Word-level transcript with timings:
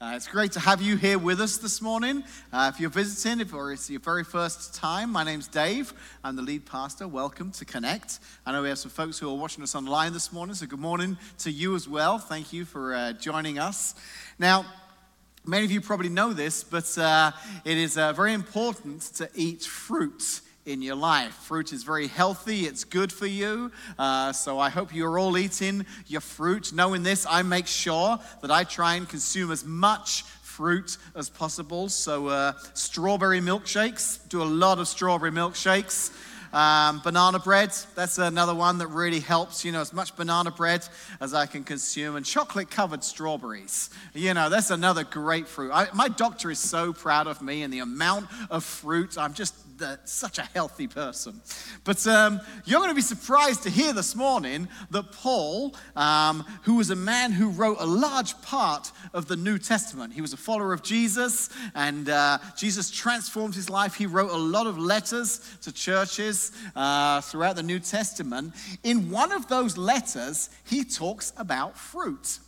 Uh, 0.00 0.12
it's 0.14 0.28
great 0.28 0.52
to 0.52 0.60
have 0.60 0.80
you 0.80 0.96
here 0.96 1.18
with 1.18 1.40
us 1.40 1.58
this 1.58 1.82
morning. 1.82 2.22
Uh, 2.52 2.70
if 2.72 2.78
you're 2.78 2.88
visiting, 2.88 3.40
if 3.40 3.52
it's 3.52 3.90
your 3.90 3.98
very 3.98 4.22
first 4.22 4.72
time, 4.72 5.10
my 5.10 5.24
name's 5.24 5.48
Dave. 5.48 5.92
I'm 6.22 6.36
the 6.36 6.42
lead 6.42 6.64
pastor. 6.64 7.08
Welcome 7.08 7.50
to 7.50 7.64
Connect. 7.64 8.20
I 8.46 8.52
know 8.52 8.62
we 8.62 8.68
have 8.68 8.78
some 8.78 8.92
folks 8.92 9.18
who 9.18 9.28
are 9.28 9.36
watching 9.36 9.64
us 9.64 9.74
online 9.74 10.12
this 10.12 10.32
morning, 10.32 10.54
so 10.54 10.66
good 10.66 10.78
morning 10.78 11.18
to 11.38 11.50
you 11.50 11.74
as 11.74 11.88
well. 11.88 12.18
Thank 12.18 12.52
you 12.52 12.64
for 12.64 12.94
uh, 12.94 13.12
joining 13.14 13.58
us. 13.58 13.96
Now, 14.38 14.66
many 15.44 15.64
of 15.64 15.72
you 15.72 15.80
probably 15.80 16.10
know 16.10 16.32
this, 16.32 16.62
but 16.62 16.96
uh, 16.96 17.32
it 17.64 17.76
is 17.76 17.98
uh, 17.98 18.12
very 18.12 18.34
important 18.34 19.02
to 19.16 19.28
eat 19.34 19.62
fruit 19.64 20.42
in 20.68 20.82
your 20.82 20.94
life. 20.94 21.32
Fruit 21.32 21.72
is 21.72 21.82
very 21.82 22.08
healthy, 22.08 22.66
it's 22.66 22.84
good 22.84 23.10
for 23.10 23.26
you. 23.26 23.72
Uh, 23.98 24.32
so 24.32 24.58
I 24.58 24.68
hope 24.68 24.94
you're 24.94 25.18
all 25.18 25.38
eating 25.38 25.86
your 26.06 26.20
fruit. 26.20 26.74
Knowing 26.74 27.02
this, 27.02 27.26
I 27.28 27.42
make 27.42 27.66
sure 27.66 28.18
that 28.42 28.50
I 28.50 28.64
try 28.64 28.96
and 28.96 29.08
consume 29.08 29.50
as 29.50 29.64
much 29.64 30.24
fruit 30.42 30.98
as 31.14 31.30
possible. 31.30 31.88
So, 31.88 32.26
uh, 32.26 32.52
strawberry 32.74 33.40
milkshakes, 33.40 34.28
do 34.28 34.42
a 34.42 34.44
lot 34.44 34.78
of 34.78 34.88
strawberry 34.88 35.30
milkshakes. 35.30 36.10
Um, 36.52 37.00
banana 37.02 37.38
bread, 37.38 37.70
that's 37.94 38.18
another 38.18 38.54
one 38.54 38.78
that 38.78 38.88
really 38.88 39.20
helps. 39.20 39.64
You 39.64 39.72
know, 39.72 39.80
as 39.80 39.92
much 39.92 40.16
banana 40.16 40.50
bread 40.50 40.86
as 41.20 41.34
I 41.34 41.46
can 41.46 41.64
consume. 41.64 42.16
And 42.16 42.24
chocolate 42.24 42.70
covered 42.70 43.04
strawberries. 43.04 43.90
You 44.14 44.34
know, 44.34 44.48
that's 44.48 44.70
another 44.70 45.04
great 45.04 45.48
fruit. 45.48 45.70
I, 45.72 45.88
my 45.94 46.08
doctor 46.08 46.50
is 46.50 46.58
so 46.58 46.92
proud 46.92 47.26
of 47.26 47.42
me 47.42 47.62
and 47.62 47.72
the 47.72 47.80
amount 47.80 48.28
of 48.50 48.64
fruit. 48.64 49.18
I'm 49.18 49.34
just 49.34 49.54
the, 49.78 49.98
such 50.04 50.38
a 50.38 50.42
healthy 50.42 50.86
person. 50.86 51.40
But 51.84 52.04
um, 52.06 52.40
you're 52.64 52.80
going 52.80 52.90
to 52.90 52.96
be 52.96 53.00
surprised 53.00 53.62
to 53.62 53.70
hear 53.70 53.92
this 53.92 54.14
morning 54.14 54.68
that 54.90 55.12
Paul, 55.12 55.74
um, 55.96 56.44
who 56.62 56.76
was 56.76 56.90
a 56.90 56.96
man 56.96 57.32
who 57.32 57.48
wrote 57.50 57.76
a 57.80 57.86
large 57.86 58.40
part 58.42 58.90
of 59.14 59.26
the 59.26 59.36
New 59.36 59.58
Testament, 59.58 60.12
he 60.12 60.20
was 60.20 60.32
a 60.32 60.36
follower 60.36 60.72
of 60.72 60.82
Jesus, 60.82 61.48
and 61.74 62.08
uh, 62.08 62.38
Jesus 62.56 62.90
transformed 62.90 63.54
his 63.54 63.70
life. 63.70 63.94
He 63.94 64.06
wrote 64.06 64.30
a 64.30 64.36
lot 64.36 64.66
of 64.66 64.78
letters 64.78 65.40
to 65.62 65.72
churches 65.72 66.37
uh, 66.74 67.20
throughout 67.20 67.56
the 67.56 67.62
New 67.62 67.80
Testament. 67.80 68.54
In 68.82 69.10
one 69.10 69.32
of 69.32 69.48
those 69.48 69.76
letters, 69.76 70.50
he 70.64 70.84
talks 70.84 71.32
about 71.36 71.76
fruit 71.76 72.38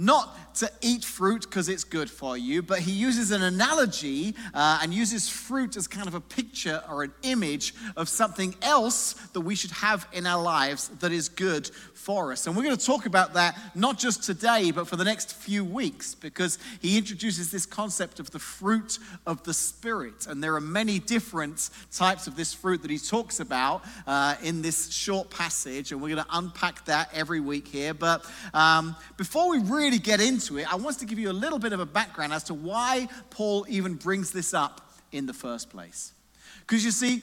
not 0.00 0.54
to 0.54 0.70
eat 0.80 1.04
fruit 1.04 1.42
because 1.42 1.68
it's 1.68 1.84
good 1.84 2.10
for 2.10 2.36
you, 2.36 2.62
but 2.62 2.78
he 2.80 2.90
uses 2.90 3.30
an 3.30 3.42
analogy 3.42 4.34
uh, 4.54 4.80
and 4.82 4.94
uses 4.94 5.28
fruit 5.28 5.76
as 5.76 5.86
kind 5.86 6.08
of 6.08 6.14
a 6.14 6.20
picture 6.20 6.82
or 6.90 7.02
an 7.02 7.12
image 7.22 7.74
of 7.96 8.08
something 8.08 8.54
else 8.62 9.12
that 9.34 9.40
we 9.42 9.54
should 9.54 9.70
have 9.70 10.08
in 10.12 10.26
our 10.26 10.42
lives 10.42 10.88
that 11.00 11.12
is 11.12 11.28
good 11.28 11.70
for 12.00 12.32
us. 12.32 12.46
And 12.46 12.56
we're 12.56 12.62
going 12.62 12.76
to 12.76 12.84
talk 12.84 13.04
about 13.04 13.34
that 13.34 13.58
not 13.74 13.98
just 13.98 14.22
today, 14.22 14.70
but 14.70 14.88
for 14.88 14.96
the 14.96 15.04
next 15.04 15.34
few 15.34 15.64
weeks, 15.64 16.14
because 16.14 16.58
he 16.80 16.96
introduces 16.96 17.50
this 17.50 17.66
concept 17.66 18.18
of 18.20 18.30
the 18.30 18.38
fruit 18.38 18.98
of 19.26 19.42
the 19.44 19.52
Spirit. 19.52 20.26
And 20.26 20.42
there 20.42 20.54
are 20.54 20.60
many 20.60 20.98
different 20.98 21.68
types 21.92 22.26
of 22.26 22.36
this 22.36 22.54
fruit 22.54 22.80
that 22.82 22.90
he 22.90 22.98
talks 22.98 23.38
about 23.40 23.84
uh, 24.06 24.36
in 24.42 24.62
this 24.62 24.90
short 24.90 25.30
passage. 25.30 25.92
And 25.92 26.00
we're 26.00 26.14
going 26.14 26.24
to 26.24 26.36
unpack 26.38 26.86
that 26.86 27.10
every 27.12 27.40
week 27.40 27.68
here. 27.68 27.92
But 27.92 28.24
um, 28.54 28.96
before 29.18 29.50
we 29.50 29.58
really 29.58 29.89
get 29.98 30.20
into 30.20 30.58
it, 30.58 30.72
I 30.72 30.76
want 30.76 30.98
to 30.98 31.06
give 31.06 31.18
you 31.18 31.30
a 31.30 31.32
little 31.32 31.58
bit 31.58 31.72
of 31.72 31.80
a 31.80 31.86
background 31.86 32.32
as 32.32 32.44
to 32.44 32.54
why 32.54 33.08
Paul 33.30 33.66
even 33.68 33.94
brings 33.94 34.30
this 34.30 34.54
up 34.54 34.92
in 35.12 35.26
the 35.26 35.32
first 35.32 35.70
place. 35.70 36.12
Because 36.60 36.84
you 36.84 36.90
see, 36.90 37.22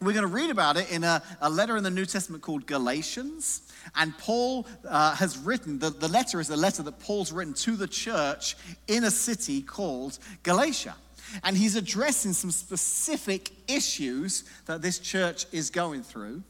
we're 0.00 0.12
going 0.12 0.26
to 0.26 0.34
read 0.34 0.50
about 0.50 0.76
it 0.76 0.90
in 0.90 1.04
a, 1.04 1.22
a, 1.40 1.48
letter 1.48 1.76
in 1.76 1.84
the 1.84 1.90
New 1.90 2.04
Testament 2.06 2.42
called 2.42 2.66
Galatians. 2.66 3.72
And 3.94 4.16
Paul 4.18 4.66
uh, 4.86 5.14
has 5.14 5.38
written, 5.38 5.78
the, 5.78 5.90
the 5.90 6.08
letter 6.08 6.40
is 6.40 6.50
a 6.50 6.56
letter 6.56 6.82
that 6.82 6.98
Paul's 6.98 7.32
written 7.32 7.54
to 7.54 7.76
the 7.76 7.86
church 7.86 8.56
in 8.88 9.04
a 9.04 9.10
city 9.10 9.62
called 9.62 10.18
Galatia. 10.42 10.96
And 11.44 11.56
he's 11.56 11.76
addressing 11.76 12.32
some 12.32 12.50
specific 12.50 13.52
issues 13.68 14.44
that 14.66 14.82
this 14.82 14.98
church 14.98 15.46
is 15.52 15.70
going 15.70 16.02
through. 16.02 16.42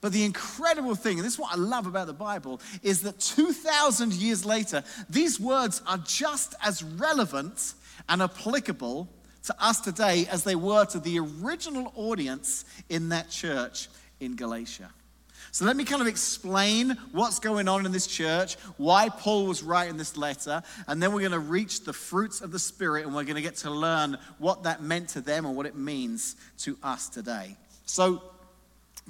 But 0.00 0.12
the 0.12 0.24
incredible 0.24 0.94
thing, 0.94 1.18
and 1.18 1.26
this 1.26 1.34
is 1.34 1.38
what 1.38 1.52
I 1.52 1.56
love 1.56 1.86
about 1.86 2.06
the 2.06 2.12
Bible, 2.12 2.60
is 2.82 3.02
that 3.02 3.18
2,000 3.18 4.12
years 4.12 4.44
later, 4.44 4.84
these 5.10 5.40
words 5.40 5.82
are 5.86 5.98
just 5.98 6.54
as 6.62 6.82
relevant 6.82 7.74
and 8.08 8.22
applicable 8.22 9.08
to 9.44 9.54
us 9.64 9.80
today 9.80 10.26
as 10.30 10.44
they 10.44 10.54
were 10.54 10.84
to 10.86 11.00
the 11.00 11.18
original 11.18 11.92
audience 11.96 12.64
in 12.88 13.08
that 13.08 13.30
church 13.30 13.88
in 14.20 14.36
Galatia. 14.36 14.90
So 15.50 15.64
let 15.64 15.76
me 15.76 15.84
kind 15.84 16.02
of 16.02 16.08
explain 16.08 16.90
what's 17.12 17.38
going 17.38 17.68
on 17.68 17.86
in 17.86 17.92
this 17.92 18.06
church, 18.06 18.56
why 18.76 19.08
Paul 19.08 19.46
was 19.46 19.62
writing 19.62 19.96
this 19.96 20.16
letter, 20.16 20.62
and 20.86 21.02
then 21.02 21.12
we're 21.12 21.20
going 21.20 21.32
to 21.32 21.38
reach 21.38 21.84
the 21.84 21.92
fruits 21.92 22.40
of 22.40 22.52
the 22.52 22.58
Spirit 22.58 23.06
and 23.06 23.14
we're 23.14 23.24
going 23.24 23.36
to 23.36 23.42
get 23.42 23.56
to 23.56 23.70
learn 23.70 24.18
what 24.38 24.64
that 24.64 24.82
meant 24.82 25.08
to 25.10 25.20
them 25.20 25.46
and 25.46 25.56
what 25.56 25.66
it 25.66 25.74
means 25.74 26.36
to 26.58 26.76
us 26.82 27.08
today. 27.08 27.56
So, 27.86 28.22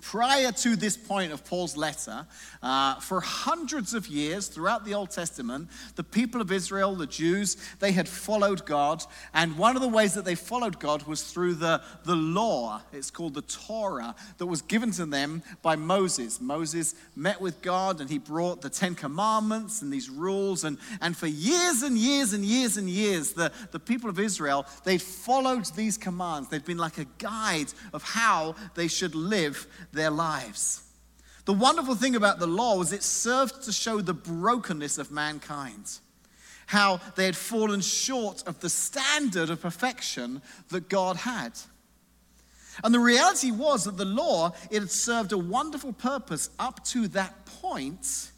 prior 0.00 0.53
to 0.53 0.76
this 0.76 0.97
point 0.97 1.32
of 1.32 1.44
Paul's 1.44 1.76
letter, 1.76 2.26
uh, 2.62 2.97
for 3.00 3.20
hundreds 3.20 3.94
of 3.94 4.09
years 4.09 4.48
throughout 4.48 4.84
the 4.84 4.94
Old 4.94 5.10
Testament, 5.10 5.69
the 5.97 6.04
people 6.04 6.41
of 6.41 6.53
Israel, 6.53 6.94
the 6.94 7.06
Jews, 7.06 7.56
they 7.81 7.92
had 7.92 8.08
followed 8.08 8.66
God. 8.66 9.03
And 9.34 9.56
one 9.56 9.76
of 9.76 9.82
the 9.82 9.88
ways 9.88 10.14
that 10.14 10.25
they 10.25 10.34
followed 10.34 10.78
God 10.78 11.04
was 11.04 11.22
through 11.22 11.54
the, 11.54 11.81
the 12.04 12.16
law. 12.16 12.82
It's 12.92 13.10
called 13.10 13.34
the 13.34 13.42
Torah 13.42 14.14
that 14.38 14.47
was 14.47 14.62
given 14.62 14.91
to 14.92 15.06
them 15.06 15.42
by 15.62 15.76
Moses. 15.76 16.41
Moses 16.41 16.94
met 17.14 17.41
with 17.41 17.62
God 17.62 18.00
and 18.00 18.10
he 18.10 18.19
brought 18.19 18.60
the 18.60 18.70
Ten 18.70 18.94
Commandments 18.94 19.82
and 19.82 19.92
these 19.92 20.10
rules. 20.10 20.64
And, 20.64 20.78
and 21.00 21.16
for 21.16 21.26
years 21.26 21.82
and 21.82 21.97
years 21.97 22.32
and 22.32 22.44
years 22.44 22.76
and 22.76 22.88
years, 22.88 23.32
the, 23.32 23.53
the 23.70 23.81
people 23.81 24.10
of 24.10 24.19
Israel, 24.19 24.66
they 24.84 24.98
followed 24.98 25.66
these 25.76 25.97
commands. 25.97 26.48
They'd 26.48 26.64
been 26.64 26.78
like 26.78 26.98
a 26.98 27.06
guide 27.19 27.72
of 27.92 28.03
how 28.03 28.54
they 28.75 28.88
should 28.88 29.14
live 29.14 29.66
their 29.93 30.10
lives. 30.10 30.82
The 31.44 31.54
wonderful 31.54 31.94
thing 31.94 32.15
about 32.15 32.38
the 32.38 32.47
law 32.47 32.76
was 32.76 32.93
it 32.93 33.03
served 33.03 33.62
to 33.62 33.72
show 33.72 34.00
the 34.00 34.12
brokenness 34.12 34.99
of 34.99 35.10
mankind, 35.10 35.99
how 36.66 37.00
they 37.16 37.25
had 37.25 37.37
fallen 37.37 37.81
short 37.81 38.47
of 38.47 38.60
the 38.60 38.69
standard 38.69 39.49
of 39.49 39.62
perfection 39.62 40.43
that 40.69 40.91
God 40.91 41.16
had. 41.16 41.53
And 42.84 42.94
the 42.94 43.00
reality 43.00 43.50
was 43.50 43.84
that 43.84 43.97
the 43.97 44.04
law, 44.04 44.53
it 44.71 44.81
had 44.81 44.91
served 44.91 45.32
a 45.32 45.38
wonderful 45.38 45.93
purpose 45.93 46.50
up 46.59 46.84
to 46.87 47.09
that 47.09 47.47
point, 47.47 48.31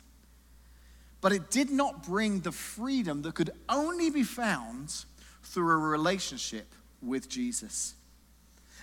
but 1.20 1.32
it 1.32 1.50
did 1.50 1.70
not 1.70 2.04
bring 2.04 2.40
the 2.40 2.52
freedom 2.52 3.22
that 3.22 3.34
could 3.34 3.50
only 3.68 4.08
be 4.08 4.22
found 4.22 5.04
through 5.42 5.70
a 5.70 5.76
relationship 5.76 6.72
with 7.02 7.28
Jesus. 7.28 7.94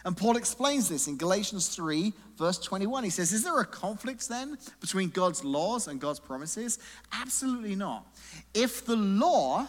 And 0.05 0.15
Paul 0.15 0.37
explains 0.37 0.89
this 0.89 1.07
in 1.07 1.17
Galatians 1.17 1.69
3, 1.69 2.13
verse 2.37 2.59
21. 2.59 3.03
He 3.03 3.09
says, 3.09 3.33
Is 3.33 3.43
there 3.43 3.59
a 3.59 3.65
conflict 3.65 4.27
then 4.29 4.57
between 4.79 5.09
God's 5.09 5.43
laws 5.43 5.87
and 5.87 5.99
God's 5.99 6.19
promises? 6.19 6.79
Absolutely 7.11 7.75
not. 7.75 8.05
If 8.53 8.85
the 8.85 8.95
law, 8.95 9.67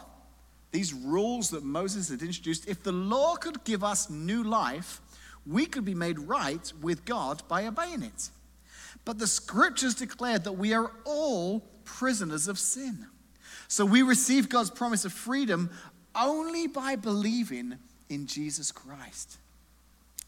these 0.71 0.93
rules 0.93 1.51
that 1.51 1.65
Moses 1.65 2.09
had 2.11 2.23
introduced, 2.23 2.69
if 2.69 2.83
the 2.83 2.93
law 2.93 3.37
could 3.37 3.65
give 3.65 3.83
us 3.83 4.11
new 4.11 4.45
life, 4.45 5.01
we 5.47 5.67
could 5.67 5.85
be 5.85 5.95
made 5.95 6.19
right 6.19 6.73
with 6.83 7.05
God 7.05 7.43
by 7.49 7.67
obeying 7.67 8.03
it. 8.03 8.31
But 9.05 9.19
the 9.19 9.27
scriptures 9.27 9.95
declared 9.95 10.45
that 10.45 10.53
we 10.53 10.75
are 10.75 10.93
all 11.05 11.61
prisoners 11.85 12.49
of 12.49 12.59
sin. 12.59 13.07
So 13.67 13.85
we 13.85 14.03
receive 14.03 14.49
God's 14.49 14.71
promise 14.71 15.05
of 15.05 15.13
freedom 15.13 15.71
only 16.15 16.67
by 16.67 16.97
believing 16.97 17.79
in 18.09 18.27
Jesus 18.27 18.73
Christ. 18.73 19.39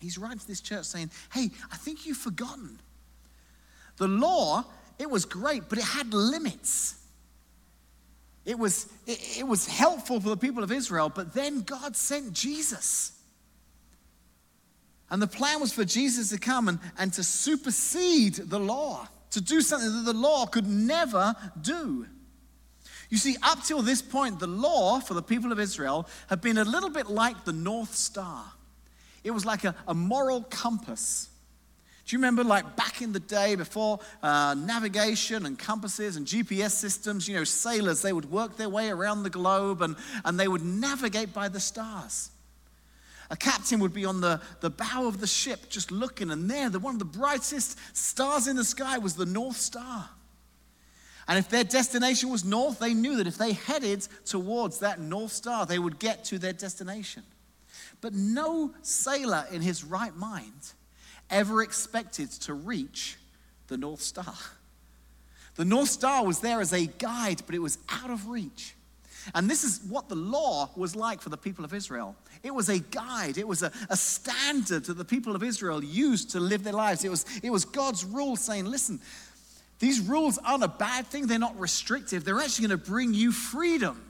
He's 0.00 0.19
writing 0.19 0.38
to 0.38 0.47
this 0.47 0.61
church 0.61 0.87
saying, 0.87 1.11
Hey, 1.33 1.50
I 1.71 1.77
think 1.77 2.06
you've 2.06 2.16
forgotten. 2.16 2.78
The 3.99 4.09
law, 4.09 4.65
it 4.99 5.11
was 5.11 5.25
great, 5.25 5.69
but 5.69 5.78
it 5.78 5.84
had 5.84 6.15
limits. 6.15 6.97
It 8.47 8.59
was, 8.59 8.91
it, 9.06 9.38
it 9.41 9.47
was 9.47 9.66
helpful 9.66 10.21
for 10.21 10.31
the 10.31 10.37
people 10.37 10.65
of 10.65 10.72
Israel, 10.72 11.11
but 11.15 11.35
then 11.35 11.61
God 11.61 11.94
sent 11.94 12.32
Jesus. 12.32 13.12
And 15.11 15.20
the 15.20 15.26
plan 15.26 15.61
was 15.61 15.73
for 15.73 15.85
Jesus 15.85 16.31
to 16.31 16.38
come 16.38 16.69
and, 16.69 16.79
and 16.99 17.12
to 17.14 17.23
supersede 17.23 18.35
the 18.35 18.61
law, 18.61 19.08
to 19.32 19.41
do 19.41 19.61
something 19.61 19.93
that 19.93 20.12
the 20.12 20.19
law 20.19 20.46
could 20.46 20.67
never 20.67 21.35
do. 21.61 22.06
You 23.11 23.19
see, 23.19 23.37
up 23.43 23.64
till 23.64 23.82
this 23.82 24.00
point, 24.00 24.38
the 24.38 24.46
law 24.46 25.00
for 25.00 25.14
the 25.14 25.23
people 25.23 25.50
of 25.50 25.58
Israel 25.58 26.08
had 26.29 26.41
been 26.41 26.58
a 26.58 26.64
little 26.64 26.91
bit 26.91 27.08
like 27.08 27.44
the 27.44 27.53
North 27.53 27.94
Star. 27.94 28.44
It 29.25 29.31
was 29.31 29.44
like 29.44 29.64
a, 29.64 29.75
a 29.87 29.94
moral 29.94 30.43
compass. 30.43 31.28
Do 32.06 32.17
you 32.17 32.19
remember, 32.19 32.43
like 32.43 32.75
back 32.75 33.02
in 33.02 33.12
the 33.12 33.20
day 33.20 33.55
before 33.55 34.00
uh, 34.22 34.55
navigation 34.58 35.46
and 35.46 35.58
compasses 35.58 36.17
and 36.17 36.26
GPS 36.26 36.72
systems, 36.72 37.28
you 37.28 37.37
know, 37.37 37.44
sailors, 37.44 38.02
they 38.02 38.12
would 38.12 38.31
work 38.31 38.56
their 38.56 38.69
way 38.69 38.88
around 38.88 39.22
the 39.22 39.31
globe 39.31 39.81
and, 39.81 39.94
and 40.25 40.40
they 40.40 40.49
would 40.49 40.64
navigate 40.64 41.32
by 41.32 41.49
the 41.49 41.61
stars. 41.61 42.31
A 43.31 43.37
captain 43.37 43.78
would 43.78 43.93
be 43.93 44.05
on 44.05 44.20
the, 44.20 44.40
the 44.61 44.70
bow 44.70 45.06
of 45.06 45.20
the 45.20 45.26
ship 45.26 45.69
just 45.69 45.93
looking, 45.93 46.32
and 46.32 46.50
there, 46.50 46.69
the, 46.69 46.81
one 46.81 46.96
of 46.96 46.99
the 46.99 47.05
brightest 47.05 47.78
stars 47.96 48.49
in 48.49 48.56
the 48.56 48.64
sky 48.64 48.99
was 48.99 49.14
the 49.14 49.26
North 49.26 49.56
Star. 49.56 50.08
And 51.28 51.38
if 51.38 51.49
their 51.49 51.62
destination 51.62 52.28
was 52.28 52.44
north, 52.44 52.81
they 52.81 52.93
knew 52.93 53.19
that 53.19 53.28
if 53.28 53.38
they 53.38 53.52
headed 53.52 54.08
towards 54.25 54.81
that 54.81 55.00
North 55.00 55.31
Star, 55.31 55.64
they 55.64 55.78
would 55.78 56.00
get 56.00 56.25
to 56.25 56.38
their 56.40 56.52
destination. 56.52 57.22
But 58.00 58.14
no 58.14 58.73
sailor 58.82 59.47
in 59.50 59.62
his 59.62 59.85
right 59.85 60.14
mind 60.14 60.73
ever 61.29 61.62
expected 61.62 62.31
to 62.32 62.55
reach 62.55 63.19
the 63.69 63.76
North 63.76 64.00
Star. 64.00 64.35
The 65.56 65.64
North 65.64 65.91
Star 65.91 66.25
was 66.25 66.41
there 66.41 66.61
as 66.61 66.73
a 66.73 66.87
guide, 66.87 67.43
but 67.47 67.55
it 67.55 67.58
was 67.61 67.79
out 67.88 68.11
of 68.11 68.29
reach. 68.29 68.75
And 69.35 69.50
this 69.50 69.64
is 69.64 69.81
what 69.88 70.08
the 70.08 70.14
law 70.14 70.70
was 70.76 70.97
like 70.97 71.20
for 71.20 71.29
the 71.29 71.37
people 71.37 71.64
of 71.64 71.75
Israel. 71.75 72.17
It 72.43 72.55
was 72.55 72.69
a 72.69 72.79
guide, 72.79 73.37
it 73.37 73.47
was 73.47 73.62
a, 73.62 73.70
a 73.91 73.97
standard 73.97 74.85
that 74.85 74.96
the 74.96 75.05
people 75.05 75.37
of 75.37 75.43
Israel 75.43 75.85
used 75.85 76.31
to 76.31 76.41
live 76.41 76.64
their 76.64 76.73
lives. 76.73 77.05
It 77.05 77.11
was, 77.11 77.26
it 77.43 77.50
was 77.50 77.64
God's 77.64 78.05
rule 78.05 78.37
saying, 78.37 78.64
listen, 78.64 79.00
these 79.79 80.00
rules 80.00 80.38
aren't 80.38 80.64
a 80.64 80.69
bad 80.69 81.06
thing, 81.06 81.26
they're 81.26 81.38
not 81.38 81.58
restrictive, 81.58 82.25
they're 82.25 82.38
actually 82.38 82.69
going 82.69 82.81
to 82.81 82.91
bring 82.91 83.12
you 83.12 83.32
freedom. 83.32 84.00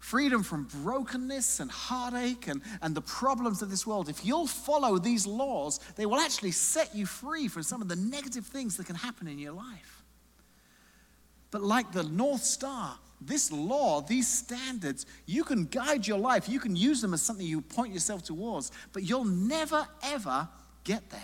Freedom 0.00 0.42
from 0.42 0.64
brokenness 0.82 1.60
and 1.60 1.70
heartache 1.70 2.48
and, 2.48 2.62
and 2.80 2.94
the 2.94 3.02
problems 3.02 3.60
of 3.60 3.70
this 3.70 3.86
world. 3.86 4.08
If 4.08 4.24
you'll 4.24 4.46
follow 4.46 4.98
these 4.98 5.26
laws, 5.26 5.78
they 5.96 6.06
will 6.06 6.18
actually 6.18 6.52
set 6.52 6.94
you 6.94 7.04
free 7.04 7.48
from 7.48 7.62
some 7.62 7.82
of 7.82 7.88
the 7.88 7.96
negative 7.96 8.46
things 8.46 8.78
that 8.78 8.86
can 8.86 8.96
happen 8.96 9.28
in 9.28 9.38
your 9.38 9.52
life. 9.52 10.02
But 11.50 11.62
like 11.62 11.92
the 11.92 12.02
North 12.02 12.42
Star, 12.42 12.98
this 13.20 13.52
law, 13.52 14.00
these 14.00 14.26
standards, 14.26 15.04
you 15.26 15.44
can 15.44 15.66
guide 15.66 16.06
your 16.06 16.18
life. 16.18 16.48
You 16.48 16.60
can 16.60 16.74
use 16.74 17.02
them 17.02 17.12
as 17.12 17.20
something 17.20 17.46
you 17.46 17.60
point 17.60 17.92
yourself 17.92 18.22
towards, 18.22 18.72
but 18.94 19.02
you'll 19.02 19.24
never, 19.26 19.86
ever 20.02 20.48
get 20.82 21.10
there 21.10 21.20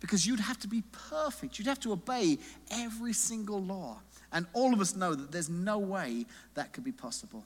because 0.00 0.26
you'd 0.26 0.40
have 0.40 0.58
to 0.58 0.68
be 0.68 0.82
perfect. 1.10 1.58
You'd 1.58 1.68
have 1.68 1.80
to 1.80 1.92
obey 1.92 2.38
every 2.72 3.12
single 3.12 3.62
law. 3.62 4.00
And 4.32 4.46
all 4.52 4.74
of 4.74 4.80
us 4.80 4.96
know 4.96 5.14
that 5.14 5.30
there's 5.30 5.48
no 5.48 5.78
way 5.78 6.26
that 6.54 6.72
could 6.72 6.82
be 6.82 6.92
possible. 6.92 7.44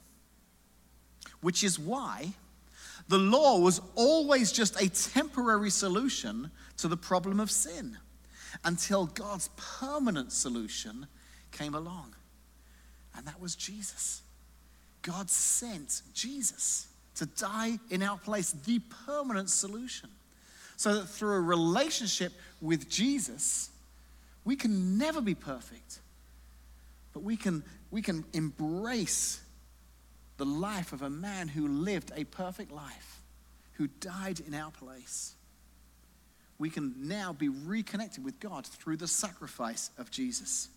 Which 1.40 1.62
is 1.62 1.78
why 1.78 2.32
the 3.08 3.18
law 3.18 3.58
was 3.58 3.80
always 3.94 4.52
just 4.52 4.80
a 4.80 4.88
temporary 4.88 5.70
solution 5.70 6.50
to 6.78 6.88
the 6.88 6.96
problem 6.96 7.40
of 7.40 7.50
sin 7.50 7.98
until 8.64 9.06
God's 9.06 9.48
permanent 9.56 10.32
solution 10.32 11.06
came 11.52 11.74
along 11.74 12.14
and 13.18 13.26
that 13.26 13.40
was 13.40 13.56
Jesus. 13.56 14.22
God 15.02 15.28
sent 15.28 16.02
Jesus 16.14 16.86
to 17.16 17.26
die 17.26 17.80
in 17.90 18.00
our 18.02 18.16
place, 18.16 18.52
the 18.52 18.80
permanent 19.06 19.50
solution. 19.50 20.08
So 20.76 20.94
that 20.94 21.08
through 21.08 21.32
a 21.32 21.40
relationship 21.40 22.32
with 22.60 22.88
Jesus, 22.88 23.70
we 24.44 24.54
can 24.54 24.96
never 24.98 25.20
be 25.20 25.34
perfect, 25.34 25.98
but 27.12 27.24
we 27.24 27.36
can, 27.36 27.64
we 27.90 28.02
can 28.02 28.24
embrace 28.32 29.40
the 30.38 30.46
life 30.46 30.92
of 30.92 31.02
a 31.02 31.10
man 31.10 31.48
who 31.48 31.68
lived 31.68 32.12
a 32.16 32.24
perfect 32.24 32.72
life, 32.72 33.22
who 33.72 33.88
died 34.00 34.40
in 34.40 34.54
our 34.54 34.70
place. 34.70 35.34
We 36.58 36.70
can 36.70 36.94
now 37.08 37.32
be 37.32 37.48
reconnected 37.48 38.24
with 38.24 38.40
God 38.40 38.66
through 38.66 38.96
the 38.96 39.06
sacrifice 39.06 39.90
of 39.98 40.10
Jesus. 40.10 40.68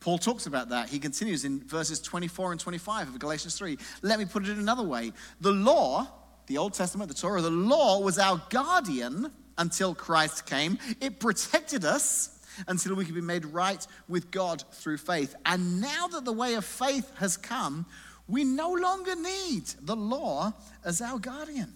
Paul 0.00 0.18
talks 0.18 0.46
about 0.46 0.68
that. 0.68 0.90
He 0.90 0.98
continues 0.98 1.44
in 1.44 1.60
verses 1.60 2.00
24 2.00 2.52
and 2.52 2.60
25 2.60 3.08
of 3.08 3.18
Galatians 3.18 3.56
3. 3.56 3.78
Let 4.02 4.18
me 4.18 4.26
put 4.26 4.46
it 4.46 4.56
another 4.56 4.82
way. 4.82 5.12
The 5.40 5.52
law, 5.52 6.06
the 6.46 6.58
Old 6.58 6.74
Testament, 6.74 7.08
the 7.08 7.14
Torah, 7.14 7.40
the 7.40 7.50
law 7.50 8.00
was 8.00 8.18
our 8.18 8.40
guardian 8.50 9.32
until 9.56 9.94
Christ 9.94 10.46
came. 10.46 10.78
It 11.00 11.20
protected 11.20 11.84
us 11.84 12.33
until 12.68 12.94
we 12.94 13.04
could 13.04 13.14
be 13.14 13.20
made 13.20 13.44
right 13.46 13.86
with 14.08 14.30
God 14.30 14.64
through 14.72 14.98
faith. 14.98 15.34
And 15.44 15.80
now 15.80 16.08
that 16.08 16.24
the 16.24 16.32
way 16.32 16.54
of 16.54 16.64
faith 16.64 17.10
has 17.16 17.36
come, 17.36 17.86
we 18.28 18.44
no 18.44 18.72
longer 18.72 19.14
need 19.16 19.66
the 19.82 19.96
law 19.96 20.54
as 20.84 21.00
our 21.02 21.18
guardian. 21.18 21.72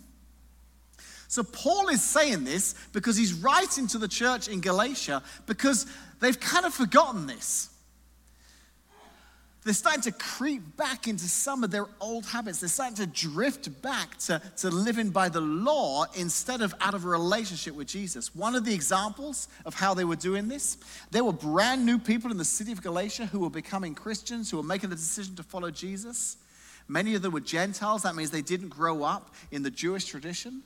So, 1.30 1.42
Paul 1.42 1.88
is 1.88 2.02
saying 2.02 2.44
this 2.44 2.74
because 2.94 3.16
he's 3.16 3.34
writing 3.34 3.86
to 3.88 3.98
the 3.98 4.08
church 4.08 4.48
in 4.48 4.60
Galatia 4.60 5.22
because 5.44 5.86
they've 6.20 6.40
kind 6.40 6.64
of 6.64 6.72
forgotten 6.72 7.26
this. 7.26 7.68
They're 9.68 9.74
starting 9.74 10.00
to 10.04 10.12
creep 10.12 10.78
back 10.78 11.08
into 11.08 11.28
some 11.28 11.62
of 11.62 11.70
their 11.70 11.84
old 12.00 12.24
habits. 12.24 12.60
They're 12.60 12.70
starting 12.70 12.96
to 12.96 13.06
drift 13.06 13.82
back 13.82 14.16
to, 14.20 14.40
to 14.56 14.70
living 14.70 15.10
by 15.10 15.28
the 15.28 15.42
law 15.42 16.06
instead 16.16 16.62
of 16.62 16.74
out 16.80 16.94
of 16.94 17.04
a 17.04 17.08
relationship 17.08 17.74
with 17.74 17.86
Jesus. 17.86 18.34
One 18.34 18.54
of 18.54 18.64
the 18.64 18.72
examples 18.72 19.46
of 19.66 19.74
how 19.74 19.92
they 19.92 20.04
were 20.04 20.16
doing 20.16 20.48
this, 20.48 20.78
there 21.10 21.22
were 21.22 21.34
brand 21.34 21.84
new 21.84 21.98
people 21.98 22.30
in 22.30 22.38
the 22.38 22.46
city 22.46 22.72
of 22.72 22.82
Galatia 22.82 23.26
who 23.26 23.40
were 23.40 23.50
becoming 23.50 23.94
Christians, 23.94 24.50
who 24.50 24.56
were 24.56 24.62
making 24.62 24.88
the 24.88 24.96
decision 24.96 25.36
to 25.36 25.42
follow 25.42 25.70
Jesus. 25.70 26.38
Many 26.88 27.14
of 27.14 27.20
them 27.20 27.32
were 27.32 27.40
Gentiles. 27.40 28.04
That 28.04 28.16
means 28.16 28.30
they 28.30 28.40
didn't 28.40 28.70
grow 28.70 29.02
up 29.02 29.34
in 29.50 29.62
the 29.62 29.70
Jewish 29.70 30.06
tradition. 30.06 30.62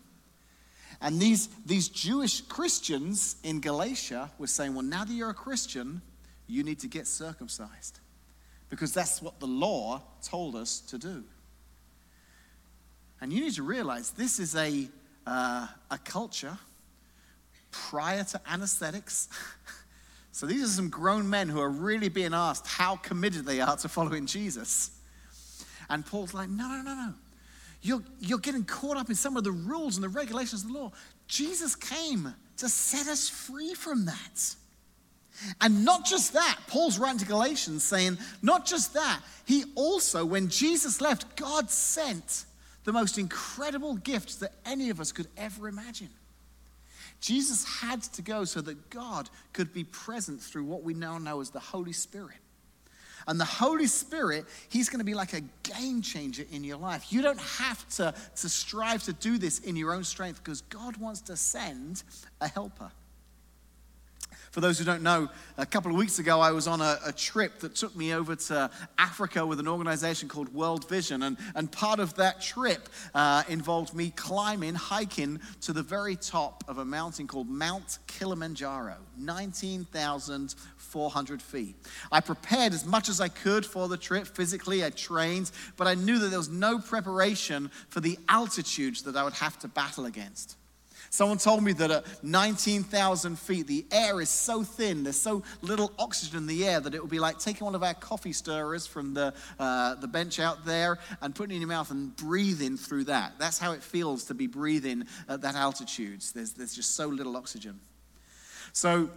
And 1.01 1.19
these, 1.19 1.49
these 1.67 1.89
Jewish 1.89 2.43
Christians 2.43 3.35
in 3.43 3.59
Galatia 3.59 4.31
were 4.39 4.47
saying, 4.47 4.75
well, 4.75 4.85
now 4.85 5.05
that 5.05 5.13
you're 5.13 5.31
a 5.31 5.35
Christian, 5.35 6.03
you 6.47 6.63
need 6.63 6.79
to 6.79 6.87
get 6.87 7.09
circumcised 7.09 7.99
because 8.73 8.95
that's 8.95 9.21
what 9.21 9.39
the 9.39 9.47
law 9.47 10.01
told 10.23 10.57
us 10.57 10.81
to 10.81 10.97
do. 10.97 11.23
And 13.21 13.31
you 13.31 13.43
need 13.43 13.53
to 13.57 13.63
realize 13.63 14.13
this 14.13 14.39
is 14.39 14.57
a, 14.57 14.89
uh, 15.27 15.67
a 15.91 15.99
culture 15.99 16.57
prior 17.71 18.25
to 18.25 18.41
anesthetics. 18.51 19.29
so 20.33 20.47
these 20.47 20.63
are 20.63 20.69
some 20.69 20.89
grown 20.89 21.29
men 21.29 21.51
who 21.51 21.61
are 21.61 21.69
really 21.69 22.09
being 22.09 22.33
asked 22.33 22.67
how 22.67 22.97
committed 22.97 23.45
they 23.45 23.61
are 23.61 23.77
to 23.77 23.91
following 23.91 24.25
Jesus. 24.25 24.99
And 25.91 26.07
Paul's 26.07 26.33
like, 26.33 26.49
no, 26.49 26.67
no, 26.67 26.81
no, 26.81 26.95
no. 26.95 27.15
You're, 27.83 28.03
you're 28.21 28.39
getting 28.39 28.65
caught 28.65 28.97
up 28.97 29.11
in 29.11 29.17
some 29.17 29.37
of 29.37 29.45
the 29.45 29.53
rules 29.53 29.99
and 29.99 30.03
the 30.03 30.09
regulations 30.09 30.65
of 30.65 30.73
the 30.73 30.79
law. 30.79 30.93
Jesus 31.29 31.77
came 31.77 32.35
to 32.57 32.71
set 32.71 33.07
us 33.07 33.29
free 33.29 33.75
from 33.75 34.07
that. 34.07 34.55
And 35.61 35.85
not 35.85 36.05
just 36.05 36.35
that, 36.35 36.59
Paul's 36.67 36.99
writing 36.99 37.19
to 37.19 37.27
Galatians 37.27 37.83
saying, 37.83 38.19
not 38.43 38.67
just 38.67 38.95
that, 38.95 39.21
he 39.45 39.65
also, 39.75 40.25
when 40.25 40.49
Jesus 40.49 41.01
left, 41.01 41.37
God 41.37 41.71
sent 41.71 42.45
the 42.85 42.93
most 42.93 43.19
incredible 43.19 43.95
gift 43.97 44.41
that 44.41 44.53
any 44.67 44.91
of 44.91 45.01
us 45.01 45.13
could 45.13 45.29
ever 45.37 45.69
imagine. 45.69 46.11
Jesus 47.21 47.65
had 47.65 48.03
to 48.03 48.23
go 48.23 48.45
so 48.45 48.61
that 48.61 48.91
God 48.91 49.31
could 49.53 49.73
be 49.73 49.85
present 49.85 50.41
through 50.41 50.65
what 50.65 50.83
we 50.83 50.93
now 50.93 51.19
know 51.19 51.41
as 51.41 51.51
the 51.51 51.61
Holy 51.61 51.93
Spirit. 51.93 52.37
And 53.29 53.39
the 53.39 53.45
Holy 53.45 53.87
Spirit, 53.87 54.47
He's 54.69 54.89
going 54.89 54.99
to 54.99 55.05
be 55.05 55.15
like 55.15 55.33
a 55.33 55.43
game 55.63 56.03
changer 56.03 56.45
in 56.51 56.65
your 56.65 56.79
life. 56.79 57.13
You 57.13 57.23
don't 57.23 57.41
have 57.41 57.89
to, 57.91 58.13
to 58.37 58.49
strive 58.49 59.05
to 59.05 59.13
do 59.13 59.39
this 59.39 59.61
in 59.61 59.77
your 59.77 59.95
own 59.95 60.03
strength 60.03 60.43
because 60.43 60.63
God 60.63 60.97
wants 60.97 61.21
to 61.23 61.37
send 61.37 62.03
a 62.41 62.49
helper. 62.49 62.91
For 64.53 64.61
those 64.61 64.79
who 64.79 64.85
don't 64.85 65.03
know, 65.03 65.29
a 65.57 65.65
couple 65.65 65.91
of 65.91 65.97
weeks 65.97 66.19
ago, 66.19 66.39
I 66.39 66.51
was 66.51 66.67
on 66.67 66.83
a, 66.83 66.99
a, 67.07 67.13
trip 67.13 67.61
that 67.61 67.75
took 67.75 67.97
me 67.97 68.13
over 68.13 68.37
to 68.37 68.71
Africa 68.99 69.47
with 69.47 69.59
an 69.61 69.67
organization 69.67 70.29
called 70.29 70.53
World 70.53 70.87
Vision. 70.91 71.23
And, 71.23 71.39
and 71.55 71.73
part 71.73 72.01
of 72.01 72.13
that 72.17 72.43
trip 72.43 72.91
uh, 73.15 73.45
involved 73.49 73.95
me 73.95 74.13
climbing, 74.15 74.75
hiking 74.75 75.41
to 75.63 75.73
the 75.73 75.83
very 75.83 76.17
top 76.17 76.65
of 76.69 76.77
a 76.77 76.85
mountain 76.85 77.27
called 77.27 77.49
Mount 77.49 77.99
Kilimanjaro, 78.07 78.97
19,400 79.17 81.41
feet. 81.41 81.75
I 82.13 82.21
prepared 82.21 82.75
as 82.75 82.85
much 82.85 83.09
as 83.09 83.23
I 83.23 83.29
could 83.29 83.65
for 83.65 83.89
the 83.89 83.97
trip 83.97 84.27
physically, 84.27 84.85
I 84.85 84.91
trained, 84.91 85.51
but 85.79 85.87
I 85.87 85.95
knew 85.95 86.19
that 86.19 86.29
there 86.29 86.39
was 86.39 86.51
no 86.51 86.79
preparation 86.79 87.71
for 87.89 88.01
the 88.01 88.19
altitudes 88.29 89.05
that 89.05 89.17
I 89.17 89.25
would 89.25 89.33
have 89.33 89.59
to 89.61 89.69
battle 89.69 90.05
against. 90.05 90.59
Someone 91.11 91.39
told 91.39 91.63
me 91.63 91.73
that 91.75 91.91
at 91.91 92.25
19,000 92.25 93.39
feet, 93.39 93.67
the 93.67 93.85
air 93.93 94.21
is 94.21 94.31
so 94.31 94.63
thin, 94.63 95.03
there's 95.03 95.21
so 95.21 95.43
little 95.61 95.93
oxygen 95.99 96.39
in 96.39 96.47
the 96.47 96.67
air 96.67 96.81
that 96.81 96.95
it 96.95 97.01
would 97.01 97.11
be 97.11 97.19
like 97.19 97.39
taking 97.39 97.65
one 97.65 97.75
of 97.75 97.83
our 97.83 97.95
coffee 97.95 98.33
stirrers 98.33 98.87
from 98.87 99.15
the, 99.15 99.35
uh, 99.59 99.95
the 99.97 100.09
bench 100.09 100.41
out 100.41 100.65
there 100.65 100.99
and 101.21 101.35
putting 101.35 101.53
it 101.53 101.57
in 101.57 101.61
your 101.63 101.69
mouth 101.69 101.91
and 101.91 102.17
breathing 102.17 102.77
through 102.77 103.05
that. 103.05 103.35
That's 103.39 103.59
how 103.59 103.73
it 103.73 103.83
feels 103.83 104.25
to 104.25 104.35
be 104.35 104.47
breathing 104.47 105.05
at 105.29 105.43
that 105.43 105.55
altitude. 105.55 106.23
There's, 106.35 106.53
there's 106.53 106.75
just 106.75 106.95
so 106.97 107.09
little 107.09 107.37
oxygen. 107.37 107.81
So, 108.73 109.11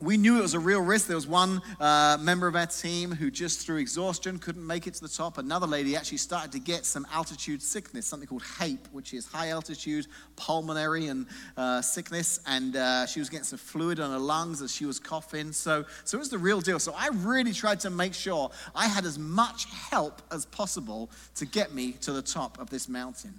we 0.00 0.16
knew 0.16 0.38
it 0.38 0.42
was 0.42 0.54
a 0.54 0.58
real 0.58 0.80
risk. 0.80 1.06
There 1.06 1.16
was 1.16 1.26
one 1.26 1.62
uh, 1.78 2.18
member 2.20 2.46
of 2.46 2.56
our 2.56 2.66
team 2.66 3.12
who 3.12 3.30
just 3.30 3.64
through 3.64 3.78
exhaustion 3.78 4.38
couldn't 4.38 4.66
make 4.66 4.86
it 4.86 4.94
to 4.94 5.00
the 5.00 5.08
top. 5.08 5.38
Another 5.38 5.66
lady 5.66 5.96
actually 5.96 6.18
started 6.18 6.52
to 6.52 6.58
get 6.58 6.84
some 6.84 7.06
altitude 7.12 7.62
sickness, 7.62 8.06
something 8.06 8.28
called 8.28 8.42
HAPE, 8.58 8.88
which 8.92 9.14
is 9.14 9.26
high 9.26 9.50
altitude 9.50 10.06
pulmonary 10.36 11.06
and 11.06 11.26
uh, 11.56 11.80
sickness. 11.80 12.40
And 12.46 12.76
uh, 12.76 13.06
she 13.06 13.20
was 13.20 13.28
getting 13.28 13.44
some 13.44 13.58
fluid 13.58 14.00
on 14.00 14.10
her 14.10 14.18
lungs 14.18 14.62
as 14.62 14.74
she 14.74 14.84
was 14.84 14.98
coughing. 14.98 15.52
So, 15.52 15.84
so 16.04 16.16
it 16.16 16.20
was 16.20 16.30
the 16.30 16.38
real 16.38 16.60
deal. 16.60 16.78
So 16.78 16.94
I 16.96 17.08
really 17.08 17.52
tried 17.52 17.80
to 17.80 17.90
make 17.90 18.14
sure 18.14 18.50
I 18.74 18.88
had 18.88 19.04
as 19.04 19.18
much 19.18 19.66
help 19.66 20.22
as 20.32 20.46
possible 20.46 21.10
to 21.36 21.46
get 21.46 21.72
me 21.72 21.92
to 22.02 22.12
the 22.12 22.22
top 22.22 22.58
of 22.58 22.70
this 22.70 22.88
mountain. 22.88 23.34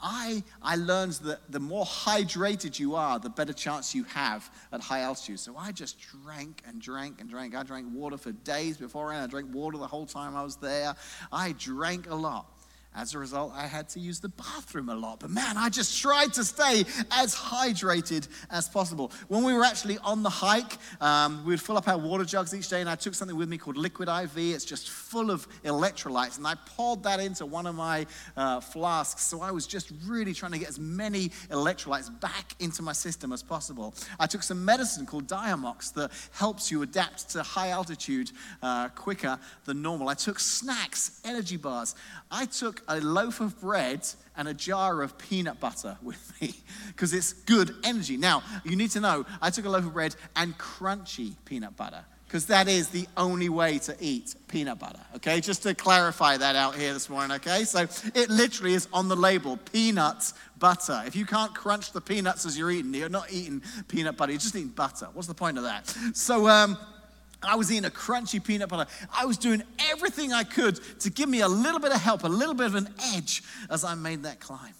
I, 0.00 0.42
I 0.62 0.76
learned 0.76 1.14
that 1.24 1.50
the 1.50 1.60
more 1.60 1.84
hydrated 1.84 2.78
you 2.78 2.94
are, 2.94 3.18
the 3.18 3.30
better 3.30 3.52
chance 3.52 3.94
you 3.94 4.04
have 4.04 4.50
at 4.72 4.80
high 4.80 5.00
altitude. 5.00 5.40
So 5.40 5.56
I 5.56 5.72
just 5.72 5.96
drank 6.00 6.62
and 6.66 6.80
drank 6.80 7.20
and 7.20 7.30
drank. 7.30 7.54
I 7.54 7.62
drank 7.62 7.86
water 7.92 8.18
for 8.18 8.32
days 8.32 8.76
beforehand. 8.76 9.24
I 9.24 9.26
drank 9.26 9.54
water 9.54 9.78
the 9.78 9.86
whole 9.86 10.06
time 10.06 10.36
I 10.36 10.42
was 10.42 10.56
there. 10.56 10.94
I 11.32 11.52
drank 11.52 12.10
a 12.10 12.14
lot. 12.14 12.55
As 12.96 13.14
a 13.14 13.18
result, 13.18 13.52
I 13.54 13.66
had 13.66 13.90
to 13.90 14.00
use 14.00 14.20
the 14.20 14.30
bathroom 14.30 14.88
a 14.88 14.94
lot. 14.94 15.20
But 15.20 15.28
man, 15.28 15.58
I 15.58 15.68
just 15.68 16.00
tried 16.00 16.32
to 16.32 16.44
stay 16.44 16.80
as 17.10 17.34
hydrated 17.34 18.26
as 18.50 18.70
possible. 18.70 19.12
When 19.28 19.44
we 19.44 19.52
were 19.52 19.64
actually 19.64 19.98
on 19.98 20.22
the 20.22 20.30
hike, 20.30 20.78
um, 21.02 21.44
we 21.44 21.50
would 21.50 21.60
fill 21.60 21.76
up 21.76 21.88
our 21.88 21.98
water 21.98 22.24
jugs 22.24 22.54
each 22.54 22.70
day, 22.70 22.80
and 22.80 22.88
I 22.88 22.94
took 22.94 23.12
something 23.12 23.36
with 23.36 23.50
me 23.50 23.58
called 23.58 23.76
Liquid 23.76 24.08
IV. 24.08 24.38
It's 24.38 24.64
just 24.64 24.88
full 24.88 25.30
of 25.30 25.46
electrolytes, 25.62 26.38
and 26.38 26.46
I 26.46 26.54
poured 26.64 27.02
that 27.02 27.20
into 27.20 27.44
one 27.44 27.66
of 27.66 27.74
my 27.74 28.06
uh, 28.34 28.60
flasks. 28.60 29.26
So 29.26 29.42
I 29.42 29.50
was 29.50 29.66
just 29.66 29.92
really 30.06 30.32
trying 30.32 30.52
to 30.52 30.58
get 30.58 30.70
as 30.70 30.80
many 30.80 31.28
electrolytes 31.50 32.08
back 32.20 32.54
into 32.60 32.80
my 32.80 32.94
system 32.94 33.30
as 33.30 33.42
possible. 33.42 33.94
I 34.18 34.26
took 34.26 34.42
some 34.42 34.64
medicine 34.64 35.04
called 35.04 35.26
Diamox 35.26 35.92
that 35.94 36.12
helps 36.32 36.70
you 36.70 36.80
adapt 36.80 37.28
to 37.30 37.42
high 37.42 37.68
altitude 37.68 38.30
uh, 38.62 38.88
quicker 38.88 39.38
than 39.66 39.82
normal. 39.82 40.08
I 40.08 40.14
took 40.14 40.40
snacks, 40.40 41.20
energy 41.26 41.58
bars. 41.58 41.94
I 42.30 42.46
took 42.46 42.85
a 42.88 43.00
loaf 43.00 43.40
of 43.40 43.60
bread 43.60 44.06
and 44.36 44.48
a 44.48 44.54
jar 44.54 45.02
of 45.02 45.16
peanut 45.18 45.60
butter 45.60 45.96
with 46.02 46.40
me 46.40 46.54
because 46.88 47.12
it's 47.12 47.32
good 47.32 47.74
energy. 47.84 48.16
Now, 48.16 48.42
you 48.64 48.76
need 48.76 48.90
to 48.92 49.00
know 49.00 49.24
I 49.40 49.50
took 49.50 49.64
a 49.64 49.70
loaf 49.70 49.84
of 49.84 49.92
bread 49.92 50.16
and 50.34 50.56
crunchy 50.58 51.34
peanut 51.44 51.76
butter 51.76 52.04
because 52.26 52.46
that 52.46 52.66
is 52.66 52.88
the 52.88 53.06
only 53.16 53.48
way 53.48 53.78
to 53.78 53.96
eat 54.00 54.34
peanut 54.48 54.80
butter, 54.80 55.00
okay? 55.14 55.40
Just 55.40 55.62
to 55.62 55.74
clarify 55.74 56.36
that 56.36 56.56
out 56.56 56.74
here 56.74 56.92
this 56.92 57.08
morning, 57.08 57.36
okay? 57.36 57.62
So 57.62 57.86
it 58.14 58.28
literally 58.28 58.74
is 58.74 58.88
on 58.92 59.06
the 59.06 59.14
label 59.14 59.56
peanuts 59.56 60.34
butter. 60.58 61.02
If 61.06 61.14
you 61.14 61.24
can't 61.24 61.54
crunch 61.54 61.92
the 61.92 62.00
peanuts 62.00 62.44
as 62.44 62.58
you're 62.58 62.70
eating, 62.70 62.92
you're 62.94 63.08
not 63.08 63.32
eating 63.32 63.62
peanut 63.86 64.16
butter, 64.16 64.32
you're 64.32 64.40
just 64.40 64.56
eating 64.56 64.68
butter. 64.68 65.08
What's 65.12 65.28
the 65.28 65.34
point 65.34 65.56
of 65.56 65.64
that? 65.64 65.86
So, 66.14 66.48
um, 66.48 66.76
I 67.46 67.54
was 67.54 67.70
eating 67.70 67.84
a 67.84 67.90
crunchy 67.90 68.42
peanut 68.42 68.68
butter. 68.68 68.90
I 69.12 69.24
was 69.24 69.38
doing 69.38 69.62
everything 69.90 70.32
I 70.32 70.44
could 70.44 70.80
to 71.00 71.10
give 71.10 71.28
me 71.28 71.40
a 71.40 71.48
little 71.48 71.80
bit 71.80 71.92
of 71.92 72.00
help, 72.00 72.24
a 72.24 72.28
little 72.28 72.54
bit 72.54 72.66
of 72.66 72.74
an 72.74 72.88
edge 73.14 73.42
as 73.70 73.84
I 73.84 73.94
made 73.94 74.22
that 74.24 74.40
climb. 74.40 74.74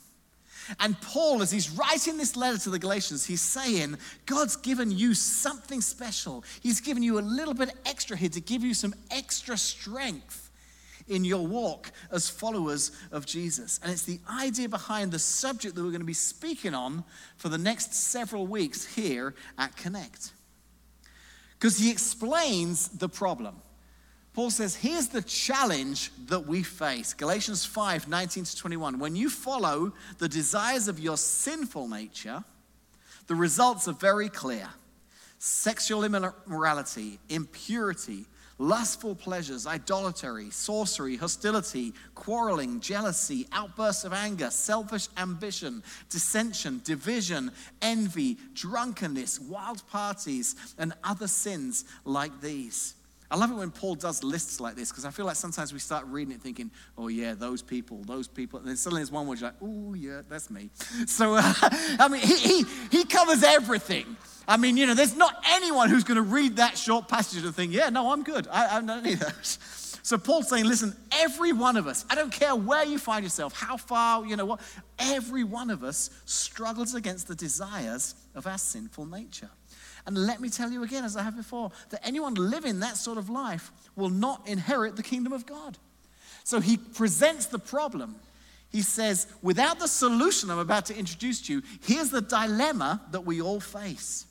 And 0.80 1.00
Paul, 1.00 1.42
as 1.42 1.50
he's 1.50 1.70
writing 1.70 2.16
this 2.18 2.36
letter 2.36 2.58
to 2.58 2.70
the 2.70 2.78
Galatians, 2.78 3.24
he's 3.24 3.40
saying, 3.40 3.98
God's 4.26 4.56
given 4.56 4.90
you 4.90 5.14
something 5.14 5.80
special. 5.80 6.44
He's 6.60 6.80
given 6.80 7.02
you 7.02 7.18
a 7.18 7.20
little 7.20 7.54
bit 7.54 7.70
extra 7.84 8.16
here 8.16 8.28
to 8.30 8.40
give 8.40 8.64
you 8.64 8.74
some 8.74 8.94
extra 9.10 9.56
strength 9.56 10.50
in 11.08 11.24
your 11.24 11.46
walk 11.46 11.92
as 12.10 12.28
followers 12.28 12.90
of 13.12 13.26
Jesus. 13.26 13.78
And 13.82 13.92
it's 13.92 14.02
the 14.02 14.18
idea 14.28 14.68
behind 14.68 15.12
the 15.12 15.20
subject 15.20 15.76
that 15.76 15.82
we're 15.82 15.90
going 15.90 16.00
to 16.00 16.06
be 16.06 16.12
speaking 16.12 16.74
on 16.74 17.04
for 17.36 17.48
the 17.48 17.58
next 17.58 17.94
several 17.94 18.46
weeks 18.46 18.84
here 18.84 19.34
at 19.56 19.76
Connect 19.76 20.32
because 21.66 21.78
he 21.78 21.90
explains 21.90 22.86
the 22.90 23.08
problem. 23.08 23.56
Paul 24.34 24.50
says, 24.50 24.76
here's 24.76 25.08
the 25.08 25.22
challenge 25.22 26.12
that 26.28 26.46
we 26.46 26.62
face. 26.62 27.12
Galatians 27.12 27.64
5 27.64 28.06
19 28.06 28.44
to 28.44 28.56
21. 28.56 29.00
When 29.00 29.16
you 29.16 29.28
follow 29.28 29.92
the 30.18 30.28
desires 30.28 30.86
of 30.86 31.00
your 31.00 31.16
sinful 31.16 31.88
nature, 31.88 32.44
the 33.26 33.34
results 33.34 33.88
are 33.88 33.94
very 33.94 34.28
clear 34.28 34.68
sexual 35.40 36.04
immorality, 36.04 37.18
impurity, 37.28 38.26
lustful 38.58 39.14
pleasures, 39.14 39.66
idolatry, 39.66 40.50
sorcery, 40.50 41.16
hostility, 41.16 41.92
quarreling, 42.14 42.80
jealousy, 42.80 43.46
outbursts 43.52 44.04
of 44.04 44.12
anger, 44.12 44.50
selfish 44.50 45.08
ambition, 45.16 45.82
dissension, 46.10 46.80
division, 46.84 47.50
envy, 47.82 48.36
drunkenness, 48.54 49.38
wild 49.40 49.86
parties, 49.88 50.56
and 50.78 50.92
other 51.04 51.28
sins 51.28 51.84
like 52.04 52.40
these. 52.40 52.95
I 53.30 53.36
love 53.36 53.50
it 53.50 53.54
when 53.54 53.70
Paul 53.70 53.96
does 53.96 54.22
lists 54.22 54.60
like 54.60 54.76
this 54.76 54.90
because 54.90 55.04
I 55.04 55.10
feel 55.10 55.26
like 55.26 55.36
sometimes 55.36 55.72
we 55.72 55.78
start 55.78 56.06
reading 56.06 56.32
it 56.34 56.40
thinking, 56.40 56.70
oh, 56.96 57.08
yeah, 57.08 57.34
those 57.34 57.60
people, 57.62 58.02
those 58.04 58.28
people. 58.28 58.58
And 58.58 58.68
then 58.68 58.76
suddenly 58.76 59.00
there's 59.00 59.10
one 59.10 59.26
word 59.26 59.40
you're 59.40 59.48
like, 59.48 59.58
oh, 59.62 59.94
yeah, 59.94 60.22
that's 60.28 60.50
me. 60.50 60.70
So, 61.06 61.34
uh, 61.34 61.52
I 61.62 62.08
mean, 62.08 62.20
he, 62.20 62.36
he, 62.36 62.64
he 62.90 63.04
covers 63.04 63.42
everything. 63.42 64.16
I 64.48 64.56
mean, 64.56 64.76
you 64.76 64.86
know, 64.86 64.94
there's 64.94 65.16
not 65.16 65.42
anyone 65.48 65.88
who's 65.88 66.04
going 66.04 66.16
to 66.16 66.22
read 66.22 66.56
that 66.56 66.78
short 66.78 67.08
passage 67.08 67.44
and 67.44 67.54
think, 67.54 67.72
yeah, 67.72 67.90
no, 67.90 68.12
I'm 68.12 68.22
good. 68.22 68.46
I, 68.50 68.80
not 68.80 68.98
any 68.98 69.14
of 69.14 69.20
those. 69.20 69.58
So 70.06 70.18
Paul's 70.18 70.48
saying, 70.48 70.66
listen, 70.66 70.94
every 71.10 71.52
one 71.52 71.76
of 71.76 71.88
us, 71.88 72.04
I 72.08 72.14
don't 72.14 72.30
care 72.30 72.54
where 72.54 72.84
you 72.84 72.96
find 72.96 73.24
yourself, 73.24 73.60
how 73.60 73.76
far, 73.76 74.24
you 74.24 74.36
know 74.36 74.44
what, 74.44 74.60
every 75.00 75.42
one 75.42 75.68
of 75.68 75.82
us 75.82 76.10
struggles 76.26 76.94
against 76.94 77.26
the 77.26 77.34
desires 77.34 78.14
of 78.36 78.46
our 78.46 78.56
sinful 78.56 79.06
nature. 79.06 79.50
And 80.06 80.16
let 80.16 80.40
me 80.40 80.48
tell 80.48 80.70
you 80.70 80.84
again, 80.84 81.04
as 81.04 81.16
I 81.16 81.22
have 81.22 81.36
before, 81.36 81.72
that 81.90 82.06
anyone 82.06 82.34
living 82.34 82.80
that 82.80 82.96
sort 82.96 83.18
of 83.18 83.28
life 83.28 83.72
will 83.96 84.08
not 84.08 84.46
inherit 84.46 84.96
the 84.96 85.02
kingdom 85.02 85.32
of 85.32 85.46
God. 85.46 85.76
So 86.44 86.60
he 86.60 86.76
presents 86.76 87.46
the 87.46 87.58
problem. 87.58 88.14
He 88.70 88.82
says, 88.82 89.26
without 89.42 89.78
the 89.78 89.88
solution 89.88 90.50
I'm 90.50 90.58
about 90.58 90.86
to 90.86 90.96
introduce 90.96 91.40
to 91.42 91.54
you, 91.54 91.62
here's 91.82 92.10
the 92.10 92.20
dilemma 92.20 93.02
that 93.10 93.24
we 93.24 93.42
all 93.42 93.58
face. 93.58 94.26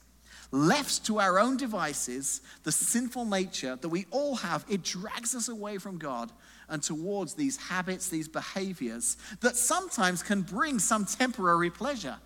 Left 0.52 1.06
to 1.08 1.20
our 1.20 1.40
own 1.40 1.58
devices, 1.58 2.40
the 2.64 2.72
sinful 2.72 3.26
nature 3.26 3.78
that 3.82 3.90
we 3.90 4.06
all 4.12 4.36
have, 4.36 4.64
it 4.70 4.84
drags 4.84 5.36
us 5.36 5.50
away 5.50 5.78
from 5.78 5.98
God 5.98 6.32
and 6.70 6.82
towards 6.82 7.34
these 7.34 7.58
habits, 7.58 8.10
these 8.10 8.28
behaviors 8.28 9.18
that 9.42 9.58
sometimes 9.58 10.24
can 10.24 10.42
bring 10.42 10.80
some 10.80 11.06
temporary 11.06 11.70
pleasure. 11.70 12.18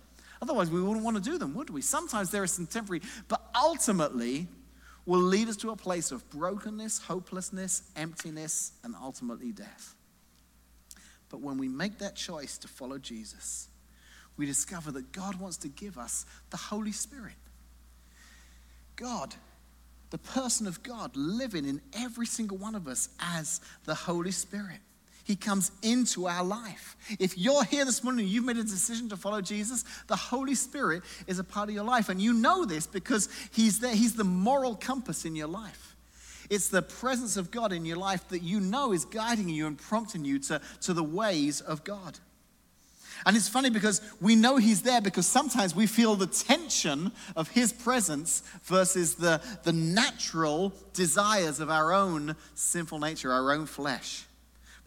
Otherwise, 0.42 0.70
we 0.70 0.80
wouldn't 0.82 1.04
want 1.04 1.16
to 1.16 1.22
do 1.22 1.38
them, 1.38 1.54
would 1.54 1.70
we? 1.70 1.82
Sometimes 1.82 2.30
there 2.30 2.44
is 2.44 2.52
some 2.52 2.66
temporary, 2.66 3.02
but 3.28 3.50
ultimately 3.54 4.48
will 5.06 5.20
lead 5.20 5.48
us 5.48 5.56
to 5.58 5.70
a 5.70 5.76
place 5.76 6.12
of 6.12 6.28
brokenness, 6.30 6.98
hopelessness, 6.98 7.82
emptiness, 7.96 8.72
and 8.84 8.94
ultimately 9.02 9.52
death. 9.52 9.94
But 11.28 11.40
when 11.40 11.58
we 11.58 11.68
make 11.68 11.98
that 11.98 12.16
choice 12.16 12.58
to 12.58 12.68
follow 12.68 12.98
Jesus, 12.98 13.68
we 14.36 14.46
discover 14.46 14.90
that 14.92 15.12
God 15.12 15.38
wants 15.40 15.58
to 15.58 15.68
give 15.68 15.98
us 15.98 16.26
the 16.50 16.56
Holy 16.56 16.92
Spirit. 16.92 17.34
God, 18.96 19.34
the 20.10 20.18
person 20.18 20.66
of 20.66 20.82
God, 20.82 21.14
living 21.14 21.66
in 21.66 21.80
every 21.92 22.26
single 22.26 22.56
one 22.56 22.74
of 22.74 22.88
us 22.88 23.08
as 23.20 23.60
the 23.84 23.94
Holy 23.94 24.32
Spirit. 24.32 24.80
He 25.30 25.36
comes 25.36 25.70
into 25.80 26.26
our 26.26 26.42
life. 26.42 26.96
If 27.20 27.38
you're 27.38 27.62
here 27.62 27.84
this 27.84 28.02
morning 28.02 28.24
and 28.24 28.34
you've 28.34 28.44
made 28.44 28.56
a 28.56 28.64
decision 28.64 29.08
to 29.10 29.16
follow 29.16 29.40
Jesus, 29.40 29.84
the 30.08 30.16
Holy 30.16 30.56
Spirit 30.56 31.04
is 31.28 31.38
a 31.38 31.44
part 31.44 31.68
of 31.68 31.74
your 31.76 31.84
life. 31.84 32.08
And 32.08 32.20
you 32.20 32.32
know 32.32 32.64
this 32.64 32.88
because 32.88 33.28
He's 33.52 33.78
there. 33.78 33.94
He's 33.94 34.16
the 34.16 34.24
moral 34.24 34.74
compass 34.74 35.24
in 35.24 35.36
your 35.36 35.46
life. 35.46 35.94
It's 36.50 36.66
the 36.66 36.82
presence 36.82 37.36
of 37.36 37.52
God 37.52 37.72
in 37.72 37.84
your 37.84 37.96
life 37.96 38.26
that 38.30 38.42
you 38.42 38.58
know 38.58 38.92
is 38.92 39.04
guiding 39.04 39.48
you 39.48 39.68
and 39.68 39.78
prompting 39.78 40.24
you 40.24 40.40
to, 40.40 40.60
to 40.80 40.92
the 40.92 41.04
ways 41.04 41.60
of 41.60 41.84
God. 41.84 42.18
And 43.24 43.36
it's 43.36 43.48
funny 43.48 43.70
because 43.70 44.02
we 44.20 44.34
know 44.34 44.56
he's 44.56 44.82
there 44.82 45.00
because 45.00 45.28
sometimes 45.28 45.76
we 45.76 45.86
feel 45.86 46.16
the 46.16 46.26
tension 46.26 47.12
of 47.36 47.50
his 47.50 47.72
presence 47.72 48.42
versus 48.64 49.14
the, 49.14 49.40
the 49.62 49.72
natural 49.72 50.72
desires 50.92 51.60
of 51.60 51.70
our 51.70 51.92
own 51.92 52.34
sinful 52.56 52.98
nature, 52.98 53.30
our 53.30 53.52
own 53.52 53.66
flesh. 53.66 54.24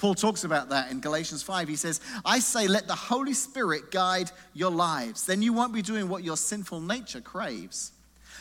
Paul 0.04 0.16
talks 0.16 0.44
about 0.44 0.68
that 0.68 0.92
in 0.92 1.00
Galatians 1.00 1.44
5. 1.44 1.70
He 1.70 1.78
says, 1.78 2.02
I 2.26 2.40
say, 2.40 2.68
let 2.68 2.88
the 2.88 2.94
Holy 2.94 3.32
Spirit 3.32 3.90
guide 3.90 4.32
your 4.54 4.70
lives. 4.70 5.26
Then 5.26 5.42
you 5.42 5.54
won't 5.54 5.74
be 5.74 5.82
doing 5.82 6.10
what 6.10 6.26
your 6.26 6.36
sinful 6.36 6.82
nature 6.82 7.22
craves. 7.22 7.94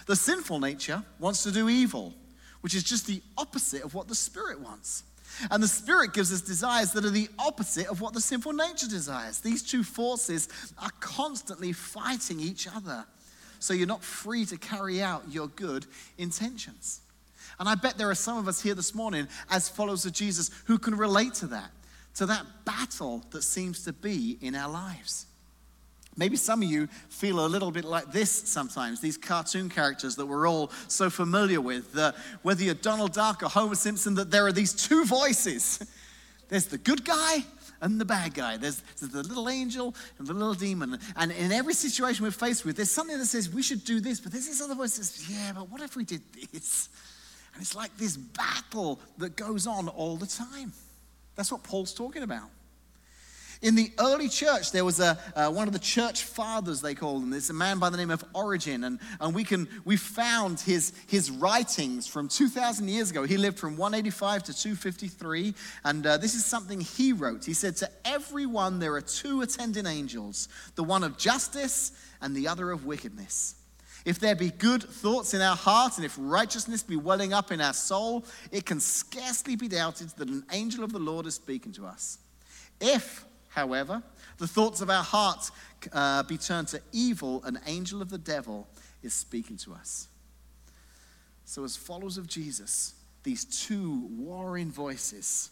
The 0.07 0.17
sinful 0.17 0.59
nature 0.59 1.05
wants 1.21 1.45
to 1.45 1.53
do 1.53 1.69
evil, 1.69 2.15
which 2.63 2.75
is 2.75 2.83
just 2.83 3.07
the 3.07 3.23
opposite 3.39 3.85
of 3.85 3.95
what 3.95 4.09
the 4.09 4.15
Spirit 4.17 4.61
wants. 4.61 5.05
And 5.53 5.63
the 5.63 5.69
Spirit 5.69 6.15
gives 6.15 6.33
us 6.33 6.41
desires 6.41 6.91
that 6.95 7.05
are 7.05 7.11
the 7.11 7.29
opposite 7.39 7.87
of 7.87 8.01
what 8.01 8.13
the 8.13 8.21
sinful 8.21 8.55
nature 8.55 8.89
desires. 8.89 9.39
These 9.39 9.63
two 9.63 9.85
forces 9.85 10.49
are 10.83 10.91
constantly 10.99 11.73
fighting 11.73 12.41
each 12.41 12.67
other. 12.67 13.05
So 13.61 13.73
you're 13.73 13.87
not 13.87 14.03
free 14.03 14.47
to 14.47 14.57
carry 14.57 15.01
out 15.01 15.23
your 15.31 15.47
good 15.47 15.87
intentions. 16.19 17.03
And 17.59 17.69
I 17.69 17.75
bet 17.75 17.99
there 17.99 18.11
are 18.11 18.15
some 18.15 18.39
of 18.39 18.49
us 18.49 18.61
here 18.61 18.75
this 18.75 18.95
morning, 18.95 19.29
as 19.51 19.69
followers 19.69 20.05
of 20.07 20.13
Jesus, 20.13 20.51
who 20.67 20.79
can 20.79 20.95
relate 20.95 21.35
to 21.35 21.47
that, 21.49 21.71
to 22.17 22.27
that 22.27 22.47
battle 22.65 23.23
that 23.31 23.43
seems 23.43 23.85
to 23.85 23.93
be 23.93 24.39
in 24.41 24.55
our 24.55 24.71
lives. 24.71 25.27
Maybe 26.17 26.37
some 26.37 26.63
of 26.63 26.69
you 26.69 26.89
feel 27.09 27.45
a 27.45 27.49
little 27.49 27.71
bit 27.71 27.85
like 27.85 28.13
this 28.13 28.31
sometimes, 28.31 29.01
these 29.01 29.17
cartoon 29.17 29.71
characters 29.71 30.17
that 30.17 30.27
we're 30.27 30.47
all 30.47 30.71
so 30.89 31.09
familiar 31.09 31.61
with. 31.61 31.99
Whether 32.43 32.65
you're 32.65 32.75
Donald 32.75 33.15
Duck 33.15 33.43
or 33.43 33.49
Homer 33.49 33.75
Simpson, 33.75 34.15
that 34.17 34.31
there 34.31 34.47
are 34.47 34.53
these 34.53 34.75
two 34.75 35.05
voices 35.07 35.81
there's 36.53 36.67
the 36.67 36.77
good 36.77 37.03
guy 37.03 37.39
and 37.81 37.99
the 37.99 38.05
bad 38.05 38.35
guy. 38.35 38.59
There's, 38.59 38.83
there's, 39.01 39.11
the 39.11 39.23
little 39.23 39.49
angel 39.49 39.95
and 40.19 40.27
the 40.27 40.35
little 40.35 40.53
demon. 40.53 40.99
And 41.17 41.33
in 41.33 41.51
every 41.51 41.73
situation 41.73 42.25
we're 42.25 42.31
faced 42.31 42.67
with, 42.67 42.77
there's 42.77 42.91
something 42.91 43.17
that 43.17 43.25
says 43.25 43.49
we 43.49 43.63
should 43.63 43.85
do 43.85 44.01
this, 44.01 44.21
but 44.21 44.33
there's 44.33 44.47
this 44.47 44.61
other 44.61 44.75
voice 44.75 44.99
that 44.99 45.05
says, 45.05 45.31
yeah, 45.31 45.53
but 45.55 45.71
what 45.71 45.81
if 45.81 45.97
we 45.97 46.05
did 46.05 46.21
this? 46.53 46.91
And 47.55 47.63
it's 47.63 47.75
like 47.75 47.97
this 47.97 48.17
battle 48.17 49.01
that 49.19 49.37
goes 49.37 49.67
on 49.67 49.89
all 49.89 50.17
the 50.17 50.27
time. 50.27 50.73
That's 51.37 51.53
what 51.53 51.63
Paul's 51.63 51.95
talking 51.95 52.23
about. 52.23 52.49
In 53.63 53.77
the 53.77 53.93
early 54.01 54.29
church, 54.29 54.73
there 54.73 54.85
was 54.85 54.99
a, 54.99 55.17
uh, 55.37 55.49
one 55.49 55.69
of 55.69 55.73
the 55.73 55.79
church 55.79 56.25
fathers, 56.25 56.81
they 56.81 56.97
called 56.97 57.23
him. 57.23 57.33
It's 57.33 57.49
a 57.49 57.55
man 57.55 57.79
by 57.79 57.91
the 57.91 57.97
name 57.97 58.11
of 58.11 58.25
Origen. 58.35 58.83
And, 58.83 58.99
and 59.21 59.33
we, 59.33 59.45
can, 59.45 59.69
we 59.85 59.97
found 59.97 60.59
his, 60.59 60.93
his 61.07 61.31
writings 61.31 62.09
from 62.09 62.27
2,000 62.27 62.89
years 62.89 63.13
ago. 63.13 63.23
He 63.23 63.37
lived 63.37 63.61
from 63.61 63.77
185 63.77 64.43
to 64.45 64.53
253. 64.53 65.55
And 65.85 66.05
uh, 66.05 66.17
this 66.17 66.35
is 66.35 66.45
something 66.45 66.81
he 66.81 67.13
wrote. 67.13 67.45
He 67.45 67.55
said, 67.55 67.77
To 67.77 67.91
everyone 68.05 68.81
there 68.81 68.95
are 68.95 69.01
two 69.01 69.43
attending 69.43 69.87
angels, 69.87 70.49
the 70.75 70.83
one 70.83 71.05
of 71.05 71.17
justice 71.17 71.93
and 72.21 72.35
the 72.35 72.49
other 72.49 72.73
of 72.73 72.85
wickedness. 72.85 73.55
If 74.05 74.19
there 74.19 74.35
be 74.35 74.51
good 74.51 74.83
thoughts 74.83 75.35
in 75.35 75.41
our 75.41 75.57
heart 75.57 75.97
and 75.97 76.05
if 76.05 76.17
righteousness 76.19 76.83
be 76.83 76.97
welling 76.97 77.33
up 77.33 77.53
in 77.53 77.61
our 77.61 77.73
soul, 77.73 78.25
it 78.51 78.67
can 78.67 78.81
scarcely 78.81 79.57
be 79.57 79.69
doubted 79.69 80.09
that 80.17 80.29
an 80.29 80.45
angel 80.53 80.83
of 80.83 80.93
the 80.93 80.99
Lord 80.99 81.27
is 81.27 81.35
speaking 81.37 81.73
to 81.73 81.87
us. 81.87 82.19
If, 82.81 83.25
however, 83.49 84.03
the 84.39 84.49
thoughts 84.49 84.81
of 84.81 84.91
our 84.91 85.05
hearts 85.05 85.53
uh, 85.93 86.25
be 86.25 86.37
turned 86.37 86.69
to 86.69 86.81
evil, 86.91 87.45
an 87.45 87.61
angel 87.67 88.03
of 88.03 88.11
the 88.11 88.19
devil 88.19 88.67
is 89.03 89.15
speaking 89.15 89.57
to 89.59 89.73
us. 89.73 90.09
So, 91.45 91.65
as 91.65 91.77
followers 91.77 92.19
of 92.19 92.27
Jesus, 92.27 92.95
these 93.23 93.45
two 93.45 94.09
warring 94.11 94.71
voices, 94.71 95.51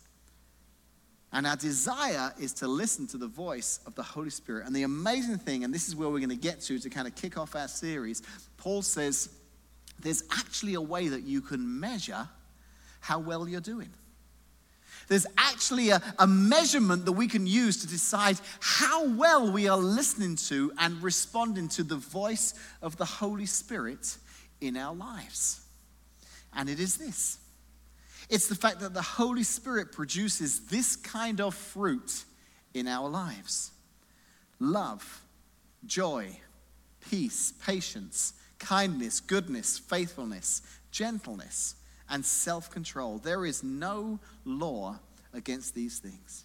and 1.32 1.46
our 1.46 1.56
desire 1.56 2.32
is 2.40 2.52
to 2.54 2.66
listen 2.66 3.06
to 3.08 3.16
the 3.16 3.28
voice 3.28 3.78
of 3.86 3.94
the 3.94 4.02
Holy 4.02 4.30
Spirit. 4.30 4.66
And 4.66 4.74
the 4.74 4.82
amazing 4.82 5.38
thing, 5.38 5.62
and 5.62 5.72
this 5.72 5.86
is 5.86 5.94
where 5.94 6.08
we're 6.08 6.18
going 6.18 6.30
to 6.30 6.36
get 6.36 6.60
to 6.62 6.78
to 6.78 6.90
kind 6.90 7.06
of 7.06 7.14
kick 7.14 7.38
off 7.38 7.54
our 7.54 7.68
series, 7.68 8.22
Paul 8.56 8.82
says 8.82 9.28
there's 10.00 10.24
actually 10.32 10.74
a 10.74 10.80
way 10.80 11.08
that 11.08 11.22
you 11.22 11.40
can 11.40 11.80
measure 11.80 12.28
how 13.00 13.20
well 13.20 13.48
you're 13.48 13.60
doing. 13.60 13.90
There's 15.08 15.26
actually 15.36 15.90
a, 15.90 16.00
a 16.18 16.26
measurement 16.26 17.04
that 17.04 17.12
we 17.12 17.26
can 17.26 17.46
use 17.46 17.80
to 17.80 17.88
decide 17.88 18.38
how 18.60 19.08
well 19.08 19.50
we 19.50 19.68
are 19.68 19.76
listening 19.76 20.36
to 20.48 20.72
and 20.78 21.02
responding 21.02 21.68
to 21.70 21.82
the 21.82 21.96
voice 21.96 22.54
of 22.80 22.96
the 22.96 23.04
Holy 23.04 23.46
Spirit 23.46 24.16
in 24.60 24.76
our 24.76 24.94
lives. 24.94 25.62
And 26.54 26.68
it 26.68 26.78
is 26.78 26.96
this 26.96 27.39
it's 28.30 28.48
the 28.48 28.54
fact 28.54 28.80
that 28.80 28.94
the 28.94 29.02
Holy 29.02 29.42
Spirit 29.42 29.92
produces 29.92 30.60
this 30.66 30.96
kind 30.96 31.40
of 31.40 31.54
fruit 31.54 32.24
in 32.72 32.86
our 32.88 33.08
lives 33.08 33.72
love, 34.58 35.22
joy, 35.84 36.28
peace, 37.10 37.52
patience, 37.64 38.34
kindness, 38.58 39.20
goodness, 39.20 39.78
faithfulness, 39.78 40.62
gentleness 40.90 41.74
and 42.08 42.24
self 42.24 42.70
control. 42.70 43.18
There 43.18 43.46
is 43.46 43.62
no 43.62 44.18
law 44.44 44.98
against 45.32 45.74
these 45.74 45.98
things. 45.98 46.44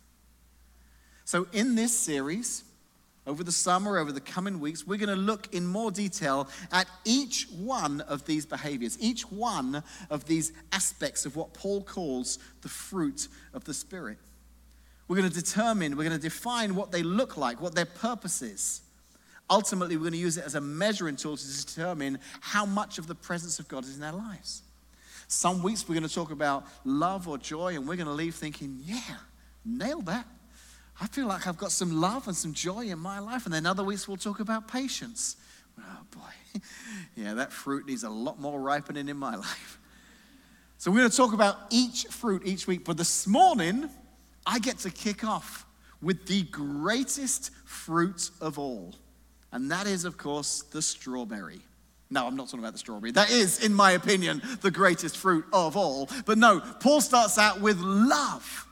So, 1.25 1.47
in 1.53 1.75
this 1.75 1.91
series, 1.91 2.63
over 3.27 3.43
the 3.43 3.51
summer, 3.51 3.97
over 3.97 4.11
the 4.11 4.21
coming 4.21 4.59
weeks, 4.59 4.85
we're 4.85 4.97
going 4.97 5.09
to 5.09 5.15
look 5.15 5.53
in 5.53 5.65
more 5.65 5.91
detail 5.91 6.47
at 6.71 6.87
each 7.05 7.47
one 7.57 8.01
of 8.01 8.25
these 8.25 8.45
behaviors, 8.45 8.97
each 8.99 9.29
one 9.31 9.83
of 10.09 10.25
these 10.25 10.53
aspects 10.71 11.25
of 11.25 11.35
what 11.35 11.53
Paul 11.53 11.81
calls 11.81 12.39
the 12.61 12.69
fruit 12.69 13.27
of 13.53 13.63
the 13.63 13.73
Spirit. 13.73 14.17
We're 15.07 15.17
going 15.17 15.29
to 15.29 15.35
determine, 15.35 15.97
we're 15.97 16.03
going 16.03 16.15
to 16.15 16.21
define 16.21 16.75
what 16.75 16.91
they 16.91 17.03
look 17.03 17.37
like, 17.37 17.61
what 17.61 17.75
their 17.75 17.85
purpose 17.85 18.41
is. 18.41 18.81
Ultimately, 19.49 19.95
we're 19.95 20.03
going 20.03 20.13
to 20.13 20.17
use 20.17 20.37
it 20.37 20.45
as 20.45 20.55
a 20.55 20.61
measuring 20.61 21.15
tool 21.15 21.37
to 21.37 21.65
determine 21.65 22.19
how 22.41 22.65
much 22.65 22.97
of 22.97 23.05
the 23.05 23.13
presence 23.13 23.59
of 23.59 23.67
God 23.67 23.83
is 23.83 23.97
in 23.97 24.03
our 24.03 24.13
lives. 24.13 24.63
Some 25.27 25.61
weeks 25.61 25.87
we're 25.87 25.95
going 25.95 26.07
to 26.07 26.13
talk 26.13 26.31
about 26.31 26.65
love 26.83 27.27
or 27.27 27.37
joy, 27.37 27.75
and 27.75 27.87
we're 27.87 27.95
going 27.95 28.07
to 28.07 28.13
leave 28.13 28.35
thinking, 28.35 28.79
yeah, 28.83 29.17
nailed 29.63 30.07
that. 30.07 30.25
I 30.99 31.07
feel 31.07 31.27
like 31.27 31.47
I've 31.47 31.57
got 31.57 31.71
some 31.71 31.99
love 31.99 32.27
and 32.27 32.35
some 32.35 32.53
joy 32.53 32.85
in 32.85 32.99
my 32.99 33.19
life. 33.19 33.45
And 33.45 33.53
then 33.53 33.65
other 33.65 33.83
weeks 33.83 34.07
we'll 34.07 34.17
talk 34.17 34.39
about 34.39 34.67
patience. 34.67 35.35
Oh 35.77 35.99
boy, 36.11 36.61
yeah, 37.15 37.33
that 37.33 37.51
fruit 37.51 37.85
needs 37.85 38.03
a 38.03 38.09
lot 38.09 38.39
more 38.39 38.59
ripening 38.59 39.09
in 39.09 39.17
my 39.17 39.35
life. 39.47 39.79
So 40.77 40.91
we're 40.91 40.99
going 40.99 41.09
to 41.09 41.17
talk 41.17 41.33
about 41.33 41.57
each 41.69 42.05
fruit 42.05 42.43
each 42.45 42.67
week. 42.67 42.85
But 42.85 42.97
this 42.97 43.27
morning, 43.27 43.89
I 44.45 44.59
get 44.59 44.79
to 44.79 44.91
kick 44.91 45.23
off 45.23 45.65
with 46.01 46.27
the 46.27 46.43
greatest 46.43 47.51
fruit 47.65 48.29
of 48.41 48.59
all. 48.59 48.93
And 49.51 49.71
that 49.71 49.87
is, 49.87 50.05
of 50.05 50.17
course, 50.17 50.63
the 50.71 50.81
strawberry. 50.81 51.61
No, 52.09 52.27
I'm 52.27 52.35
not 52.35 52.47
talking 52.47 52.59
about 52.59 52.73
the 52.73 52.79
strawberry. 52.79 53.11
That 53.11 53.31
is, 53.31 53.63
in 53.63 53.73
my 53.73 53.91
opinion, 53.91 54.41
the 54.61 54.69
greatest 54.69 55.17
fruit 55.17 55.45
of 55.51 55.75
all. 55.75 56.09
But 56.25 56.37
no, 56.37 56.59
Paul 56.59 57.01
starts 57.01 57.37
out 57.37 57.61
with 57.61 57.79
love. 57.79 58.64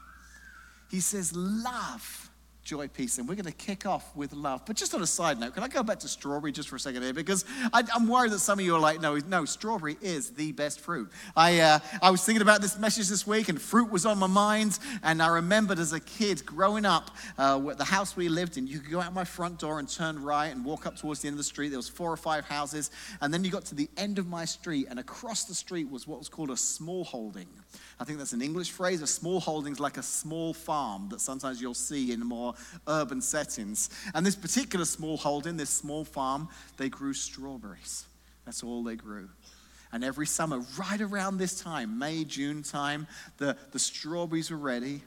He 0.94 1.00
says, 1.00 1.36
Love 1.36 2.24
joy, 2.64 2.88
peace. 2.88 3.18
And 3.18 3.28
we're 3.28 3.36
going 3.36 3.46
to 3.46 3.52
kick 3.52 3.86
off 3.86 4.16
with 4.16 4.32
love. 4.34 4.66
But 4.66 4.78
just 4.78 4.94
on 4.96 5.02
a 5.02 5.08
side 5.08 5.40
note, 5.40 5.54
can 5.54 5.64
I 5.64 5.68
go 5.68 5.84
back 5.84 6.00
to 6.00 6.08
strawberry 6.08 6.52
just 6.52 6.70
for 6.70 6.78
a 6.78 6.80
second 6.80 7.04
here? 7.04 7.14
Because 7.14 7.44
I, 7.74 7.84
am 7.94 8.08
worried 8.08 8.32
that 8.32 8.40
some 8.40 8.58
of 8.58 8.66
you 8.66 8.76
are 8.76 8.80
like, 8.80 9.02
no, 9.02 9.18
no, 9.18 9.44
strawberry 9.44 9.98
is 10.02 10.32
the 10.32 10.54
best 10.54 10.80
fruit. 10.80 11.12
I, 11.36 11.60
uh, 11.60 11.80
I 12.02 12.10
was 12.10 12.24
thinking 12.24 12.42
about 12.42 12.62
this 12.62 12.80
message 12.80 13.10
this 13.10 13.28
week, 13.28 13.50
and 13.50 13.62
fruit 13.62 13.92
was 13.92 14.06
on 14.06 14.18
my 14.18 14.28
mind. 14.28 14.80
And 15.04 15.22
I 15.22 15.28
remembered 15.28 15.78
as 15.78 15.92
a 15.92 16.00
kid 16.00 16.46
growing 16.46 16.86
up, 16.86 17.12
uh, 17.38 17.60
the 17.74 17.84
house 17.84 18.16
we 18.16 18.30
lived 18.30 18.58
in, 18.58 18.66
you 18.66 18.80
could 18.80 18.92
go 18.92 19.02
out 19.02 19.14
my 19.14 19.26
front 19.26 19.60
door 19.60 19.80
and 19.80 19.90
turn 19.90 20.22
right 20.24 20.48
and 20.48 20.64
walk 20.64 20.86
up 20.86 20.96
towards 20.96 21.20
the 21.20 21.28
end 21.28 21.34
of 21.34 21.40
the 21.40 21.44
street. 21.44 21.70
There 21.70 21.80
was 21.80 21.90
four 21.90 22.12
or 22.12 22.18
five 22.18 22.46
houses. 22.46 22.92
And 23.20 23.34
then 23.34 23.44
you 23.44 23.52
got 23.52 23.66
to 23.66 23.76
the 23.76 23.90
end 23.98 24.20
of 24.20 24.28
my 24.28 24.46
street, 24.46 24.88
and 24.90 25.00
across 25.00 25.44
the 25.44 25.56
street 25.56 25.92
was 25.92 26.08
what 26.08 26.18
was 26.18 26.30
called 26.30 26.50
a 26.50 26.58
small 26.58 27.04
holding. 27.04 27.48
I 28.00 28.04
think 28.04 28.18
that's 28.18 28.34
an 28.34 28.42
English 28.42 28.72
phrase. 28.72 29.02
A 29.02 29.08
small 29.08 29.40
holding 29.40 29.74
is 29.74 29.80
like 29.80 29.98
a 29.98 30.04
small 30.04 30.54
farm 30.54 31.10
that 31.10 31.22
sometimes 31.22 31.62
you'll 31.62 31.74
see 31.74 32.12
in 32.12 32.20
more 32.22 32.54
urban 32.88 33.22
settings. 33.22 33.90
And 34.14 34.26
this 34.26 34.36
particular 34.36 34.86
small 34.86 35.18
holding, 35.18 35.58
this 35.58 35.70
small 35.70 36.04
farm, 36.04 36.50
they 36.78 36.90
grew 36.90 37.14
strawberries. 37.14 38.06
That's 38.46 38.64
all 38.64 38.84
they 38.84 38.96
grew. 38.96 39.30
And 39.92 40.04
every 40.04 40.26
summer, 40.26 40.62
right 40.78 41.00
around 41.00 41.38
this 41.38 41.62
time, 41.62 42.00
May, 42.00 42.24
June 42.24 42.64
time, 42.64 43.06
the, 43.38 43.56
the 43.72 43.80
strawberries 43.80 44.50
were 44.50 44.58
ready. 44.58 45.04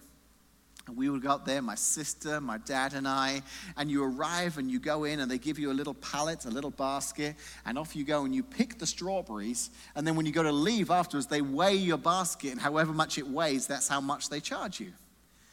And 0.87 0.97
we 0.97 1.09
would 1.09 1.23
go 1.23 1.31
up 1.31 1.45
there, 1.45 1.61
my 1.61 1.75
sister, 1.75 2.41
my 2.41 2.59
dad, 2.59 2.95
and 2.95 3.09
I. 3.09 3.43
And 3.77 3.91
you 3.91 4.05
arrive 4.05 4.57
and 4.57 4.71
you 4.71 4.79
go 4.79 5.05
in, 5.05 5.21
and 5.21 5.31
they 5.31 5.39
give 5.39 5.59
you 5.59 5.73
a 5.73 5.75
little 5.75 5.95
pallet, 5.95 6.45
a 6.45 6.51
little 6.51 6.71
basket, 6.71 7.35
and 7.65 7.77
off 7.77 7.97
you 7.97 8.05
go 8.05 8.25
and 8.25 8.35
you 8.35 8.43
pick 8.43 8.79
the 8.79 8.87
strawberries. 8.87 9.71
And 9.97 10.07
then 10.07 10.15
when 10.15 10.27
you 10.27 10.33
go 10.33 10.45
to 10.45 10.53
leave 10.53 10.91
afterwards, 10.91 11.27
they 11.27 11.41
weigh 11.43 11.75
your 11.75 11.99
basket, 11.99 12.53
and 12.53 12.61
however 12.61 12.93
much 12.93 13.19
it 13.19 13.27
weighs, 13.27 13.67
that's 13.67 13.89
how 13.89 14.01
much 14.01 14.29
they 14.29 14.41
charge 14.41 14.79
you. 14.79 14.93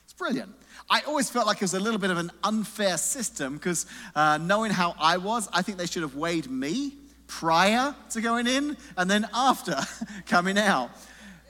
It's 0.04 0.14
brilliant. 0.14 0.54
I 0.90 1.02
always 1.02 1.30
felt 1.30 1.48
like 1.48 1.58
it 1.58 1.64
was 1.64 1.74
a 1.74 1.80
little 1.80 2.00
bit 2.00 2.12
of 2.12 2.18
an 2.18 2.32
unfair 2.44 2.98
system 2.98 3.56
because 3.56 3.88
uh, 4.16 4.38
knowing 4.38 4.72
how 4.72 4.96
I 5.00 5.18
was, 5.18 5.50
I 5.52 5.64
think 5.64 5.80
they 5.80 5.88
should 5.88 6.04
have 6.04 6.16
weighed 6.16 6.50
me 6.52 6.94
prior 7.26 7.96
to 8.12 8.22
going 8.22 8.46
in 8.46 8.78
and 8.96 9.10
then 9.10 9.28
after 9.34 9.76
coming 10.28 10.58
out 10.58 10.92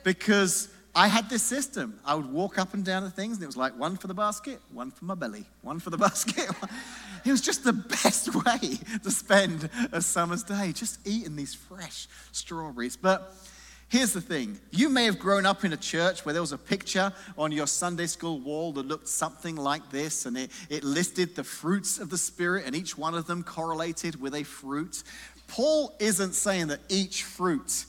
because 0.03 0.69
I 0.95 1.07
had 1.07 1.27
this 1.27 1.41
system. 1.41 1.99
I 2.05 2.13
would 2.13 2.31
walk 2.31 2.59
up 2.59 2.75
and 2.75 2.85
down 2.85 3.03
the 3.03 3.09
things, 3.09 3.37
and 3.37 3.43
it 3.43 3.47
was 3.47 3.57
like 3.57 3.77
one 3.77 3.97
for 3.97 4.05
the 4.05 4.13
basket, 4.13 4.59
one 4.71 4.91
for 4.91 5.05
my 5.05 5.15
belly, 5.15 5.45
one 5.61 5.79
for 5.79 5.89
the 5.89 5.97
basket. 6.09 6.49
it 7.25 7.31
was 7.31 7.41
just 7.41 7.63
the 7.63 7.73
best 7.73 8.33
way 8.45 8.77
to 9.01 9.09
spend 9.09 9.69
a 9.91 10.01
summer's 10.01 10.43
day, 10.43 10.71
just 10.71 10.99
eating 11.07 11.35
these 11.35 11.55
fresh 11.55 12.07
strawberries. 12.31 12.95
But 12.95 13.33
here's 13.89 14.13
the 14.13 14.21
thing 14.21 14.59
you 14.69 14.87
may 14.87 15.05
have 15.05 15.17
grown 15.17 15.47
up 15.47 15.65
in 15.65 15.73
a 15.73 15.77
church 15.77 16.25
where 16.25 16.33
there 16.33 16.43
was 16.43 16.51
a 16.51 16.59
picture 16.59 17.11
on 17.39 17.51
your 17.51 17.67
Sunday 17.67 18.05
school 18.05 18.39
wall 18.39 18.71
that 18.73 18.85
looked 18.85 19.07
something 19.07 19.55
like 19.55 19.89
this, 19.89 20.27
and 20.27 20.37
it, 20.37 20.51
it 20.69 20.83
listed 20.83 21.35
the 21.35 21.43
fruits 21.43 21.97
of 21.97 22.11
the 22.11 22.19
Spirit, 22.19 22.65
and 22.67 22.75
each 22.75 22.95
one 22.95 23.15
of 23.15 23.25
them 23.25 23.41
correlated 23.41 24.21
with 24.21 24.35
a 24.35 24.43
fruit. 24.43 25.01
Paul 25.47 25.95
isn't 25.99 26.33
saying 26.33 26.67
that 26.67 26.81
each 26.87 27.23
fruit 27.23 27.85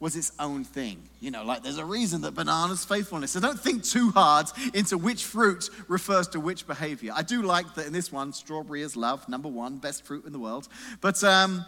was 0.00 0.14
its 0.14 0.32
own 0.38 0.64
thing. 0.64 1.02
You 1.20 1.30
know, 1.30 1.44
like 1.44 1.62
there's 1.62 1.78
a 1.78 1.84
reason 1.84 2.20
that 2.20 2.34
banana's 2.34 2.84
faithfulness. 2.84 3.32
So 3.32 3.40
don't 3.40 3.58
think 3.58 3.82
too 3.82 4.10
hard 4.10 4.46
into 4.74 4.96
which 4.96 5.24
fruit 5.24 5.68
refers 5.88 6.28
to 6.28 6.40
which 6.40 6.66
behavior. 6.66 7.12
I 7.14 7.22
do 7.22 7.42
like 7.42 7.74
that 7.74 7.86
in 7.86 7.92
this 7.92 8.12
one, 8.12 8.32
strawberry 8.32 8.82
is 8.82 8.96
love, 8.96 9.28
number 9.28 9.48
one, 9.48 9.78
best 9.78 10.04
fruit 10.04 10.24
in 10.24 10.32
the 10.32 10.38
world. 10.38 10.68
But 11.00 11.22
um, 11.24 11.64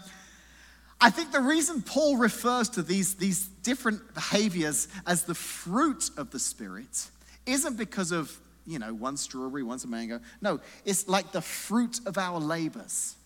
I 1.01 1.11
think 1.11 1.33
the 1.33 1.41
reason 1.41 1.83
Paul 1.83 2.19
refers 2.19 2.69
to 2.71 2.83
these, 2.83 3.15
these 3.15 3.49
different 3.49 4.15
behaviors 4.15 4.87
as 5.07 5.25
the 5.25 5.35
fruit 5.35 6.11
of 6.17 6.31
the 6.31 6.39
Spirit 6.39 7.11
isn't 7.47 7.77
because 7.77 8.13
of, 8.13 8.39
you 8.65 8.79
know, 8.79 8.95
one 8.95 9.17
strawberry, 9.17 9.65
one's 9.65 9.85
a 9.85 9.89
mango. 9.89 10.21
No, 10.41 10.61
it's 10.85 11.09
like 11.09 11.33
the 11.33 11.41
fruit 11.41 12.01
of 12.07 12.17
our 12.17 12.39
labors. 12.39 13.17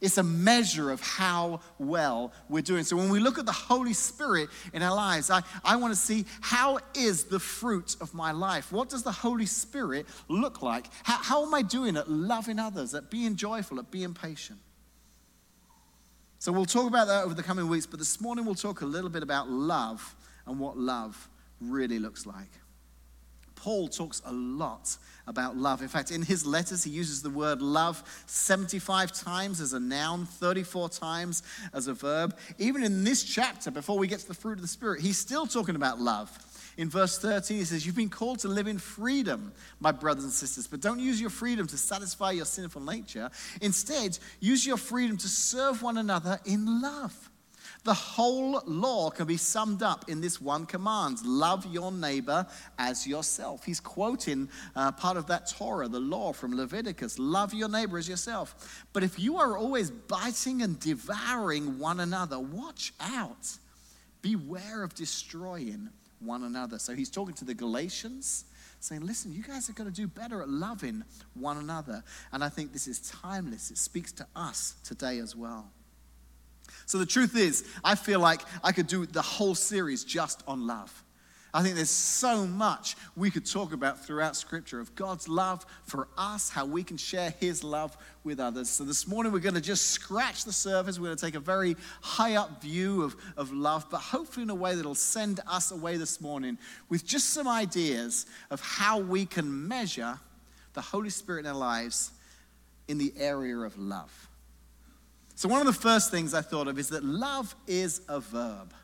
It's 0.00 0.18
a 0.18 0.22
measure 0.22 0.90
of 0.90 1.00
how 1.00 1.60
well 1.78 2.32
we're 2.48 2.62
doing. 2.62 2.84
So 2.84 2.96
when 2.96 3.08
we 3.08 3.18
look 3.18 3.38
at 3.38 3.46
the 3.46 3.52
Holy 3.52 3.92
Spirit 3.92 4.48
in 4.72 4.82
our 4.82 4.94
lives, 4.94 5.30
I, 5.30 5.42
I 5.64 5.76
want 5.76 5.92
to 5.92 5.98
see 5.98 6.24
how 6.40 6.78
is 6.94 7.24
the 7.24 7.40
fruit 7.40 7.96
of 8.00 8.14
my 8.14 8.32
life? 8.32 8.70
What 8.70 8.88
does 8.88 9.02
the 9.02 9.12
Holy 9.12 9.46
Spirit 9.46 10.06
look 10.28 10.62
like? 10.62 10.86
How, 11.02 11.16
how 11.16 11.46
am 11.46 11.54
I 11.54 11.62
doing 11.62 11.96
at 11.96 12.08
loving 12.08 12.58
others, 12.58 12.94
at 12.94 13.10
being 13.10 13.34
joyful, 13.34 13.78
at 13.78 13.90
being 13.90 14.14
patient? 14.14 14.60
So 16.38 16.52
we'll 16.52 16.66
talk 16.66 16.86
about 16.86 17.08
that 17.08 17.24
over 17.24 17.34
the 17.34 17.42
coming 17.42 17.68
weeks, 17.68 17.86
but 17.86 17.98
this 17.98 18.20
morning 18.20 18.44
we'll 18.44 18.54
talk 18.54 18.82
a 18.82 18.86
little 18.86 19.10
bit 19.10 19.24
about 19.24 19.50
love 19.50 20.14
and 20.46 20.60
what 20.60 20.76
love 20.76 21.28
really 21.60 21.98
looks 21.98 22.24
like. 22.26 22.50
Paul 23.58 23.88
talks 23.88 24.22
a 24.24 24.32
lot 24.32 24.96
about 25.26 25.56
love. 25.56 25.82
In 25.82 25.88
fact, 25.88 26.10
in 26.10 26.22
his 26.22 26.46
letters, 26.46 26.84
he 26.84 26.90
uses 26.90 27.22
the 27.22 27.30
word 27.30 27.60
love 27.60 28.02
75 28.26 29.12
times 29.12 29.60
as 29.60 29.72
a 29.72 29.80
noun, 29.80 30.26
34 30.26 30.88
times 30.88 31.42
as 31.74 31.88
a 31.88 31.92
verb. 31.92 32.36
Even 32.58 32.84
in 32.84 33.04
this 33.04 33.24
chapter, 33.24 33.70
before 33.70 33.98
we 33.98 34.06
get 34.06 34.20
to 34.20 34.28
the 34.28 34.34
fruit 34.34 34.54
of 34.54 34.62
the 34.62 34.68
Spirit, 34.68 35.00
he's 35.00 35.18
still 35.18 35.46
talking 35.46 35.74
about 35.74 36.00
love. 36.00 36.30
In 36.78 36.88
verse 36.88 37.18
13, 37.18 37.58
he 37.58 37.64
says, 37.64 37.84
You've 37.84 37.96
been 37.96 38.08
called 38.08 38.38
to 38.40 38.48
live 38.48 38.68
in 38.68 38.78
freedom, 38.78 39.52
my 39.80 39.90
brothers 39.90 40.22
and 40.22 40.32
sisters, 40.32 40.68
but 40.68 40.80
don't 40.80 41.00
use 41.00 41.20
your 41.20 41.30
freedom 41.30 41.66
to 41.66 41.76
satisfy 41.76 42.30
your 42.30 42.44
sinful 42.44 42.82
nature. 42.82 43.30
Instead, 43.60 44.16
use 44.38 44.64
your 44.64 44.76
freedom 44.76 45.16
to 45.16 45.28
serve 45.28 45.82
one 45.82 45.98
another 45.98 46.38
in 46.44 46.80
love. 46.80 47.27
The 47.88 47.94
whole 47.94 48.60
law 48.66 49.08
can 49.08 49.26
be 49.26 49.38
summed 49.38 49.82
up 49.82 50.10
in 50.10 50.20
this 50.20 50.42
one 50.42 50.66
command 50.66 51.24
love 51.24 51.64
your 51.72 51.90
neighbor 51.90 52.46
as 52.78 53.06
yourself. 53.06 53.64
He's 53.64 53.80
quoting 53.80 54.50
uh, 54.76 54.92
part 54.92 55.16
of 55.16 55.26
that 55.28 55.48
Torah, 55.48 55.88
the 55.88 55.98
law 55.98 56.34
from 56.34 56.54
Leviticus 56.54 57.18
love 57.18 57.54
your 57.54 57.70
neighbor 57.70 57.96
as 57.96 58.06
yourself. 58.06 58.84
But 58.92 59.04
if 59.04 59.18
you 59.18 59.38
are 59.38 59.56
always 59.56 59.90
biting 59.90 60.60
and 60.60 60.78
devouring 60.78 61.78
one 61.78 62.00
another, 62.00 62.38
watch 62.38 62.92
out. 63.00 63.56
Beware 64.20 64.82
of 64.82 64.94
destroying 64.94 65.88
one 66.20 66.42
another. 66.42 66.78
So 66.78 66.94
he's 66.94 67.08
talking 67.08 67.36
to 67.36 67.46
the 67.46 67.54
Galatians 67.54 68.44
saying, 68.80 69.06
listen, 69.06 69.32
you 69.32 69.42
guys 69.42 69.70
are 69.70 69.72
going 69.72 69.90
to 69.90 69.96
do 69.96 70.06
better 70.06 70.42
at 70.42 70.50
loving 70.50 71.04
one 71.32 71.56
another. 71.56 72.04
And 72.32 72.44
I 72.44 72.50
think 72.50 72.74
this 72.74 72.86
is 72.86 73.00
timeless. 73.00 73.70
It 73.70 73.78
speaks 73.78 74.12
to 74.12 74.26
us 74.36 74.74
today 74.84 75.20
as 75.20 75.34
well. 75.34 75.72
So 76.88 76.96
the 76.96 77.04
truth 77.04 77.36
is, 77.36 77.66
I 77.84 77.96
feel 77.96 78.18
like 78.18 78.40
I 78.64 78.72
could 78.72 78.86
do 78.86 79.04
the 79.04 79.20
whole 79.20 79.54
series 79.54 80.04
just 80.04 80.42
on 80.48 80.66
love. 80.66 81.04
I 81.52 81.62
think 81.62 81.74
there's 81.74 81.90
so 81.90 82.46
much 82.46 82.96
we 83.14 83.30
could 83.30 83.44
talk 83.44 83.74
about 83.74 84.06
throughout 84.06 84.36
Scripture 84.36 84.80
of 84.80 84.94
God's 84.94 85.28
love 85.28 85.66
for 85.84 86.08
us, 86.16 86.48
how 86.48 86.64
we 86.64 86.82
can 86.82 86.96
share 86.96 87.34
His 87.40 87.62
love 87.62 87.94
with 88.24 88.40
others. 88.40 88.70
So 88.70 88.84
this 88.84 89.06
morning 89.06 89.32
we're 89.32 89.40
going 89.40 89.54
to 89.54 89.60
just 89.60 89.90
scratch 89.90 90.46
the 90.46 90.52
surface. 90.52 90.98
We're 90.98 91.08
going 91.08 91.18
to 91.18 91.24
take 91.26 91.34
a 91.34 91.40
very 91.40 91.76
high 92.00 92.36
up 92.36 92.62
view 92.62 93.02
of, 93.02 93.16
of 93.36 93.52
love, 93.52 93.84
but 93.90 93.98
hopefully 93.98 94.44
in 94.44 94.50
a 94.50 94.54
way 94.54 94.74
that'll 94.74 94.94
send 94.94 95.40
us 95.46 95.70
away 95.70 95.98
this 95.98 96.22
morning 96.22 96.56
with 96.88 97.04
just 97.04 97.34
some 97.34 97.46
ideas 97.46 98.24
of 98.48 98.62
how 98.62 98.98
we 98.98 99.26
can 99.26 99.68
measure 99.68 100.18
the 100.72 100.80
Holy 100.80 101.10
Spirit 101.10 101.40
in 101.40 101.50
our 101.50 101.58
lives 101.58 102.12
in 102.88 102.96
the 102.96 103.12
area 103.18 103.58
of 103.58 103.78
love. 103.78 104.27
So, 105.38 105.48
one 105.48 105.60
of 105.60 105.68
the 105.68 105.72
first 105.72 106.10
things 106.10 106.34
I 106.34 106.40
thought 106.40 106.66
of 106.66 106.80
is 106.80 106.88
that 106.88 107.04
love 107.04 107.54
is 107.68 108.00
a 108.08 108.18
verb. 108.18 108.74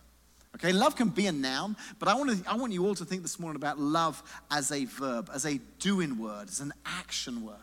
Okay, 0.55 0.73
love 0.73 0.95
can 0.95 1.09
be 1.09 1.27
a 1.27 1.33
noun, 1.33 1.77
but 1.99 2.09
I 2.09 2.15
want, 2.15 2.31
to, 2.31 2.49
I 2.49 2.55
want 2.55 2.73
you 2.73 2.87
all 2.87 2.95
to 2.95 3.05
think 3.05 3.23
this 3.23 3.41
morning 3.41 3.57
about 3.57 3.81
love 3.81 4.23
as 4.53 4.71
a 4.71 4.85
verb, 4.85 5.31
as 5.35 5.47
a 5.47 5.59
doing 5.81 6.17
word, 6.17 6.49
as 6.49 6.61
an 6.61 6.73
action 6.87 7.45
word. 7.45 7.57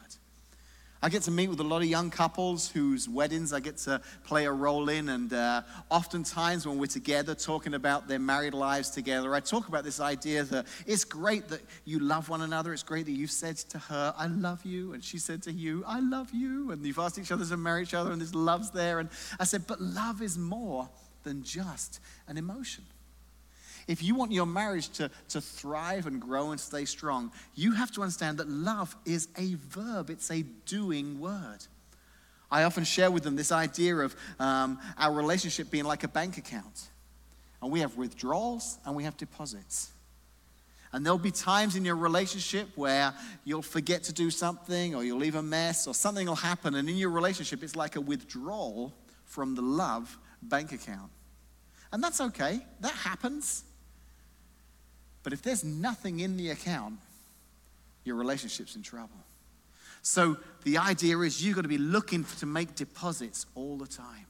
I 1.03 1.09
get 1.09 1.23
to 1.23 1.31
meet 1.31 1.49
with 1.49 1.59
a 1.59 1.63
lot 1.63 1.81
of 1.81 1.87
young 1.87 2.11
couples 2.11 2.69
whose 2.69 3.09
weddings 3.09 3.53
I 3.53 3.59
get 3.59 3.77
to 3.77 4.01
play 4.23 4.45
a 4.45 4.51
role 4.51 4.87
in. 4.87 5.09
And 5.09 5.33
uh, 5.33 5.63
oftentimes, 5.89 6.67
when 6.67 6.77
we're 6.77 6.85
together 6.85 7.33
talking 7.33 7.73
about 7.73 8.07
their 8.07 8.19
married 8.19 8.53
lives 8.53 8.91
together, 8.91 9.33
I 9.33 9.39
talk 9.39 9.67
about 9.67 9.83
this 9.83 9.99
idea 9.99 10.43
that 10.43 10.67
it's 10.85 11.03
great 11.03 11.47
that 11.47 11.61
you 11.85 11.97
love 11.97 12.29
one 12.29 12.41
another. 12.41 12.71
It's 12.71 12.83
great 12.83 13.07
that 13.07 13.13
you've 13.13 13.31
said 13.31 13.57
to 13.57 13.79
her, 13.79 14.13
I 14.15 14.27
love 14.27 14.63
you. 14.63 14.93
And 14.93 15.03
she 15.03 15.17
said 15.17 15.41
to 15.43 15.51
you, 15.51 15.83
I 15.87 16.01
love 16.01 16.29
you. 16.33 16.69
And 16.69 16.85
you've 16.85 16.99
asked 16.99 17.17
each 17.17 17.31
other 17.31 17.45
to 17.45 17.57
marry 17.57 17.81
each 17.81 17.95
other, 17.95 18.11
and 18.11 18.21
this 18.21 18.35
love's 18.35 18.69
there. 18.69 18.99
And 18.99 19.09
I 19.39 19.45
said, 19.45 19.65
but 19.65 19.81
love 19.81 20.21
is 20.21 20.37
more 20.37 20.87
than 21.23 21.41
just 21.41 21.99
an 22.27 22.37
emotion. 22.37 22.83
If 23.87 24.03
you 24.03 24.15
want 24.15 24.31
your 24.31 24.45
marriage 24.45 24.89
to, 24.89 25.09
to 25.29 25.41
thrive 25.41 26.05
and 26.07 26.21
grow 26.21 26.51
and 26.51 26.59
stay 26.59 26.85
strong, 26.85 27.31
you 27.55 27.73
have 27.73 27.91
to 27.91 28.01
understand 28.01 28.37
that 28.37 28.49
love 28.49 28.95
is 29.05 29.27
a 29.37 29.55
verb, 29.55 30.09
it's 30.09 30.29
a 30.31 30.43
doing 30.65 31.19
word. 31.19 31.65
I 32.51 32.63
often 32.63 32.83
share 32.83 33.09
with 33.09 33.23
them 33.23 33.35
this 33.35 33.51
idea 33.51 33.95
of 33.95 34.15
um, 34.39 34.79
our 34.97 35.13
relationship 35.13 35.71
being 35.71 35.85
like 35.85 36.03
a 36.03 36.09
bank 36.09 36.37
account. 36.37 36.89
And 37.61 37.71
we 37.71 37.79
have 37.79 37.95
withdrawals 37.95 38.77
and 38.85 38.95
we 38.95 39.03
have 39.03 39.15
deposits. 39.15 39.91
And 40.93 41.05
there'll 41.05 41.17
be 41.17 41.31
times 41.31 41.77
in 41.77 41.85
your 41.85 41.95
relationship 41.95 42.67
where 42.75 43.13
you'll 43.45 43.61
forget 43.61 44.03
to 44.03 44.13
do 44.13 44.29
something 44.29 44.93
or 44.93 45.03
you'll 45.05 45.19
leave 45.19 45.35
a 45.35 45.41
mess 45.41 45.87
or 45.87 45.93
something 45.93 46.27
will 46.27 46.35
happen. 46.35 46.75
And 46.75 46.89
in 46.89 46.97
your 46.97 47.11
relationship, 47.11 47.63
it's 47.63 47.77
like 47.77 47.95
a 47.95 48.01
withdrawal 48.01 48.93
from 49.23 49.55
the 49.55 49.61
love 49.61 50.17
bank 50.41 50.73
account. 50.73 51.09
And 51.93 52.03
that's 52.03 52.19
okay, 52.19 52.59
that 52.81 52.91
happens. 52.91 53.63
But 55.23 55.33
if 55.33 55.41
there's 55.41 55.63
nothing 55.63 56.19
in 56.19 56.37
the 56.37 56.49
account, 56.49 56.95
your 58.03 58.15
relationship's 58.15 58.75
in 58.75 58.81
trouble. 58.81 59.09
So 60.01 60.37
the 60.63 60.79
idea 60.79 61.19
is 61.19 61.43
you've 61.43 61.55
got 61.55 61.61
to 61.61 61.67
be 61.67 61.77
looking 61.77 62.23
to 62.39 62.45
make 62.45 62.75
deposits 62.75 63.45
all 63.55 63.77
the 63.77 63.87
time. 63.87 64.25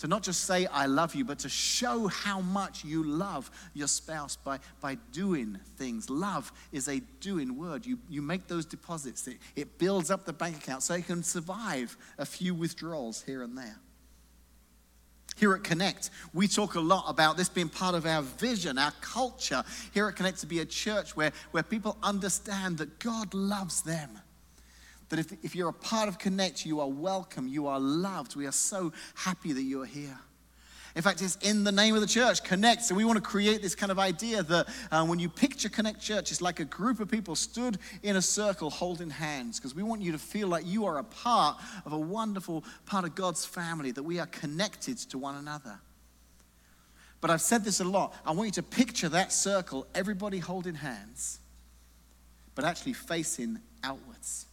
To 0.00 0.06
not 0.06 0.22
just 0.22 0.44
say, 0.44 0.66
I 0.66 0.84
love 0.84 1.14
you, 1.14 1.24
but 1.24 1.38
to 1.38 1.48
show 1.48 2.06
how 2.08 2.42
much 2.42 2.84
you 2.84 3.02
love 3.02 3.50
your 3.72 3.88
spouse 3.88 4.36
by, 4.36 4.58
by 4.82 4.96
doing 5.12 5.58
things. 5.78 6.10
Love 6.10 6.52
is 6.70 6.86
a 6.86 7.00
doing 7.20 7.56
word. 7.56 7.86
You, 7.86 7.98
you 8.10 8.20
make 8.20 8.46
those 8.46 8.66
deposits, 8.66 9.26
it, 9.26 9.38
it 9.54 9.78
builds 9.78 10.10
up 10.10 10.26
the 10.26 10.34
bank 10.34 10.58
account 10.58 10.82
so 10.82 10.94
you 10.94 11.02
can 11.02 11.22
survive 11.22 11.96
a 12.18 12.26
few 12.26 12.54
withdrawals 12.54 13.22
here 13.22 13.42
and 13.42 13.56
there. 13.56 13.78
Here 15.36 15.54
at 15.54 15.62
Connect, 15.62 16.10
we 16.32 16.48
talk 16.48 16.76
a 16.76 16.80
lot 16.80 17.04
about 17.08 17.36
this 17.36 17.50
being 17.50 17.68
part 17.68 17.94
of 17.94 18.06
our 18.06 18.22
vision, 18.22 18.78
our 18.78 18.92
culture. 19.02 19.62
Here 19.92 20.08
at 20.08 20.16
Connect 20.16 20.38
to 20.40 20.46
be 20.46 20.60
a 20.60 20.64
church 20.64 21.14
where, 21.14 21.30
where 21.50 21.62
people 21.62 21.98
understand 22.02 22.78
that 22.78 22.98
God 22.98 23.34
loves 23.34 23.82
them. 23.82 24.18
That 25.10 25.18
if, 25.18 25.32
if 25.44 25.54
you're 25.54 25.68
a 25.68 25.74
part 25.74 26.08
of 26.08 26.18
Connect, 26.18 26.64
you 26.64 26.80
are 26.80 26.88
welcome, 26.88 27.46
you 27.46 27.66
are 27.66 27.78
loved. 27.78 28.34
We 28.34 28.46
are 28.46 28.52
so 28.52 28.94
happy 29.14 29.52
that 29.52 29.62
you're 29.62 29.84
here. 29.84 30.18
In 30.96 31.02
fact, 31.02 31.20
it's 31.20 31.36
in 31.42 31.62
the 31.62 31.70
name 31.70 31.94
of 31.94 32.00
the 32.00 32.06
church, 32.06 32.42
Connect. 32.42 32.82
So 32.82 32.94
we 32.94 33.04
want 33.04 33.18
to 33.18 33.22
create 33.22 33.60
this 33.60 33.74
kind 33.74 33.92
of 33.92 33.98
idea 33.98 34.42
that 34.42 34.66
uh, 34.90 35.04
when 35.04 35.18
you 35.18 35.28
picture 35.28 35.68
Connect 35.68 36.00
Church, 36.00 36.30
it's 36.30 36.40
like 36.40 36.58
a 36.58 36.64
group 36.64 37.00
of 37.00 37.10
people 37.10 37.36
stood 37.36 37.78
in 38.02 38.16
a 38.16 38.22
circle 38.22 38.70
holding 38.70 39.10
hands 39.10 39.60
because 39.60 39.74
we 39.74 39.82
want 39.82 40.00
you 40.00 40.10
to 40.12 40.18
feel 40.18 40.48
like 40.48 40.64
you 40.66 40.86
are 40.86 40.96
a 40.96 41.04
part 41.04 41.58
of 41.84 41.92
a 41.92 41.98
wonderful 41.98 42.64
part 42.86 43.04
of 43.04 43.14
God's 43.14 43.44
family, 43.44 43.90
that 43.90 44.02
we 44.02 44.18
are 44.18 44.26
connected 44.26 44.96
to 44.96 45.18
one 45.18 45.34
another. 45.34 45.78
But 47.20 47.30
I've 47.30 47.42
said 47.42 47.62
this 47.62 47.80
a 47.80 47.84
lot. 47.84 48.14
I 48.24 48.30
want 48.30 48.46
you 48.46 48.52
to 48.52 48.62
picture 48.62 49.10
that 49.10 49.32
circle, 49.32 49.86
everybody 49.94 50.38
holding 50.38 50.76
hands, 50.76 51.40
but 52.54 52.64
actually 52.64 52.94
facing 52.94 53.58
outwards. 53.84 54.46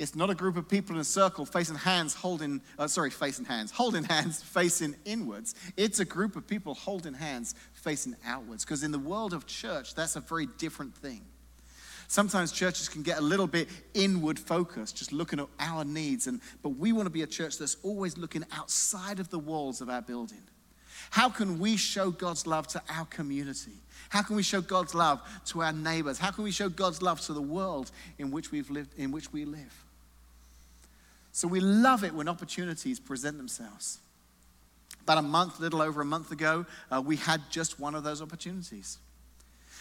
It's 0.00 0.16
not 0.16 0.30
a 0.30 0.34
group 0.34 0.56
of 0.56 0.66
people 0.66 0.94
in 0.94 1.00
a 1.02 1.04
circle 1.04 1.44
facing 1.44 1.76
hands, 1.76 2.14
holding, 2.14 2.62
uh, 2.78 2.88
sorry, 2.88 3.10
facing 3.10 3.44
hands, 3.44 3.70
holding 3.70 4.02
hands, 4.04 4.42
facing 4.42 4.96
inwards. 5.04 5.54
It's 5.76 6.00
a 6.00 6.06
group 6.06 6.36
of 6.36 6.46
people 6.46 6.72
holding 6.72 7.12
hands, 7.12 7.54
facing 7.74 8.16
outwards. 8.24 8.64
Because 8.64 8.82
in 8.82 8.92
the 8.92 8.98
world 8.98 9.34
of 9.34 9.46
church, 9.46 9.94
that's 9.94 10.16
a 10.16 10.20
very 10.20 10.46
different 10.56 10.94
thing. 10.96 11.20
Sometimes 12.08 12.50
churches 12.50 12.88
can 12.88 13.02
get 13.02 13.18
a 13.18 13.20
little 13.20 13.46
bit 13.46 13.68
inward 13.92 14.38
focused, 14.38 14.96
just 14.96 15.12
looking 15.12 15.38
at 15.38 15.48
our 15.58 15.84
needs. 15.84 16.26
And, 16.26 16.40
but 16.62 16.70
we 16.70 16.92
want 16.94 17.04
to 17.04 17.10
be 17.10 17.20
a 17.20 17.26
church 17.26 17.58
that's 17.58 17.76
always 17.82 18.16
looking 18.16 18.44
outside 18.52 19.20
of 19.20 19.28
the 19.28 19.38
walls 19.38 19.82
of 19.82 19.90
our 19.90 20.00
building. 20.00 20.42
How 21.10 21.28
can 21.28 21.58
we 21.58 21.76
show 21.76 22.10
God's 22.10 22.46
love 22.46 22.66
to 22.68 22.82
our 22.88 23.04
community? 23.04 23.82
How 24.08 24.22
can 24.22 24.34
we 24.34 24.42
show 24.42 24.62
God's 24.62 24.94
love 24.94 25.20
to 25.48 25.60
our 25.60 25.72
neighbors? 25.72 26.18
How 26.18 26.30
can 26.30 26.44
we 26.44 26.52
show 26.52 26.70
God's 26.70 27.02
love 27.02 27.20
to 27.22 27.34
the 27.34 27.42
world 27.42 27.90
in 28.18 28.30
which 28.30 28.50
we've 28.50 28.70
lived, 28.70 28.98
in 28.98 29.12
which 29.12 29.30
we 29.30 29.44
live? 29.44 29.84
So 31.32 31.48
we 31.48 31.60
love 31.60 32.04
it 32.04 32.14
when 32.14 32.28
opportunities 32.28 32.98
present 32.98 33.36
themselves. 33.36 33.98
About 35.02 35.18
a 35.18 35.22
month, 35.22 35.60
little 35.60 35.80
over 35.80 36.00
a 36.00 36.04
month 36.04 36.30
ago, 36.32 36.66
uh, 36.90 37.00
we 37.04 37.16
had 37.16 37.40
just 37.50 37.80
one 37.80 37.94
of 37.94 38.04
those 38.04 38.20
opportunities. 38.20 38.98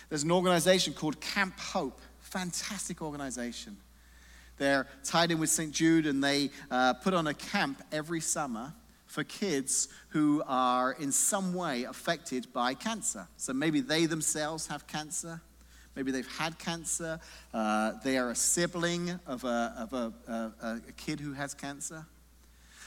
There's 0.10 0.24
an 0.24 0.32
organization 0.32 0.94
called 0.94 1.20
Camp 1.22 1.60
Hope, 1.60 2.00
fantastic 2.20 3.02
organization. 3.02 3.78
They're 4.58 4.88
tied 5.04 5.32
in 5.32 5.40
with 5.40 5.50
St. 5.50 5.72
Jude 5.72 6.06
and 6.06 6.24
they 6.24 6.52
uh, 6.70 6.94
put 6.94 7.14
on 7.14 7.28
a 7.28 7.34
camp 7.34 7.82
every 7.92 8.22
summer 8.22 8.74
for 9.06 9.24
kids 9.24 9.88
who 10.10 10.44
are 10.46 10.92
in 10.94 11.12
some 11.12 11.54
way 11.54 11.84
affected 11.84 12.52
by 12.54 12.76
cancer. 12.76 13.28
So 13.38 13.54
maybe 13.54 13.82
they 13.82 14.06
themselves 14.06 14.68
have 14.68 14.86
cancer, 14.86 15.42
Maybe 15.96 16.12
they've 16.12 16.38
had 16.38 16.58
cancer. 16.60 17.20
Uh, 17.54 17.94
they 18.04 18.18
are 18.18 18.30
a 18.30 18.36
sibling 18.36 19.20
of, 19.28 19.44
a, 19.44 19.74
of 19.78 19.94
a, 19.94 20.14
a, 20.32 20.82
a 20.88 20.92
kid 20.98 21.20
who 21.20 21.34
has 21.34 21.54
cancer. 21.54 22.06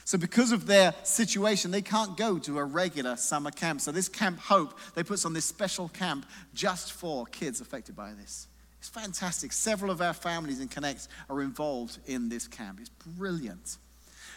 So, 0.05 0.19
because 0.19 0.51
of 0.51 0.67
their 0.67 0.95
situation, 1.05 1.71
they 1.71 1.83
can't 1.83 2.17
go 2.17 2.39
to 2.41 2.59
a 2.59 2.65
regular 2.65 3.17
summer 3.17 3.51
camp. 3.51 3.81
So, 3.81 3.93
this 3.93 4.09
Camp 4.09 4.39
Hope, 4.41 4.77
they 4.95 5.05
put 5.05 5.25
on 5.25 5.33
this 5.33 5.45
special 5.45 5.89
camp 5.89 6.27
just 6.55 6.93
for 6.93 7.27
kids 7.27 7.61
affected 7.61 7.95
by 7.95 8.13
this. 8.15 8.49
It's 8.81 8.89
fantastic. 8.89 9.53
Several 9.53 9.93
of 9.93 10.01
our 10.03 10.13
families 10.13 10.59
in 10.59 10.67
Connect 10.67 11.07
are 11.31 11.41
involved 11.41 11.99
in 12.07 12.29
this 12.29 12.49
camp. 12.49 12.81
It's 12.81 12.91
brilliant. 13.17 13.77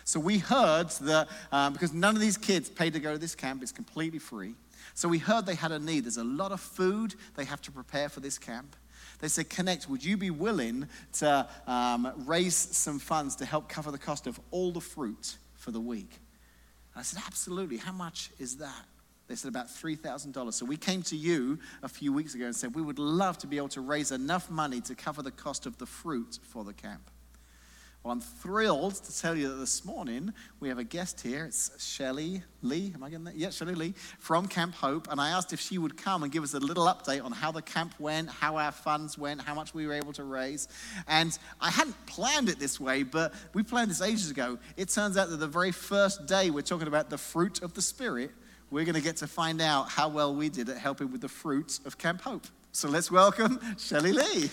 So, 0.05 0.19
we 0.19 0.37
heard 0.37 0.89
that 1.01 1.27
um, 1.51 1.73
because 1.73 1.93
none 1.93 2.15
of 2.15 2.21
these 2.21 2.37
kids 2.37 2.69
paid 2.69 2.93
to 2.93 2.99
go 2.99 3.11
to 3.11 3.17
this 3.17 3.35
camp, 3.35 3.61
it's 3.61 3.71
completely 3.71 4.19
free. 4.19 4.55
So 4.95 5.09
we 5.09 5.17
heard 5.17 5.45
they 5.45 5.55
had 5.55 5.73
a 5.73 5.79
need. 5.79 6.05
There's 6.05 6.17
a 6.17 6.23
lot 6.23 6.53
of 6.53 6.61
food 6.61 7.15
they 7.35 7.43
have 7.43 7.61
to 7.63 7.71
prepare 7.71 8.07
for 8.07 8.21
this 8.21 8.37
camp. 8.37 8.77
They 9.19 9.27
said, 9.27 9.49
Connect, 9.49 9.89
would 9.89 10.03
you 10.03 10.15
be 10.15 10.29
willing 10.29 10.87
to 11.13 11.47
um, 11.67 12.11
raise 12.25 12.55
some 12.55 12.99
funds 12.99 13.35
to 13.37 13.45
help 13.45 13.67
cover 13.67 13.91
the 13.91 13.97
cost 13.97 14.25
of 14.25 14.39
all 14.51 14.71
the 14.71 14.81
fruit 14.81 15.37
for 15.55 15.71
the 15.71 15.81
week? 15.81 16.19
And 16.93 16.99
I 16.99 17.03
said, 17.03 17.21
Absolutely. 17.25 17.77
How 17.77 17.91
much 17.91 18.29
is 18.39 18.57
that? 18.57 18.85
They 19.27 19.35
said 19.35 19.49
about 19.49 19.67
$3,000. 19.67 20.53
So 20.53 20.65
we 20.65 20.77
came 20.77 21.01
to 21.03 21.15
you 21.15 21.59
a 21.81 21.89
few 21.89 22.13
weeks 22.13 22.35
ago 22.35 22.45
and 22.45 22.55
said, 22.55 22.73
We 22.73 22.81
would 22.81 22.99
love 22.99 23.37
to 23.39 23.47
be 23.47 23.57
able 23.57 23.69
to 23.69 23.81
raise 23.81 24.11
enough 24.11 24.49
money 24.49 24.79
to 24.81 24.95
cover 24.95 25.21
the 25.21 25.31
cost 25.31 25.65
of 25.65 25.77
the 25.77 25.85
fruit 25.85 26.39
for 26.41 26.63
the 26.63 26.73
camp. 26.73 27.09
Well, 28.05 28.11
I'm 28.11 28.21
thrilled 28.21 28.93
to 28.93 29.19
tell 29.19 29.35
you 29.35 29.49
that 29.49 29.55
this 29.55 29.83
morning 29.83 30.31
we 30.59 30.69
have 30.69 30.77
a 30.77 30.83
guest 30.83 31.21
here. 31.21 31.45
It's 31.45 31.71
Shelley 31.83 32.43
Lee. 32.61 32.91
Am 32.93 33.01
I 33.01 33.09
getting 33.09 33.25
that? 33.25 33.35
Yeah, 33.35 33.49
Shelley 33.49 33.73
Lee 33.73 33.95
from 34.19 34.45
Camp 34.45 34.75
Hope. 34.75 35.07
And 35.09 35.19
I 35.19 35.31
asked 35.31 35.53
if 35.53 35.59
she 35.59 35.79
would 35.79 35.97
come 35.97 36.21
and 36.21 36.31
give 36.31 36.43
us 36.43 36.53
a 36.53 36.59
little 36.59 36.85
update 36.85 37.25
on 37.25 37.31
how 37.31 37.51
the 37.51 37.63
camp 37.63 37.95
went, 37.97 38.29
how 38.29 38.57
our 38.57 38.71
funds 38.71 39.17
went, 39.17 39.41
how 39.41 39.55
much 39.55 39.73
we 39.73 39.87
were 39.87 39.93
able 39.93 40.13
to 40.13 40.23
raise. 40.23 40.67
And 41.07 41.35
I 41.59 41.71
hadn't 41.71 41.95
planned 42.05 42.47
it 42.47 42.59
this 42.59 42.79
way, 42.79 43.01
but 43.01 43.33
we 43.55 43.63
planned 43.63 43.89
this 43.89 44.03
ages 44.03 44.29
ago. 44.29 44.59
It 44.77 44.89
turns 44.89 45.17
out 45.17 45.31
that 45.31 45.37
the 45.37 45.47
very 45.47 45.71
first 45.71 46.27
day 46.27 46.51
we're 46.51 46.61
talking 46.61 46.87
about 46.87 47.09
the 47.09 47.17
fruit 47.17 47.63
of 47.63 47.73
the 47.73 47.81
Spirit, 47.81 48.29
we're 48.69 48.85
going 48.85 48.93
to 48.93 49.01
get 49.01 49.17
to 49.17 49.27
find 49.27 49.59
out 49.61 49.89
how 49.89 50.09
well 50.09 50.35
we 50.35 50.49
did 50.49 50.69
at 50.69 50.77
helping 50.77 51.11
with 51.11 51.21
the 51.21 51.27
fruits 51.27 51.81
of 51.85 51.97
Camp 51.97 52.21
Hope. 52.21 52.45
So 52.71 52.87
let's 52.87 53.09
welcome 53.09 53.59
Shelley 53.79 54.11
Lee. 54.11 54.51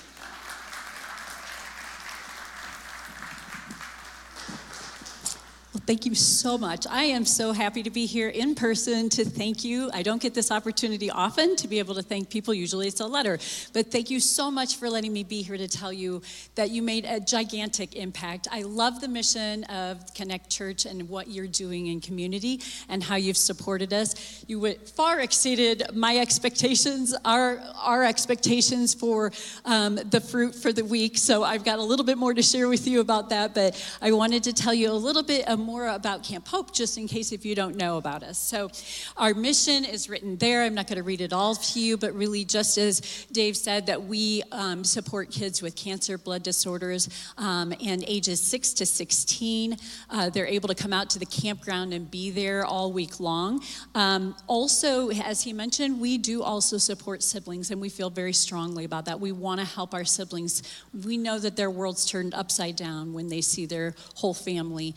Well, 5.73 5.83
thank 5.87 6.05
you 6.05 6.15
so 6.15 6.59
much. 6.59 6.87
I 6.87 7.05
am 7.05 7.25
so 7.25 7.53
happy 7.53 7.83
to 7.83 7.89
be 7.89 8.05
here 8.05 8.29
in 8.29 8.55
person 8.55 9.09
to 9.09 9.25
thank 9.25 9.65
you. 9.65 9.91
I 9.95 10.03
don't 10.03 10.21
get 10.21 10.35
this 10.35 10.51
opportunity 10.51 11.11
often 11.11 11.57
to 11.57 11.67
be 11.67 11.79
able 11.79 11.95
to 11.95 12.03
thank 12.03 12.29
people. 12.29 12.53
Usually 12.53 12.89
it's 12.89 13.01
a 13.01 13.07
letter. 13.07 13.39
But 13.73 13.91
thank 13.91 14.11
you 14.11 14.21
so 14.21 14.51
much 14.51 14.77
for 14.77 14.91
letting 14.91 15.15
me 15.15 15.25
be 15.25 15.41
here 15.41 15.57
to 15.57 15.67
tell 15.67 15.91
you 15.91 16.21
that 16.57 16.69
you 16.69 16.83
made 16.83 17.07
a 17.07 17.21
gigantic 17.21 17.95
impact. 17.95 18.49
I 18.53 18.63
love 18.63 19.01
the 19.01 19.09
mission 19.09 19.65
of 19.65 20.13
Connect 20.13 20.51
Church 20.51 20.85
and 20.85 21.09
what 21.09 21.29
you're 21.29 21.47
doing 21.47 21.87
in 21.87 22.03
community 22.03 22.61
and 22.91 23.03
how 23.03 23.17
you've 23.17 23.39
supported 23.39 23.95
us. 23.95 24.45
You 24.47 24.75
far 24.95 25.21
exceeded 25.21 25.85
my 25.95 26.19
expectations, 26.19 27.15
our, 27.25 27.59
our 27.77 28.05
expectations 28.05 28.93
for 28.93 29.33
um, 29.65 29.95
the 29.95 30.21
fruit 30.21 30.55
for 30.55 30.71
the 30.71 30.85
week. 30.85 31.17
So 31.17 31.45
I've 31.45 31.65
got 31.65 31.79
a 31.79 31.83
little 31.83 32.05
bit 32.05 32.19
more 32.19 32.35
to 32.35 32.43
share 32.43 32.69
with 32.69 32.87
you 32.87 33.01
about 33.01 33.31
that. 33.31 33.55
But 33.55 33.83
I 34.03 34.13
wanted 34.13 34.43
to 34.43 34.53
tell 34.53 34.75
you 34.75 34.91
a 34.91 34.93
little 34.93 35.23
bit 35.23 35.47
more 35.63 35.89
about 35.89 36.23
Camp 36.23 36.47
Hope, 36.49 36.73
just 36.73 36.99
in 36.99 37.09
case 37.09 37.33
if 37.33 37.45
you 37.45 37.55
don't 37.55 37.77
know 37.77 37.97
about 37.97 38.23
us. 38.23 38.39
So, 38.39 38.71
our 39.17 39.35
mission 39.35 39.85
is 39.85 40.09
written 40.09 40.37
there. 40.37 40.63
I'm 40.63 40.75
not 40.75 40.87
going 40.87 40.97
to 40.97 41.03
read 41.03 41.21
it 41.21 41.33
all 41.33 41.55
to 41.55 41.81
you, 41.81 41.97
but 41.97 42.15
really, 42.15 42.45
just 42.45 42.79
as 42.79 43.01
Dave 43.33 43.57
said, 43.57 43.87
that 43.87 44.05
we 44.05 44.43
um, 44.53 44.85
support 44.85 45.31
kids 45.31 45.63
with 45.63 45.77
cancer, 45.77 46.19
blood 46.19 46.43
disorders, 46.43 47.09
um, 47.39 47.73
and 47.85 48.05
ages 48.07 48.41
6 48.43 48.73
to 48.75 48.87
16. 48.87 49.77
Uh, 50.11 50.31
they're 50.31 50.47
able 50.47 50.69
to 50.69 50.75
come 50.75 50.93
out 50.93 51.11
to 51.11 51.19
the 51.19 51.27
campground 51.27 51.93
and 51.93 52.11
be 52.11 52.31
there 52.31 52.65
all 52.65 52.93
week 52.93 53.21
long. 53.21 53.63
Um, 53.95 54.35
also, 54.47 55.11
as 55.11 55.43
he 55.43 55.53
mentioned, 55.53 56.01
we 56.01 56.19
do 56.19 56.43
also 56.43 56.79
support 56.79 57.23
siblings, 57.23 57.71
and 57.71 57.81
we 57.81 57.89
feel 57.89 58.11
very 58.11 58.33
strongly 58.33 58.85
about 58.85 59.05
that. 59.07 59.21
We 59.21 59.33
want 59.33 59.61
to 59.61 59.67
help 59.67 59.95
our 59.95 60.05
siblings. 60.05 60.63
We 61.05 61.17
know 61.17 61.39
that 61.39 61.57
their 61.57 61.71
world's 61.71 62.05
turned 62.05 62.35
upside 62.35 62.77
down 62.77 63.13
when 63.13 63.29
they 63.29 63.41
see 63.41 63.67
their 63.67 63.95
whole 64.15 64.35
family 64.35 64.95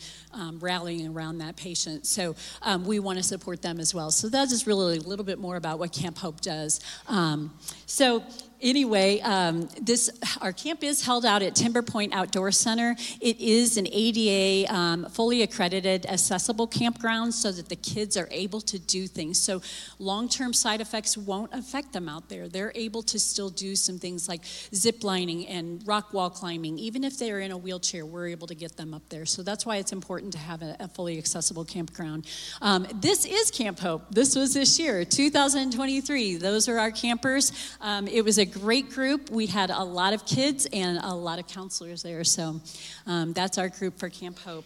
um, 0.56 0.64
rallying 0.64 1.08
around 1.08 1.38
that 1.38 1.56
patient. 1.56 2.06
So 2.06 2.34
um, 2.62 2.84
we 2.84 2.98
want 2.98 3.18
to 3.18 3.22
support 3.22 3.62
them 3.62 3.78
as 3.78 3.94
well. 3.94 4.10
So 4.10 4.28
that 4.28 4.44
is 4.44 4.50
just 4.50 4.66
really 4.66 4.98
a 4.98 5.00
little 5.00 5.24
bit 5.24 5.38
more 5.38 5.56
about 5.56 5.78
what 5.78 5.92
Camp 5.92 6.18
Hope 6.18 6.40
does. 6.40 6.80
Um, 7.08 7.52
so 7.86 8.22
anyway, 8.66 9.20
um, 9.20 9.68
this 9.80 10.10
our 10.40 10.52
camp 10.52 10.82
is 10.82 11.04
held 11.04 11.24
out 11.24 11.42
at 11.42 11.54
Timber 11.54 11.82
Point 11.82 12.12
Outdoor 12.14 12.50
Center. 12.50 12.96
It 13.20 13.40
is 13.40 13.76
an 13.76 13.86
ADA 13.90 14.72
um, 14.74 15.06
fully 15.06 15.42
accredited, 15.42 16.06
accessible 16.06 16.66
campground, 16.66 17.32
so 17.34 17.52
that 17.52 17.68
the 17.68 17.76
kids 17.76 18.16
are 18.16 18.28
able 18.30 18.60
to 18.62 18.78
do 18.78 19.06
things. 19.06 19.38
So 19.38 19.62
long-term 19.98 20.52
side 20.52 20.80
effects 20.80 21.16
won't 21.16 21.52
affect 21.54 21.92
them 21.92 22.08
out 22.08 22.28
there. 22.28 22.48
They're 22.48 22.72
able 22.74 23.02
to 23.04 23.18
still 23.18 23.48
do 23.48 23.76
some 23.76 23.98
things 23.98 24.28
like 24.28 24.44
zip 24.74 25.04
lining 25.04 25.46
and 25.46 25.86
rock 25.86 26.12
wall 26.12 26.30
climbing. 26.30 26.78
Even 26.78 27.04
if 27.04 27.18
they're 27.18 27.40
in 27.40 27.52
a 27.52 27.58
wheelchair, 27.58 28.04
we're 28.04 28.28
able 28.28 28.48
to 28.48 28.54
get 28.54 28.76
them 28.76 28.92
up 28.92 29.08
there. 29.08 29.26
So 29.26 29.42
that's 29.42 29.64
why 29.64 29.76
it's 29.76 29.92
important 29.92 30.32
to 30.32 30.38
have 30.38 30.62
a, 30.62 30.76
a 30.80 30.88
fully 30.88 31.18
accessible 31.18 31.64
campground. 31.64 32.26
Um, 32.60 32.86
this 32.94 33.24
is 33.24 33.50
Camp 33.50 33.78
Hope. 33.78 34.02
This 34.10 34.34
was 34.34 34.54
this 34.54 34.78
year, 34.78 35.04
2023. 35.04 36.36
Those 36.36 36.68
are 36.68 36.78
our 36.78 36.90
campers. 36.90 37.52
Um, 37.80 38.08
it 38.08 38.24
was 38.24 38.38
a 38.38 38.55
great 38.58 38.90
group. 38.90 39.30
We 39.30 39.46
had 39.46 39.70
a 39.70 39.84
lot 39.84 40.12
of 40.12 40.24
kids 40.26 40.66
and 40.72 40.98
a 40.98 41.14
lot 41.14 41.38
of 41.38 41.46
counselors 41.46 42.02
there. 42.02 42.24
So 42.24 42.60
um, 43.06 43.32
that's 43.32 43.58
our 43.58 43.68
group 43.68 43.98
for 43.98 44.08
Camp 44.08 44.38
Hope. 44.38 44.64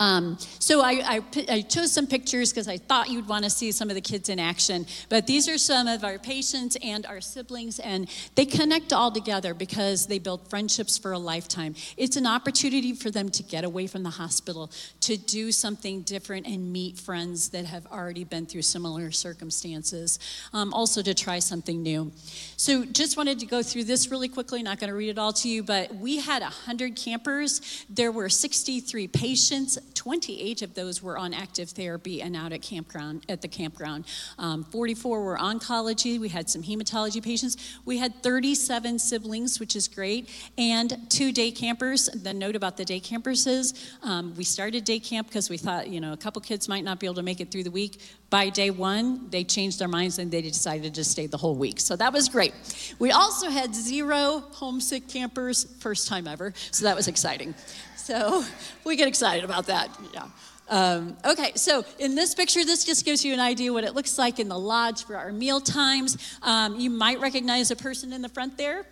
Um, 0.00 0.38
so 0.58 0.80
I, 0.80 0.90
I, 1.04 1.22
I, 1.48 1.60
chose 1.60 1.92
some 1.92 2.08
pictures 2.08 2.50
because 2.50 2.66
I 2.66 2.78
thought 2.78 3.10
you'd 3.10 3.28
want 3.28 3.44
to 3.44 3.50
see 3.50 3.70
some 3.70 3.90
of 3.90 3.94
the 3.94 4.00
kids 4.00 4.28
in 4.28 4.40
action. 4.40 4.86
But 5.08 5.28
these 5.28 5.48
are 5.48 5.56
some 5.56 5.86
of 5.86 6.02
our 6.02 6.18
patients 6.18 6.76
and 6.82 7.06
our 7.06 7.20
siblings, 7.20 7.78
and 7.78 8.10
they 8.34 8.44
connect 8.44 8.92
all 8.92 9.12
together 9.12 9.54
because 9.54 10.08
they 10.08 10.18
build 10.18 10.50
friendships 10.50 10.98
for 10.98 11.12
a 11.12 11.18
lifetime. 11.18 11.76
It's 11.96 12.16
an 12.16 12.26
opportunity 12.26 12.92
for 12.92 13.12
them 13.12 13.28
to 13.30 13.44
get 13.44 13.62
away 13.62 13.86
from 13.86 14.02
the 14.02 14.10
hospital, 14.10 14.72
to 15.02 15.16
do 15.16 15.52
something 15.52 16.02
different 16.02 16.48
and 16.48 16.72
meet 16.72 16.98
friends 16.98 17.50
that 17.50 17.64
have 17.64 17.86
already 17.86 18.24
been 18.24 18.46
through 18.46 18.62
similar 18.62 19.12
circumstances, 19.12 20.18
um, 20.52 20.74
also 20.74 21.02
to 21.02 21.14
try 21.14 21.38
something 21.38 21.84
new. 21.84 22.10
So 22.56 22.84
just 22.84 23.16
wanted 23.16 23.38
to 23.38 23.46
go 23.46 23.62
through 23.62 23.84
this 23.84 24.10
really 24.10 24.28
quickly, 24.28 24.60
not 24.64 24.80
going 24.80 24.90
to 24.90 24.96
read 24.96 25.10
it 25.10 25.18
all 25.18 25.32
to 25.34 25.48
you, 25.48 25.62
but 25.62 25.94
we 25.94 26.18
had 26.18 26.42
100 26.42 26.96
campers. 26.96 27.84
There 27.88 28.10
were 28.10 28.28
63 28.28 29.06
patients, 29.06 29.78
28 29.94 30.62
of 30.62 30.74
those 30.74 31.02
were 31.02 31.16
on 31.18 31.34
active 31.34 31.70
therapy 31.70 32.22
and 32.22 32.36
out 32.36 32.52
at 32.52 32.62
campground 32.62 33.24
at 33.28 33.42
the 33.42 33.48
campground. 33.48 34.04
Um, 34.38 34.64
44 34.64 35.22
were 35.22 35.36
oncology. 35.38 36.18
We 36.18 36.28
had 36.28 36.50
some 36.50 36.62
hematology 36.62 37.22
patients. 37.22 37.56
We 37.84 37.98
had 37.98 38.22
37 38.22 38.98
siblings, 38.98 39.60
which 39.60 39.76
is 39.76 39.88
great, 39.88 40.28
and 40.58 40.98
two 41.10 41.32
day 41.32 41.50
campers. 41.50 42.06
The 42.06 42.34
note 42.34 42.56
about 42.56 42.76
the 42.76 42.84
day 42.84 43.00
campers 43.00 43.46
is 43.46 43.74
um, 44.02 44.34
we 44.36 44.44
started 44.44 44.84
day 44.84 44.98
camp 44.98 45.28
because 45.28 45.50
we 45.50 45.56
thought 45.56 45.88
you 45.88 46.00
know 46.00 46.12
a 46.12 46.16
couple 46.16 46.40
kids 46.42 46.68
might 46.68 46.84
not 46.84 47.00
be 47.00 47.06
able 47.06 47.16
to 47.16 47.22
make 47.22 47.40
it 47.40 47.50
through 47.50 47.64
the 47.64 47.70
week. 47.70 48.00
By 48.30 48.48
day 48.48 48.70
one, 48.70 49.30
they 49.30 49.44
changed 49.44 49.78
their 49.78 49.88
minds 49.88 50.18
and 50.18 50.30
they 50.30 50.42
decided 50.42 50.94
to 50.94 51.04
stay 51.04 51.26
the 51.26 51.36
whole 51.36 51.54
week. 51.54 51.78
So 51.78 51.94
that 51.96 52.12
was 52.12 52.28
great. 52.28 52.52
We 52.98 53.12
also 53.12 53.48
had 53.48 53.74
zero 53.74 54.42
homesick 54.50 55.08
campers, 55.08 55.64
first 55.78 56.08
time 56.08 56.26
ever. 56.26 56.52
So 56.72 56.84
that 56.84 56.96
was 56.96 57.06
exciting. 57.06 57.54
So 58.04 58.44
we 58.84 58.96
get 58.96 59.08
excited 59.08 59.44
about 59.44 59.66
that. 59.66 59.88
Yeah. 60.12 60.26
Um, 60.68 61.16
okay, 61.24 61.52
so 61.56 61.84
in 61.98 62.14
this 62.14 62.34
picture, 62.34 62.64
this 62.64 62.84
just 62.84 63.04
gives 63.04 63.24
you 63.24 63.32
an 63.32 63.40
idea 63.40 63.72
what 63.72 63.84
it 63.84 63.94
looks 63.94 64.18
like 64.18 64.38
in 64.38 64.48
the 64.48 64.58
lodge 64.58 65.04
for 65.04 65.16
our 65.16 65.32
meal 65.32 65.60
times. 65.60 66.18
Um, 66.42 66.78
you 66.78 66.90
might 66.90 67.18
recognize 67.20 67.70
a 67.70 67.76
person 67.76 68.12
in 68.12 68.20
the 68.20 68.28
front 68.28 68.58
there. 68.58 68.84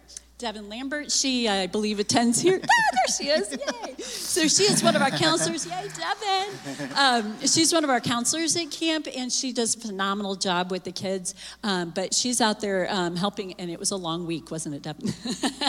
Devin 0.42 0.68
Lambert. 0.68 1.12
She, 1.12 1.48
I 1.48 1.68
believe, 1.68 2.00
attends 2.00 2.40
here. 2.40 2.60
ah, 2.64 2.66
there 2.92 3.16
she 3.16 3.28
is. 3.28 3.52
Yay. 3.52 3.94
So 4.02 4.48
she 4.48 4.64
is 4.64 4.82
one 4.82 4.96
of 4.96 5.00
our 5.00 5.10
counselors. 5.10 5.64
Yay, 5.64 5.88
Devin. 5.96 6.88
Um, 6.96 7.38
she's 7.42 7.72
one 7.72 7.84
of 7.84 7.90
our 7.90 8.00
counselors 8.00 8.56
at 8.56 8.68
camp, 8.72 9.06
and 9.16 9.32
she 9.32 9.52
does 9.52 9.76
a 9.76 9.78
phenomenal 9.78 10.34
job 10.34 10.72
with 10.72 10.82
the 10.82 10.90
kids. 10.90 11.36
Um, 11.62 11.90
but 11.90 12.12
she's 12.12 12.40
out 12.40 12.60
there 12.60 12.88
um, 12.90 13.14
helping, 13.14 13.52
and 13.52 13.70
it 13.70 13.78
was 13.78 13.92
a 13.92 13.96
long 13.96 14.26
week, 14.26 14.50
wasn't 14.50 14.74
it, 14.74 14.82
Devin? 14.82 15.14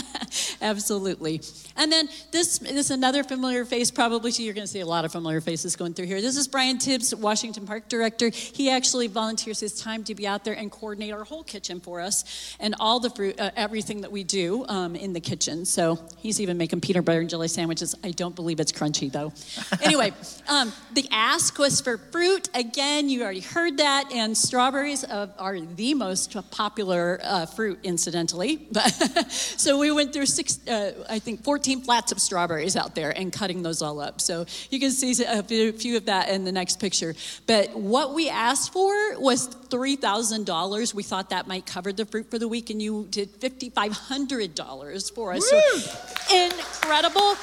Absolutely. 0.63 1.41
And 1.77 1.91
then 1.91 2.09
this, 2.31 2.57
this 2.57 2.73
is 2.73 2.89
another 2.89 3.23
familiar 3.23 3.65
face, 3.65 3.91
probably. 3.91 4.31
You're 4.31 4.55
going 4.55 4.65
to 4.65 4.71
see 4.71 4.79
a 4.79 4.87
lot 4.87 5.05
of 5.05 5.11
familiar 5.11 5.39
faces 5.39 5.75
going 5.75 5.93
through 5.93 6.07
here. 6.07 6.19
This 6.19 6.35
is 6.35 6.47
Brian 6.47 6.79
Tibbs, 6.79 7.13
Washington 7.13 7.67
Park 7.67 7.89
Director. 7.89 8.29
He 8.29 8.71
actually 8.71 9.05
volunteers 9.05 9.59
his 9.59 9.79
time 9.79 10.03
to 10.05 10.15
be 10.15 10.25
out 10.25 10.43
there 10.43 10.55
and 10.55 10.71
coordinate 10.71 11.13
our 11.13 11.25
whole 11.25 11.43
kitchen 11.43 11.79
for 11.79 12.01
us 12.01 12.55
and 12.59 12.73
all 12.79 12.99
the 12.99 13.11
fruit, 13.11 13.39
uh, 13.39 13.51
everything 13.55 14.01
that 14.01 14.11
we 14.11 14.23
do 14.23 14.62
um, 14.67 14.95
in 14.95 15.13
the 15.13 15.19
kitchen. 15.19 15.65
So 15.65 15.99
he's 16.17 16.41
even 16.41 16.57
making 16.57 16.81
peanut 16.81 17.05
butter 17.05 17.19
and 17.19 17.29
jelly 17.29 17.47
sandwiches. 17.47 17.95
I 18.03 18.11
don't 18.11 18.35
believe 18.35 18.59
it's 18.59 18.71
crunchy 18.71 19.11
though. 19.11 19.33
anyway, 19.81 20.11
um, 20.47 20.71
the 20.93 21.07
ask 21.11 21.57
was 21.57 21.81
for 21.81 21.97
fruit. 21.97 22.49
Again, 22.53 23.09
you 23.09 23.23
already 23.23 23.39
heard 23.39 23.77
that. 23.77 24.11
And 24.13 24.37
strawberries 24.37 25.03
uh, 25.03 25.27
are 25.37 25.59
the 25.59 25.93
most 25.93 26.35
popular 26.51 27.19
uh, 27.23 27.45
fruit, 27.45 27.79
incidentally. 27.83 28.67
But 28.71 28.89
so 29.31 29.79
we 29.79 29.91
went 29.91 30.13
through 30.13 30.25
six, 30.27 30.65
uh, 30.67 31.05
I 31.09 31.19
think, 31.19 31.43
14 31.43 31.81
flats 31.81 32.11
of 32.11 32.19
strawberries 32.19 32.75
out 32.75 32.95
there 32.95 33.11
and 33.17 33.31
cutting 33.31 33.63
those 33.63 33.81
all 33.81 33.99
up. 33.99 34.21
So 34.21 34.45
you 34.69 34.79
can 34.79 34.91
see 34.91 35.23
a 35.23 35.43
few 35.43 35.97
of 35.97 36.05
that 36.05 36.29
in 36.29 36.43
the 36.43 36.51
next 36.51 36.79
picture. 36.79 37.15
But 37.47 37.75
what 37.75 38.13
we 38.13 38.29
asked 38.29 38.73
for 38.73 38.93
was 39.19 39.47
$3,000. 39.47 40.93
We 40.93 41.03
thought 41.03 41.29
that 41.31 41.47
might 41.47 41.65
cover 41.65 41.91
the 41.91 42.05
fruit 42.05 42.29
for 42.29 42.37
the 42.37 42.47
week, 42.47 42.69
and 42.69 42.81
you 42.81 43.07
did 43.09 43.29
5,500 43.41 44.52
$100 44.53 45.13
for 45.13 45.33
us. 45.33 45.49
So 45.49 45.61
incredible. 46.35 47.35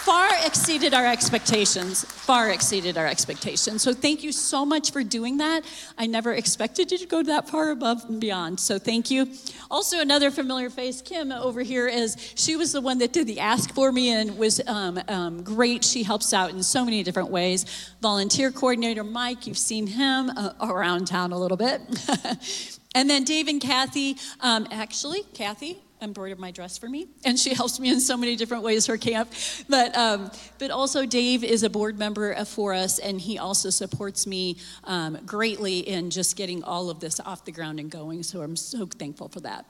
far 0.00 0.30
exceeded 0.46 0.94
our 0.94 1.06
expectations, 1.06 2.04
far 2.04 2.50
exceeded 2.50 2.96
our 2.96 3.06
expectations. 3.06 3.82
So 3.82 3.92
thank 3.92 4.22
you 4.22 4.32
so 4.32 4.64
much 4.64 4.92
for 4.92 5.02
doing 5.02 5.36
that. 5.38 5.62
I 5.98 6.06
never 6.06 6.32
expected 6.32 6.90
you 6.90 6.96
to 6.96 7.06
go 7.06 7.22
that 7.22 7.50
far 7.50 7.70
above 7.70 8.08
and 8.08 8.18
beyond. 8.18 8.60
So 8.60 8.78
thank 8.78 9.10
you. 9.10 9.28
Also, 9.70 10.00
another 10.00 10.30
familiar 10.30 10.70
face, 10.70 11.02
Kim 11.02 11.30
over 11.30 11.60
here, 11.60 11.86
is 11.86 12.16
she 12.34 12.56
was 12.56 12.72
the 12.72 12.80
one 12.80 12.98
that 12.98 13.12
did 13.12 13.26
the 13.26 13.40
ask 13.40 13.74
for 13.74 13.92
me 13.92 14.10
and 14.10 14.38
was 14.38 14.60
um, 14.66 14.98
um, 15.08 15.42
great. 15.42 15.84
She 15.84 16.02
helps 16.02 16.32
out 16.32 16.50
in 16.50 16.62
so 16.62 16.82
many 16.82 17.02
different 17.02 17.30
ways. 17.30 17.66
Volunteer 18.00 18.50
coordinator 18.50 19.04
Mike, 19.04 19.46
you've 19.46 19.58
seen 19.58 19.86
him 19.86 20.30
uh, 20.30 20.54
around 20.62 21.08
town 21.08 21.32
a 21.32 21.38
little 21.38 21.58
bit. 21.58 21.82
and 22.94 23.08
then 23.10 23.24
Dave 23.24 23.48
and 23.48 23.60
Kathy, 23.60 24.16
um, 24.40 24.66
actually, 24.70 25.24
Kathy, 25.34 25.82
embroidered 26.02 26.38
my 26.38 26.50
dress 26.50 26.78
for 26.78 26.88
me, 26.88 27.08
and 27.24 27.38
she 27.38 27.54
helps 27.60 27.80
me 27.80 27.90
in 27.90 28.00
so 28.00 28.16
many 28.16 28.36
different 28.36 28.62
ways 28.62 28.86
for 28.86 28.96
camp. 28.96 29.32
But 29.68 29.96
um, 29.96 30.30
but 30.58 30.70
also 30.70 31.06
Dave 31.06 31.44
is 31.44 31.62
a 31.62 31.70
board 31.70 31.98
member 31.98 32.32
of 32.32 32.48
for 32.48 32.74
us, 32.74 32.98
and 32.98 33.20
he 33.20 33.38
also 33.38 33.70
supports 33.70 34.26
me 34.26 34.56
um, 34.84 35.18
greatly 35.24 35.80
in 35.80 36.10
just 36.10 36.36
getting 36.36 36.62
all 36.64 36.90
of 36.90 37.00
this 37.00 37.20
off 37.20 37.44
the 37.44 37.52
ground 37.52 37.80
and 37.80 37.90
going. 37.90 38.22
So 38.22 38.42
I'm 38.42 38.56
so 38.56 38.86
thankful 38.86 39.28
for 39.28 39.40
that 39.40 39.66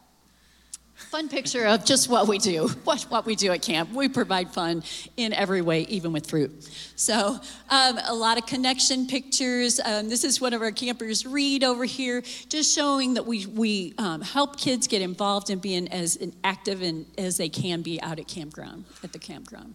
fun 1.00 1.28
picture 1.28 1.66
of 1.66 1.84
just 1.84 2.08
what 2.08 2.28
we 2.28 2.38
do, 2.38 2.68
what, 2.84 3.02
what 3.02 3.26
we 3.26 3.34
do 3.34 3.50
at 3.52 3.62
camp. 3.62 3.92
We 3.92 4.08
provide 4.08 4.50
fun 4.50 4.82
in 5.16 5.32
every 5.32 5.62
way, 5.62 5.82
even 5.82 6.12
with 6.12 6.28
fruit. 6.28 6.68
So, 6.96 7.40
um, 7.68 7.98
a 8.06 8.14
lot 8.14 8.38
of 8.38 8.46
connection 8.46 9.06
pictures. 9.06 9.80
Um, 9.84 10.08
this 10.08 10.24
is 10.24 10.40
one 10.40 10.52
of 10.52 10.62
our 10.62 10.70
campers, 10.70 11.26
Reed, 11.26 11.64
over 11.64 11.84
here, 11.84 12.22
just 12.48 12.74
showing 12.74 13.14
that 13.14 13.26
we, 13.26 13.46
we 13.46 13.94
um, 13.98 14.20
help 14.20 14.58
kids 14.58 14.86
get 14.86 15.02
involved 15.02 15.50
and 15.50 15.60
being 15.60 15.88
as 15.88 16.18
active 16.44 16.82
and, 16.82 17.06
as 17.18 17.36
they 17.36 17.48
can 17.48 17.82
be 17.82 18.00
out 18.02 18.18
at 18.18 18.28
campground, 18.28 18.84
at 19.02 19.12
the 19.12 19.18
campground. 19.18 19.74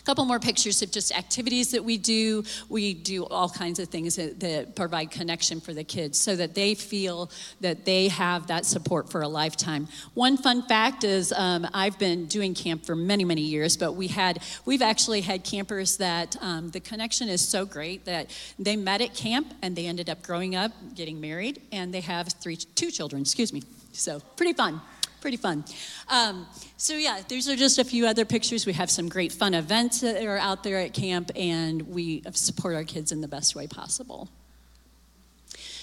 A 0.00 0.02
couple 0.04 0.24
more 0.24 0.40
pictures 0.40 0.82
of 0.82 0.90
just 0.90 1.16
activities 1.16 1.70
that 1.72 1.84
we 1.84 1.98
do. 1.98 2.42
We 2.68 2.94
do 2.94 3.24
all 3.26 3.48
kinds 3.48 3.78
of 3.78 3.88
things 3.88 4.16
that, 4.16 4.40
that 4.40 4.74
provide 4.74 5.10
connection 5.10 5.60
for 5.60 5.74
the 5.74 5.84
kids 5.84 6.18
so 6.18 6.36
that 6.36 6.54
they 6.54 6.74
feel 6.74 7.30
that 7.60 7.84
they 7.84 8.08
have 8.08 8.46
that 8.46 8.64
support 8.64 9.10
for 9.10 9.22
a 9.22 9.28
lifetime. 9.28 9.88
One 10.14 10.36
fun 10.36 10.62
fact 10.62 11.04
is 11.04 11.32
um, 11.32 11.66
I've 11.74 11.98
been 11.98 12.26
doing 12.26 12.54
camp 12.54 12.84
for 12.84 12.96
many, 12.96 13.24
many 13.24 13.42
years, 13.42 13.76
but 13.76 13.92
we 13.92 14.06
had 14.06 14.42
we've 14.64 14.82
actually 14.82 15.20
had 15.20 15.44
campers 15.44 15.98
that 15.98 16.36
um, 16.40 16.70
the 16.70 16.80
connection 16.80 17.28
is 17.28 17.46
so 17.46 17.66
great 17.66 18.04
that 18.06 18.30
they 18.58 18.76
met 18.76 19.00
at 19.00 19.14
camp 19.14 19.52
and 19.62 19.76
they 19.76 19.86
ended 19.86 20.08
up 20.08 20.22
growing 20.22 20.56
up, 20.56 20.72
getting 20.94 21.20
married, 21.20 21.60
and 21.72 21.92
they 21.92 22.00
have 22.00 22.28
three, 22.40 22.56
two 22.56 22.90
children. 22.90 23.22
Excuse 23.22 23.52
me. 23.52 23.62
So 23.92 24.20
pretty 24.36 24.52
fun 24.52 24.80
pretty 25.20 25.36
fun. 25.36 25.64
Um, 26.08 26.46
so, 26.80 26.94
yeah, 26.94 27.20
these 27.28 27.46
are 27.46 27.56
just 27.56 27.78
a 27.78 27.84
few 27.84 28.06
other 28.06 28.24
pictures. 28.24 28.64
We 28.64 28.72
have 28.72 28.90
some 28.90 29.10
great 29.10 29.32
fun 29.32 29.52
events 29.52 30.00
that 30.00 30.24
are 30.24 30.38
out 30.38 30.64
there 30.64 30.78
at 30.78 30.94
camp, 30.94 31.30
and 31.36 31.82
we 31.82 32.22
support 32.32 32.74
our 32.74 32.84
kids 32.84 33.12
in 33.12 33.20
the 33.20 33.28
best 33.28 33.54
way 33.54 33.66
possible. 33.66 34.30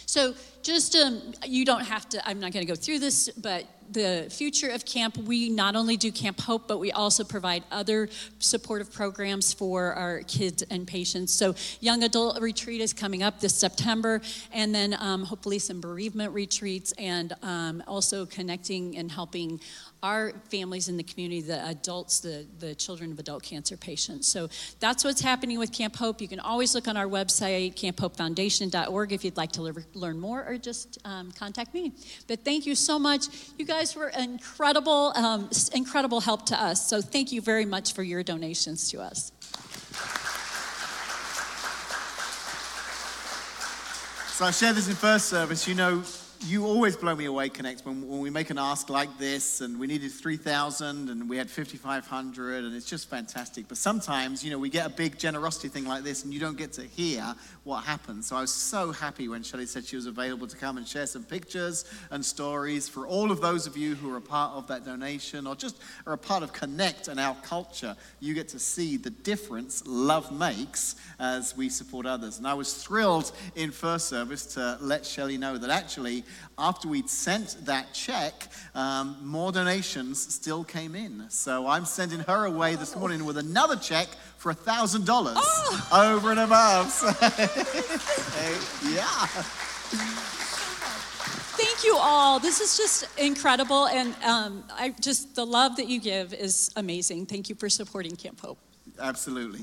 So, 0.07 0.33
just 0.63 0.95
um, 0.95 1.21
you 1.45 1.65
don't 1.65 1.85
have 1.85 2.09
to, 2.09 2.27
I'm 2.27 2.39
not 2.39 2.51
going 2.51 2.65
to 2.65 2.67
go 2.67 2.75
through 2.75 2.97
this, 2.97 3.29
but 3.29 3.65
the 3.91 4.27
future 4.31 4.69
of 4.69 4.85
camp, 4.85 5.17
we 5.17 5.49
not 5.49 5.75
only 5.75 5.97
do 5.97 6.11
Camp 6.11 6.39
Hope, 6.41 6.67
but 6.67 6.79
we 6.79 6.91
also 6.91 7.23
provide 7.23 7.63
other 7.71 8.09
supportive 8.39 8.91
programs 8.91 9.53
for 9.53 9.93
our 9.93 10.21
kids 10.23 10.63
and 10.63 10.87
patients. 10.87 11.31
So, 11.33 11.55
Young 11.79 12.03
Adult 12.03 12.41
Retreat 12.41 12.81
is 12.81 12.91
coming 12.91 13.21
up 13.21 13.39
this 13.39 13.53
September, 13.53 14.21
and 14.51 14.73
then 14.73 14.95
um, 14.99 15.23
hopefully 15.23 15.59
some 15.59 15.79
bereavement 15.79 16.33
retreats, 16.33 16.91
and 16.97 17.33
um, 17.43 17.83
also 17.87 18.25
connecting 18.25 18.97
and 18.97 19.11
helping 19.11 19.59
our 20.07 20.31
families 20.49 20.87
in 20.87 20.95
the 20.95 21.03
community, 21.03 21.41
the 21.41 21.61
adults, 21.67 22.21
the, 22.21 22.45
the 22.59 22.73
children 22.73 23.11
of 23.11 23.19
adult 23.19 23.43
cancer 23.43 23.75
patients. 23.75 24.25
So 24.27 24.47
that's 24.79 25.03
what's 25.03 25.19
happening 25.19 25.59
with 25.59 25.73
Camp 25.73 25.97
Hope. 25.97 26.21
You 26.21 26.29
can 26.29 26.39
always 26.39 26.73
look 26.73 26.87
on 26.87 26.95
our 26.95 27.07
website, 27.07 27.75
camphopefoundation.org, 27.75 29.11
if 29.11 29.25
you'd 29.25 29.35
like 29.35 29.51
to 29.53 29.61
learn 29.93 30.19
more 30.19 30.45
or 30.47 30.57
just 30.57 30.97
um, 31.03 31.31
contact 31.33 31.73
me. 31.73 31.91
But 32.27 32.45
thank 32.45 32.65
you 32.65 32.73
so 32.73 32.97
much. 32.97 33.27
You 33.57 33.65
guys 33.65 33.95
were 33.97 34.07
incredible, 34.09 35.11
um, 35.15 35.49
incredible 35.73 36.21
help 36.21 36.45
to 36.47 36.61
us. 36.61 36.87
So 36.87 37.01
thank 37.01 37.33
you 37.33 37.41
very 37.41 37.65
much 37.65 37.93
for 37.93 38.03
your 38.03 38.23
donations 38.23 38.89
to 38.91 39.01
us. 39.01 39.33
So 44.37 44.45
I 44.45 44.51
shared 44.51 44.75
this 44.77 44.87
in 44.87 44.95
first 44.95 45.25
service. 45.25 45.67
You 45.67 45.75
know, 45.75 46.03
you 46.45 46.65
always 46.65 46.95
blow 46.95 47.15
me 47.15 47.25
away, 47.25 47.49
Connect, 47.49 47.85
when, 47.85 48.07
when 48.07 48.19
we 48.19 48.29
make 48.29 48.49
an 48.49 48.57
ask 48.57 48.89
like 48.89 49.17
this, 49.17 49.61
and 49.61 49.79
we 49.79 49.87
needed 49.87 50.11
3,000 50.11 51.09
and 51.09 51.29
we 51.29 51.37
had 51.37 51.49
5,500, 51.49 52.63
and 52.63 52.75
it's 52.75 52.85
just 52.85 53.09
fantastic. 53.09 53.67
But 53.67 53.77
sometimes, 53.77 54.43
you 54.43 54.51
know, 54.51 54.59
we 54.59 54.69
get 54.69 54.85
a 54.85 54.89
big 54.89 55.17
generosity 55.17 55.67
thing 55.67 55.85
like 55.85 56.03
this, 56.03 56.23
and 56.23 56.33
you 56.33 56.39
don't 56.39 56.57
get 56.57 56.73
to 56.73 56.83
hear 56.83 57.35
what 57.63 57.83
happens. 57.83 58.27
So 58.27 58.35
I 58.35 58.41
was 58.41 58.53
so 58.53 58.91
happy 58.91 59.27
when 59.27 59.43
Shelley 59.43 59.65
said 59.65 59.85
she 59.85 59.95
was 59.95 60.05
available 60.05 60.47
to 60.47 60.55
come 60.55 60.77
and 60.77 60.87
share 60.87 61.07
some 61.07 61.23
pictures 61.23 61.85
and 62.11 62.23
stories 62.23 62.87
for 62.87 63.07
all 63.07 63.31
of 63.31 63.41
those 63.41 63.67
of 63.67 63.75
you 63.75 63.95
who 63.95 64.13
are 64.13 64.17
a 64.17 64.21
part 64.21 64.53
of 64.53 64.67
that 64.67 64.85
donation 64.85 65.47
or 65.47 65.55
just 65.55 65.77
are 66.05 66.13
a 66.13 66.17
part 66.17 66.43
of 66.43 66.53
Connect 66.53 67.07
and 67.07 67.19
our 67.19 67.35
culture. 67.43 67.95
You 68.19 68.33
get 68.33 68.47
to 68.49 68.59
see 68.59 68.97
the 68.97 69.09
difference 69.09 69.83
love 69.85 70.31
makes 70.31 70.95
as 71.19 71.57
we 71.57 71.69
support 71.69 72.05
others. 72.05 72.37
And 72.37 72.47
I 72.47 72.53
was 72.53 72.73
thrilled 72.73 73.31
in 73.55 73.71
first 73.71 74.07
service 74.07 74.45
to 74.53 74.77
let 74.79 75.05
Shelley 75.05 75.37
know 75.37 75.57
that 75.57 75.69
actually 75.69 76.23
after 76.57 76.87
we'd 76.87 77.09
sent 77.09 77.65
that 77.65 77.93
check, 77.93 78.47
um, 78.73 79.17
more 79.21 79.51
donations 79.51 80.33
still 80.33 80.63
came 80.63 80.95
in. 80.95 81.25
So 81.29 81.67
I'm 81.67 81.85
sending 81.85 82.19
her 82.21 82.45
away 82.45 82.75
this 82.75 82.95
morning 82.95 83.25
with 83.25 83.37
another 83.37 83.75
check 83.75 84.07
for 84.37 84.53
$1,000 84.53 85.33
oh. 85.35 86.15
over 86.15 86.31
and 86.31 86.39
above. 86.39 86.89
So, 86.91 87.07
yeah. 88.89 89.27
Thank 91.57 91.83
you 91.83 91.97
all. 91.99 92.39
This 92.39 92.61
is 92.61 92.77
just 92.77 93.19
incredible. 93.19 93.87
And 93.87 94.15
um, 94.23 94.63
I 94.71 94.93
just, 94.99 95.35
the 95.35 95.45
love 95.45 95.75
that 95.77 95.87
you 95.87 95.99
give 95.99 96.33
is 96.33 96.71
amazing. 96.75 97.25
Thank 97.25 97.49
you 97.49 97.55
for 97.55 97.69
supporting 97.69 98.15
Camp 98.15 98.39
Hope. 98.41 98.59
Absolutely. 98.99 99.61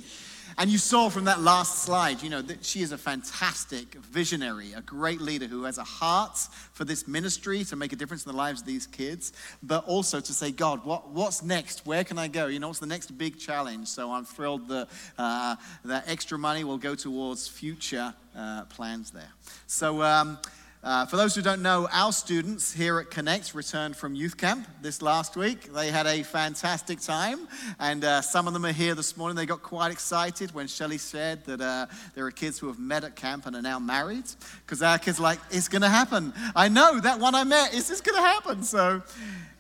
And 0.57 0.71
you 0.71 0.79
saw 0.79 1.09
from 1.09 1.25
that 1.25 1.41
last 1.41 1.83
slide, 1.83 2.23
you 2.23 2.31
know, 2.31 2.43
that 2.43 2.65
she 2.65 2.83
is 2.83 2.93
a 2.93 2.99
fantastic 2.99 3.95
visionary, 3.95 4.73
a 4.73 4.81
great 4.83 5.21
leader 5.21 5.47
who 5.47 5.65
has 5.65 5.79
a 5.79 5.85
heart 5.85 6.37
for 6.73 6.85
this 6.85 7.09
ministry 7.09 7.65
to 7.65 7.77
make 7.77 7.93
a 7.93 7.97
difference 7.97 8.25
in 8.25 8.31
the 8.31 8.39
lives 8.39 8.61
of 8.61 8.67
these 8.67 8.87
kids, 8.87 9.33
but 9.63 9.85
also 9.87 10.21
to 10.21 10.33
say, 10.33 10.53
God, 10.53 10.85
what, 10.85 11.11
what's 11.11 11.43
next? 11.43 11.87
Where 11.87 12.05
can 12.05 12.19
I 12.19 12.29
go? 12.29 12.47
You 12.47 12.61
know, 12.61 12.69
what's 12.69 12.79
the 12.79 12.87
next 12.87 13.19
big 13.19 13.39
challenge? 13.39 13.89
So 13.89 14.13
I'm 14.13 14.25
thrilled 14.25 14.69
that 14.69 14.89
uh, 15.19 15.57
that 15.85 16.09
extra 16.09 16.39
money 16.39 16.63
will 16.63 16.79
go 16.79 16.95
towards 16.95 17.49
future 17.49 18.15
uh, 18.37 18.65
plans 18.67 19.11
there. 19.11 19.31
So, 19.67 20.03
um, 20.03 20.39
uh, 20.85 21.07
for 21.07 21.17
those 21.17 21.35
who 21.35 21.41
don't 21.41 21.63
know, 21.63 21.89
our 21.91 22.13
students 22.13 22.73
here 22.73 22.99
at 22.99 23.11
Connect 23.11 23.55
returned 23.55 23.97
from 23.97 24.15
youth 24.15 24.37
camp 24.37 24.69
this 24.83 25.01
last 25.01 25.35
week. 25.35 25.73
They 25.73 25.91
had 25.91 26.07
a 26.07 26.23
fantastic 26.23 27.01
time, 27.01 27.49
and 27.81 28.05
uh, 28.05 28.21
some 28.21 28.47
of 28.47 28.53
them 28.53 28.67
are 28.67 28.73
here 28.73 28.95
this 28.95 29.17
morning. 29.17 29.35
They 29.35 29.47
got 29.47 29.63
quite 29.63 29.91
excited 29.91 30.55
when 30.55 30.67
Shelley 30.67 30.99
said 30.99 31.43
that 31.47 31.61
uh, 31.63 31.87
there 32.15 32.27
are 32.27 32.31
kids 32.31 32.59
who 32.59 32.67
have 32.67 32.79
met 32.79 33.03
at 33.03 33.17
camp 33.17 33.47
and 33.47 33.57
are 33.57 33.63
now 33.63 33.79
married, 33.79 34.27
because 34.67 34.83
our 34.83 34.99
kids 34.99 35.19
are 35.19 35.23
like, 35.23 35.39
it's 35.51 35.69
going 35.69 35.83
to 35.83 35.89
happen. 35.89 36.35
I 36.55 36.69
know 36.69 37.01
that 37.01 37.19
one 37.19 37.35
I 37.35 37.45
met, 37.45 37.73
is 37.73 37.89
this 37.89 38.03
going 38.03 38.17
to 38.17 38.23
happen? 38.23 38.63
So 38.63 39.03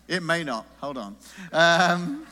it 0.06 0.22
may 0.22 0.44
not. 0.44 0.66
Hold 0.80 0.98
on. 0.98 1.16
Um, 1.52 2.26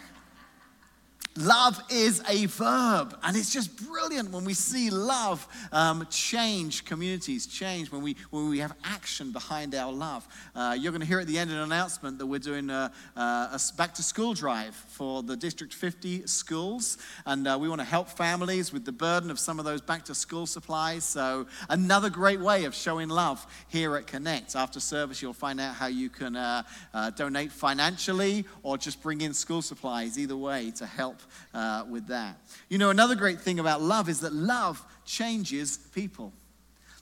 Love 1.36 1.82
is 1.88 2.22
a 2.28 2.44
verb, 2.44 3.16
and 3.22 3.38
it's 3.38 3.50
just 3.50 3.74
brilliant 3.88 4.30
when 4.32 4.44
we 4.44 4.52
see 4.52 4.90
love 4.90 5.48
um, 5.72 6.06
change 6.10 6.84
communities, 6.84 7.46
change 7.46 7.90
when 7.90 8.02
we, 8.02 8.14
when 8.28 8.50
we 8.50 8.58
have 8.58 8.74
action 8.84 9.32
behind 9.32 9.74
our 9.74 9.90
love. 9.90 10.28
Uh, 10.54 10.76
you're 10.78 10.92
going 10.92 11.00
to 11.00 11.06
hear 11.06 11.20
at 11.20 11.26
the 11.26 11.38
end 11.38 11.50
an 11.50 11.56
announcement 11.56 12.18
that 12.18 12.26
we're 12.26 12.38
doing 12.38 12.68
a, 12.68 12.92
a 13.16 13.58
back 13.78 13.94
to 13.94 14.02
school 14.02 14.34
drive 14.34 14.74
for 14.74 15.22
the 15.22 15.34
District 15.34 15.72
50 15.72 16.26
schools, 16.26 16.98
and 17.24 17.48
uh, 17.48 17.56
we 17.58 17.66
want 17.66 17.80
to 17.80 17.86
help 17.86 18.10
families 18.10 18.70
with 18.70 18.84
the 18.84 18.92
burden 18.92 19.30
of 19.30 19.38
some 19.38 19.58
of 19.58 19.64
those 19.64 19.80
back 19.80 20.04
to 20.04 20.14
school 20.14 20.44
supplies. 20.44 21.02
So, 21.02 21.46
another 21.70 22.10
great 22.10 22.40
way 22.40 22.64
of 22.64 22.74
showing 22.74 23.08
love 23.08 23.46
here 23.68 23.96
at 23.96 24.06
Connect. 24.06 24.54
After 24.54 24.80
service, 24.80 25.22
you'll 25.22 25.32
find 25.32 25.60
out 25.60 25.76
how 25.76 25.86
you 25.86 26.10
can 26.10 26.36
uh, 26.36 26.62
uh 26.92 27.08
donate 27.08 27.52
financially 27.52 28.44
or 28.62 28.76
just 28.76 29.02
bring 29.02 29.22
in 29.22 29.32
school 29.32 29.62
supplies, 29.62 30.18
either 30.18 30.36
way, 30.36 30.70
to 30.72 30.84
help 30.84 31.21
uh, 31.54 31.84
with 31.88 32.06
that. 32.08 32.38
You 32.68 32.78
know, 32.78 32.90
another 32.90 33.14
great 33.14 33.40
thing 33.40 33.58
about 33.58 33.82
love 33.82 34.08
is 34.08 34.20
that 34.20 34.32
love 34.32 34.82
changes 35.04 35.78
people. 35.94 36.32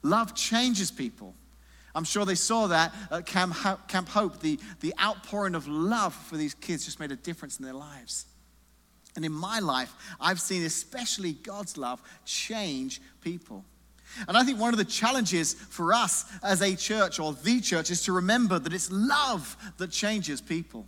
Love 0.02 0.34
changes 0.34 0.90
people. 0.90 1.34
I'm 1.94 2.04
sure 2.04 2.24
they 2.24 2.36
saw 2.36 2.68
that 2.68 2.94
at 3.10 3.26
Camp, 3.26 3.56
Camp 3.88 4.08
Hope. 4.08 4.40
The, 4.40 4.58
the 4.80 4.94
outpouring 5.00 5.54
of 5.54 5.66
love 5.66 6.14
for 6.14 6.36
these 6.36 6.54
kids 6.54 6.84
just 6.84 7.00
made 7.00 7.12
a 7.12 7.16
difference 7.16 7.58
in 7.58 7.64
their 7.64 7.74
lives. 7.74 8.26
And 9.16 9.24
in 9.24 9.32
my 9.32 9.58
life, 9.58 9.92
I've 10.20 10.40
seen 10.40 10.64
especially 10.64 11.32
God's 11.32 11.76
love 11.76 12.00
change 12.24 13.00
people. 13.20 13.64
And 14.28 14.36
I 14.36 14.44
think 14.44 14.58
one 14.58 14.72
of 14.72 14.78
the 14.78 14.84
challenges 14.84 15.54
for 15.54 15.92
us 15.92 16.24
as 16.42 16.62
a 16.62 16.74
church 16.74 17.18
or 17.18 17.32
the 17.32 17.60
church 17.60 17.90
is 17.90 18.02
to 18.04 18.12
remember 18.12 18.58
that 18.58 18.72
it's 18.72 18.90
love 18.90 19.56
that 19.78 19.90
changes 19.90 20.40
people. 20.40 20.86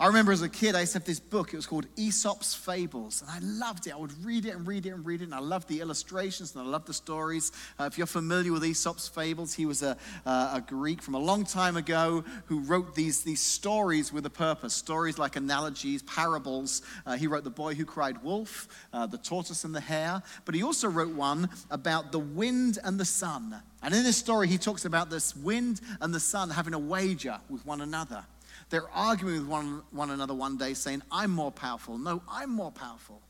I 0.00 0.08
remember 0.08 0.32
as 0.32 0.42
a 0.42 0.48
kid, 0.48 0.74
I 0.74 0.80
used 0.80 0.92
to 0.92 0.98
have 0.98 1.06
this 1.06 1.20
book. 1.20 1.52
It 1.52 1.56
was 1.56 1.66
called 1.66 1.86
Aesop's 1.96 2.52
Fables. 2.52 3.22
And 3.22 3.30
I 3.30 3.38
loved 3.40 3.86
it. 3.86 3.92
I 3.92 3.96
would 3.96 4.24
read 4.24 4.44
it 4.44 4.50
and 4.50 4.66
read 4.66 4.86
it 4.86 4.90
and 4.90 5.06
read 5.06 5.20
it. 5.20 5.24
And 5.24 5.34
I 5.34 5.38
loved 5.38 5.68
the 5.68 5.80
illustrations 5.80 6.54
and 6.54 6.66
I 6.66 6.68
loved 6.68 6.88
the 6.88 6.94
stories. 6.94 7.52
Uh, 7.78 7.84
if 7.84 7.96
you're 7.96 8.08
familiar 8.08 8.52
with 8.52 8.64
Aesop's 8.64 9.06
Fables, 9.06 9.54
he 9.54 9.66
was 9.66 9.82
a, 9.82 9.96
uh, 10.26 10.54
a 10.54 10.60
Greek 10.60 11.00
from 11.00 11.14
a 11.14 11.18
long 11.18 11.44
time 11.44 11.76
ago 11.76 12.24
who 12.46 12.60
wrote 12.60 12.96
these, 12.96 13.22
these 13.22 13.40
stories 13.40 14.12
with 14.12 14.26
a 14.26 14.30
purpose 14.30 14.74
stories 14.74 15.16
like 15.16 15.36
analogies, 15.36 16.02
parables. 16.02 16.82
Uh, 17.06 17.16
he 17.16 17.28
wrote 17.28 17.44
The 17.44 17.50
Boy 17.50 17.74
Who 17.74 17.84
Cried 17.84 18.22
Wolf, 18.22 18.66
uh, 18.92 19.06
The 19.06 19.18
Tortoise 19.18 19.62
and 19.62 19.74
the 19.74 19.80
Hare. 19.80 20.22
But 20.44 20.56
he 20.56 20.64
also 20.64 20.88
wrote 20.88 21.14
one 21.14 21.48
about 21.70 22.10
the 22.10 22.18
wind 22.18 22.78
and 22.82 22.98
the 22.98 23.04
sun. 23.04 23.62
And 23.80 23.94
in 23.94 24.02
this 24.02 24.16
story, 24.16 24.48
he 24.48 24.58
talks 24.58 24.86
about 24.86 25.08
this 25.08 25.36
wind 25.36 25.80
and 26.00 26.12
the 26.12 26.20
sun 26.20 26.50
having 26.50 26.74
a 26.74 26.78
wager 26.78 27.38
with 27.48 27.64
one 27.64 27.80
another. 27.80 28.24
They're 28.70 28.88
arguing 28.90 29.40
with 29.40 29.48
one, 29.48 29.82
one 29.90 30.10
another 30.10 30.34
one 30.34 30.56
day, 30.56 30.74
saying, 30.74 31.02
I'm 31.10 31.30
more 31.30 31.52
powerful. 31.52 31.98
No, 31.98 32.22
I'm 32.28 32.50
more 32.50 32.72
powerful. 32.72 33.22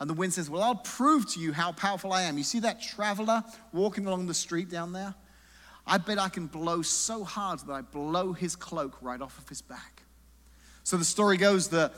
And 0.00 0.10
the 0.10 0.14
wind 0.14 0.34
says, 0.34 0.50
Well, 0.50 0.62
I'll 0.62 0.74
prove 0.74 1.30
to 1.32 1.40
you 1.40 1.52
how 1.52 1.72
powerful 1.72 2.12
I 2.12 2.22
am. 2.22 2.36
You 2.36 2.44
see 2.44 2.60
that 2.60 2.82
traveler 2.82 3.44
walking 3.72 4.06
along 4.06 4.26
the 4.26 4.34
street 4.34 4.68
down 4.68 4.92
there? 4.92 5.14
I 5.86 5.98
bet 5.98 6.18
I 6.18 6.28
can 6.28 6.46
blow 6.46 6.82
so 6.82 7.24
hard 7.24 7.60
that 7.60 7.72
I 7.72 7.82
blow 7.82 8.32
his 8.32 8.56
cloak 8.56 8.96
right 9.00 9.20
off 9.20 9.38
of 9.38 9.48
his 9.48 9.62
back. 9.62 10.02
So 10.84 10.96
the 10.96 11.04
story 11.04 11.36
goes 11.36 11.68
that 11.68 11.94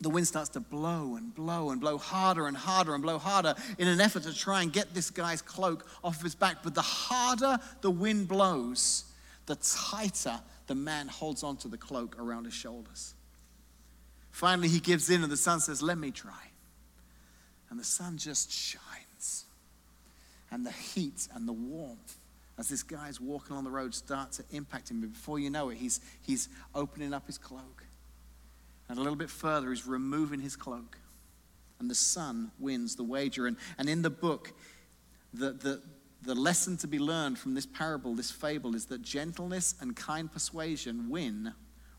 the 0.00 0.10
wind 0.10 0.26
starts 0.26 0.50
to 0.50 0.60
blow 0.60 1.16
and 1.16 1.34
blow 1.34 1.70
and 1.70 1.80
blow 1.80 1.96
harder 1.96 2.46
and 2.46 2.56
harder 2.56 2.94
and 2.94 3.02
blow 3.02 3.18
harder 3.18 3.54
in 3.78 3.88
an 3.88 4.00
effort 4.00 4.24
to 4.24 4.34
try 4.34 4.62
and 4.62 4.72
get 4.72 4.92
this 4.92 5.10
guy's 5.10 5.40
cloak 5.40 5.86
off 6.04 6.16
of 6.16 6.22
his 6.22 6.34
back. 6.34 6.62
But 6.62 6.74
the 6.74 6.82
harder 6.82 7.58
the 7.80 7.90
wind 7.90 8.28
blows, 8.28 9.04
the 9.46 9.56
tighter 9.56 10.40
the 10.66 10.74
man 10.74 11.08
holds 11.08 11.42
onto 11.42 11.68
the 11.68 11.78
cloak 11.78 12.16
around 12.18 12.44
his 12.44 12.54
shoulders. 12.54 13.14
Finally, 14.30 14.68
he 14.68 14.80
gives 14.80 15.08
in, 15.08 15.22
and 15.22 15.32
the 15.32 15.36
sun 15.36 15.60
says, 15.60 15.82
Let 15.82 15.98
me 15.98 16.10
try. 16.10 16.50
And 17.70 17.80
the 17.80 17.84
sun 17.84 18.18
just 18.18 18.50
shines. 18.50 19.44
And 20.50 20.64
the 20.64 20.72
heat 20.72 21.28
and 21.34 21.48
the 21.48 21.52
warmth 21.52 22.18
as 22.58 22.68
this 22.68 22.82
guy's 22.82 23.20
walking 23.20 23.56
on 23.56 23.64
the 23.64 23.70
road 23.70 23.94
start 23.94 24.32
to 24.32 24.44
impact 24.50 24.90
him. 24.90 25.00
But 25.00 25.12
before 25.12 25.38
you 25.38 25.50
know 25.50 25.70
it, 25.70 25.76
he's, 25.76 26.00
he's 26.22 26.48
opening 26.74 27.12
up 27.12 27.26
his 27.26 27.38
cloak. 27.38 27.84
And 28.88 28.98
a 28.98 29.00
little 29.00 29.16
bit 29.16 29.30
further, 29.30 29.70
he's 29.70 29.86
removing 29.86 30.40
his 30.40 30.56
cloak. 30.56 30.98
And 31.78 31.90
the 31.90 31.94
sun 31.94 32.52
wins 32.58 32.96
the 32.96 33.04
wager. 33.04 33.46
And, 33.46 33.56
and 33.78 33.88
in 33.88 34.02
the 34.02 34.10
book, 34.10 34.52
the, 35.34 35.52
the, 35.52 35.82
the 36.22 36.34
lesson 36.34 36.76
to 36.78 36.86
be 36.86 36.98
learned 36.98 37.38
from 37.38 37.54
this 37.54 37.66
parable, 37.66 38.14
this 38.14 38.30
fable, 38.30 38.74
is 38.74 38.86
that 38.86 39.02
gentleness 39.02 39.74
and 39.80 39.94
kind 39.94 40.30
persuasion 40.30 41.08
win 41.10 41.52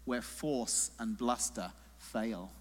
where 0.05 0.21
force 0.21 0.91
and 0.99 1.17
bluster 1.17 1.71
fail. 1.97 2.51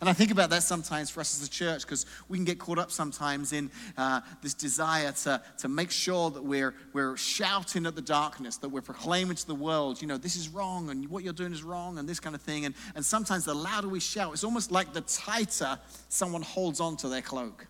And 0.00 0.08
I 0.08 0.12
think 0.12 0.30
about 0.30 0.50
that 0.50 0.62
sometimes 0.62 1.10
for 1.10 1.20
us 1.20 1.40
as 1.40 1.46
a 1.46 1.50
church 1.50 1.82
because 1.82 2.06
we 2.28 2.38
can 2.38 2.44
get 2.44 2.58
caught 2.58 2.78
up 2.78 2.90
sometimes 2.90 3.52
in 3.52 3.70
uh, 3.96 4.20
this 4.42 4.54
desire 4.54 5.12
to, 5.12 5.42
to 5.58 5.68
make 5.68 5.90
sure 5.90 6.30
that 6.30 6.42
we're, 6.42 6.74
we're 6.92 7.16
shouting 7.16 7.86
at 7.86 7.94
the 7.94 8.02
darkness, 8.02 8.56
that 8.58 8.68
we're 8.68 8.80
proclaiming 8.80 9.36
to 9.36 9.46
the 9.46 9.54
world, 9.54 10.00
you 10.00 10.08
know, 10.08 10.16
this 10.16 10.36
is 10.36 10.48
wrong 10.48 10.90
and 10.90 11.08
what 11.10 11.22
you're 11.22 11.32
doing 11.32 11.52
is 11.52 11.62
wrong 11.62 11.98
and 11.98 12.08
this 12.08 12.18
kind 12.18 12.34
of 12.34 12.42
thing. 12.42 12.64
And, 12.64 12.74
and 12.94 13.04
sometimes 13.04 13.44
the 13.44 13.54
louder 13.54 13.88
we 13.88 14.00
shout, 14.00 14.32
it's 14.32 14.44
almost 14.44 14.72
like 14.72 14.92
the 14.92 15.02
tighter 15.02 15.78
someone 16.08 16.42
holds 16.42 16.80
on 16.80 16.96
to 16.98 17.08
their 17.08 17.22
cloak 17.22 17.66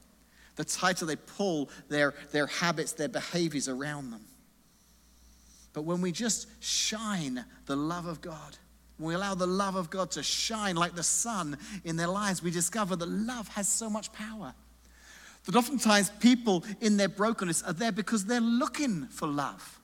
the 0.56 0.64
tighter 0.64 1.04
they 1.04 1.16
pull 1.16 1.68
their, 1.88 2.14
their 2.32 2.46
habits, 2.46 2.92
their 2.92 3.08
behaviors 3.08 3.68
around 3.68 4.10
them. 4.10 4.24
But 5.72 5.82
when 5.82 6.00
we 6.00 6.12
just 6.12 6.46
shine 6.62 7.44
the 7.66 7.76
love 7.76 8.06
of 8.06 8.20
God, 8.20 8.56
when 8.96 9.08
we 9.08 9.14
allow 9.14 9.34
the 9.34 9.46
love 9.46 9.74
of 9.74 9.90
God 9.90 10.12
to 10.12 10.22
shine 10.22 10.76
like 10.76 10.94
the 10.94 11.02
sun 11.02 11.58
in 11.84 11.96
their 11.96 12.06
lives, 12.06 12.42
we 12.42 12.50
discover 12.52 12.94
that 12.94 13.08
love 13.08 13.48
has 13.48 13.68
so 13.68 13.90
much 13.90 14.12
power. 14.12 14.54
That 15.44 15.56
oftentimes 15.56 16.10
people 16.20 16.64
in 16.80 16.96
their 16.96 17.08
brokenness 17.08 17.62
are 17.64 17.72
there 17.72 17.92
because 17.92 18.24
they're 18.24 18.40
looking 18.40 19.06
for 19.06 19.26
love. 19.26 19.80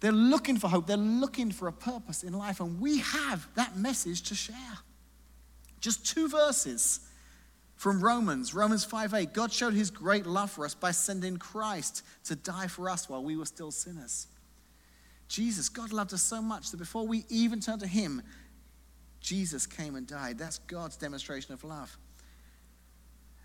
They're 0.00 0.10
looking 0.10 0.56
for 0.56 0.68
hope. 0.68 0.86
They're 0.86 0.96
looking 0.96 1.50
for 1.52 1.68
a 1.68 1.72
purpose 1.72 2.22
in 2.22 2.32
life. 2.32 2.60
And 2.60 2.80
we 2.80 3.00
have 3.00 3.46
that 3.54 3.76
message 3.76 4.22
to 4.22 4.34
share. 4.34 4.78
Just 5.80 6.06
two 6.06 6.28
verses 6.28 7.00
from 7.80 8.04
Romans, 8.04 8.52
Romans 8.52 8.84
5:8, 8.84 9.32
God 9.32 9.50
showed 9.50 9.72
his 9.72 9.90
great 9.90 10.26
love 10.26 10.50
for 10.50 10.66
us 10.66 10.74
by 10.74 10.90
sending 10.90 11.38
Christ 11.38 12.02
to 12.24 12.36
die 12.36 12.66
for 12.66 12.90
us 12.90 13.08
while 13.08 13.24
we 13.24 13.38
were 13.38 13.46
still 13.46 13.70
sinners. 13.70 14.26
Jesus, 15.28 15.70
God 15.70 15.90
loved 15.90 16.12
us 16.12 16.22
so 16.22 16.42
much 16.42 16.72
that 16.72 16.76
before 16.76 17.06
we 17.06 17.24
even 17.30 17.58
turned 17.58 17.80
to 17.80 17.86
him, 17.86 18.20
Jesus 19.20 19.66
came 19.66 19.96
and 19.96 20.06
died. 20.06 20.36
That's 20.36 20.58
God's 20.58 20.98
demonstration 20.98 21.54
of 21.54 21.64
love. 21.64 21.96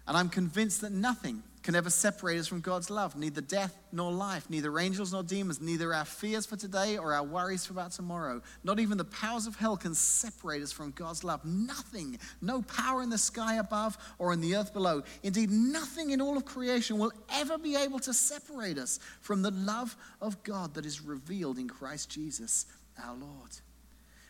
And 0.08 0.16
I'm 0.16 0.30
convinced 0.30 0.82
that 0.82 0.92
nothing 0.92 1.42
can 1.66 1.74
ever 1.74 1.90
separate 1.90 2.38
us 2.38 2.48
from 2.48 2.62
God's 2.62 2.92
love, 2.92 3.16
neither 3.16 3.42
death 3.42 3.76
nor 3.92 4.12
life, 4.12 4.48
neither 4.52 4.78
angels 4.78 5.12
nor 5.12 5.24
demons, 5.24 5.60
neither 5.60 5.96
our 5.96 6.06
fears 6.06 6.46
for 6.46 6.56
today 6.56 6.96
or 6.96 7.12
our 7.16 7.24
worries 7.24 7.66
for 7.66 7.74
about 7.74 7.92
tomorrow. 7.92 8.40
Not 8.64 8.80
even 8.80 9.00
the 9.00 9.06
powers 9.06 9.48
of 9.48 9.56
hell 9.56 9.76
can 9.76 9.96
separate 9.96 10.62
us 10.62 10.72
from 10.72 10.92
God's 10.92 11.24
love. 11.24 11.44
Nothing, 11.44 12.20
no 12.40 12.62
power 12.62 13.02
in 13.02 13.10
the 13.10 13.18
sky 13.18 13.56
above 13.56 13.98
or 14.20 14.32
in 14.32 14.42
the 14.42 14.56
earth 14.56 14.74
below. 14.74 15.02
Indeed, 15.24 15.50
nothing 15.50 16.12
in 16.12 16.22
all 16.22 16.38
of 16.38 16.46
creation 16.46 17.00
will 17.00 17.14
ever 17.34 17.58
be 17.58 17.76
able 17.76 17.98
to 18.00 18.14
separate 18.14 18.78
us 18.78 19.00
from 19.22 19.42
the 19.42 19.52
love 19.52 19.96
of 20.22 20.44
God 20.44 20.76
that 20.76 20.86
is 20.86 21.02
revealed 21.02 21.58
in 21.58 21.68
Christ 21.68 22.12
Jesus 22.12 22.68
our 23.04 23.16
Lord. 23.16 23.50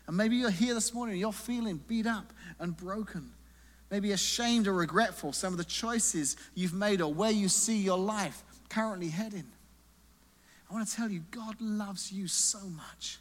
And 0.06 0.16
maybe 0.16 0.36
you're 0.36 0.48
here 0.48 0.72
this 0.72 0.94
morning, 0.94 1.18
you're 1.18 1.32
feeling 1.32 1.82
beat 1.86 2.06
up 2.06 2.32
and 2.58 2.74
broken 2.74 3.32
maybe 3.90 4.12
ashamed 4.12 4.66
or 4.66 4.72
regretful 4.72 5.32
some 5.32 5.52
of 5.52 5.58
the 5.58 5.64
choices 5.64 6.36
you've 6.54 6.74
made 6.74 7.00
or 7.00 7.12
where 7.12 7.30
you 7.30 7.48
see 7.48 7.78
your 7.78 7.98
life 7.98 8.42
currently 8.68 9.08
heading. 9.08 9.46
I 10.68 10.74
want 10.74 10.88
to 10.88 10.94
tell 10.94 11.10
you, 11.10 11.20
God 11.30 11.60
loves 11.60 12.10
you 12.10 12.26
so 12.26 12.60
much. 12.60 13.18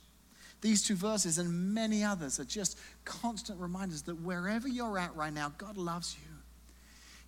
These 0.62 0.84
two 0.84 0.96
verses 0.96 1.38
and 1.38 1.74
many 1.74 2.04
others 2.04 2.40
are 2.40 2.46
just 2.46 2.80
constant 3.04 3.60
reminders 3.60 4.02
that 4.04 4.20
wherever 4.22 4.68
you're 4.68 4.98
at 4.98 5.16
right 5.16 5.34
now, 5.34 5.54
God 5.58 5.78
loves 5.78 6.16
you. 6.20 6.35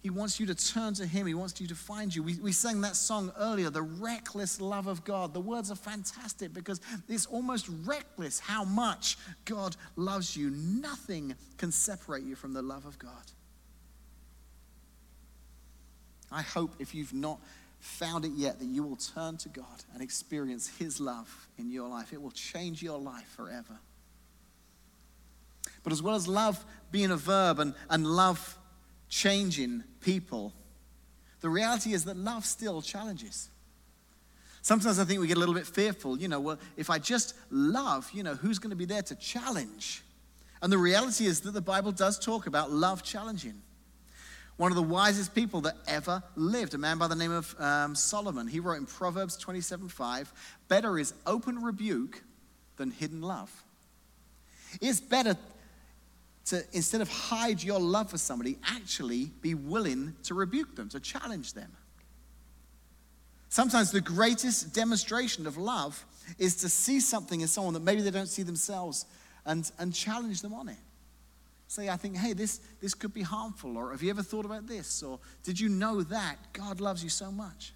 He 0.03 0.09
wants 0.09 0.39
you 0.39 0.45
to 0.45 0.55
turn 0.55 0.93
to 0.95 1.05
Him. 1.05 1.25
He 1.25 1.33
wants 1.33 1.59
you 1.59 1.67
to 1.67 1.75
find 1.75 2.15
you. 2.15 2.23
We, 2.23 2.35
we 2.35 2.51
sang 2.51 2.81
that 2.81 2.95
song 2.95 3.31
earlier, 3.39 3.69
The 3.69 3.81
Reckless 3.81 4.61
Love 4.61 4.87
of 4.87 5.03
God. 5.03 5.33
The 5.33 5.41
words 5.41 5.71
are 5.71 5.75
fantastic 5.75 6.53
because 6.53 6.79
it's 7.09 7.25
almost 7.25 7.67
reckless 7.83 8.39
how 8.39 8.63
much 8.63 9.17
God 9.45 9.75
loves 9.95 10.37
you. 10.37 10.51
Nothing 10.51 11.35
can 11.57 11.71
separate 11.71 12.23
you 12.23 12.35
from 12.35 12.53
the 12.53 12.61
love 12.61 12.85
of 12.85 12.99
God. 12.99 13.11
I 16.31 16.41
hope 16.41 16.75
if 16.79 16.93
you've 16.93 17.13
not 17.13 17.39
found 17.79 18.25
it 18.25 18.31
yet 18.35 18.59
that 18.59 18.65
you 18.65 18.83
will 18.83 18.97
turn 18.97 19.37
to 19.37 19.49
God 19.49 19.83
and 19.93 20.01
experience 20.01 20.67
His 20.77 20.99
love 20.99 21.47
in 21.57 21.71
your 21.71 21.89
life. 21.89 22.13
It 22.13 22.21
will 22.21 22.31
change 22.31 22.83
your 22.83 22.99
life 22.99 23.27
forever. 23.35 23.79
But 25.83 25.93
as 25.93 26.01
well 26.01 26.15
as 26.15 26.27
love 26.27 26.63
being 26.91 27.11
a 27.11 27.17
verb 27.17 27.59
and, 27.59 27.73
and 27.89 28.05
love 28.05 28.57
changing 29.10 29.84
people, 30.01 30.53
the 31.41 31.49
reality 31.49 31.93
is 31.93 32.05
that 32.05 32.18
love 32.18 32.45
still 32.45 32.82
challenges. 32.82 33.49
Sometimes 34.62 34.99
I 34.99 35.05
think 35.05 35.22
we 35.22 35.28
get 35.28 35.38
a 35.38 35.39
little 35.39 35.55
bit 35.55 35.66
fearful, 35.66 36.20
you 36.20 36.28
know, 36.28 36.39
well, 36.39 36.60
if 36.76 36.89
I 36.89 36.99
just 36.99 37.36
love, 37.49 38.10
you 38.12 38.24
know, 38.24 38.36
who's 38.36 38.60
going 38.60 38.72
to 38.72 38.76
be 38.76 38.86
there 38.86 39.01
to 39.03 39.16
challenge? 39.16 40.03
And 40.62 40.72
the 40.72 40.78
reality 40.78 41.26
is 41.26 41.41
that 41.41 41.51
the 41.51 41.62
Bible 41.62 41.91
does 41.91 42.20
talk 42.20 42.47
about 42.47 42.72
love 42.72 43.03
challenging. 43.03 43.62
One 44.58 44.72
of 44.72 44.76
the 44.76 44.84
wisest 44.84 45.36
people 45.36 45.62
that 45.62 45.76
ever 45.88 46.24
lived, 46.36 46.74
a 46.74 46.80
man 46.80 46.97
by 46.97 47.08
the 47.08 47.16
name 47.16 47.32
of 47.32 47.55
um, 47.60 47.95
Solomon, 47.95 48.47
he 48.47 48.60
wrote 48.60 48.80
in 48.80 48.88
Proverbs 48.88 49.38
27 49.38 49.88
5, 49.88 50.34
better 50.68 50.97
is 50.97 51.14
open 51.28 51.62
rebuke 51.62 52.24
than 52.78 52.89
hidden 52.89 53.22
love. 53.22 53.64
It's 54.82 54.99
better 54.99 55.38
to, 56.47 56.63
instead 56.71 57.01
of 57.01 57.09
hide 57.09 57.61
your 57.61 57.79
love 57.79 58.09
for 58.09 58.17
somebody, 58.17 58.57
actually 58.65 59.25
be 59.41 59.53
willing 59.53 60.15
to 60.23 60.33
rebuke 60.33 60.75
them, 60.75 60.89
to 60.89 60.99
challenge 60.99 61.53
them. 61.53 61.71
Sometimes 63.49 63.91
the 63.91 64.01
greatest 64.01 64.73
demonstration 64.73 65.47
of 65.47 65.57
love 65.57 66.05
is 66.37 66.55
to 66.57 66.69
see 66.69 66.99
something 66.99 67.41
in 67.41 67.47
someone 67.47 67.73
that 67.73 67.83
maybe 67.83 68.01
they 68.01 68.11
don't 68.11 68.27
see 68.27 68.43
themselves 68.43 69.05
and, 69.45 69.71
and 69.79 69.93
challenge 69.93 70.41
them 70.41 70.53
on 70.53 70.69
it. 70.69 70.77
Say, 71.69 71.89
I 71.89 71.97
think, 71.97 72.15
hey, 72.15 72.33
this, 72.33 72.61
this 72.81 72.93
could 72.93 73.13
be 73.13 73.23
harmful, 73.23 73.77
or 73.77 73.91
have 73.91 74.01
you 74.01 74.09
ever 74.09 74.23
thought 74.23 74.45
about 74.45 74.67
this? 74.67 75.03
Or 75.03 75.19
did 75.43 75.59
you 75.59 75.67
know 75.67 76.01
that 76.03 76.35
God 76.53 76.79
loves 76.79 77.03
you 77.03 77.09
so 77.09 77.29
much? 77.29 77.73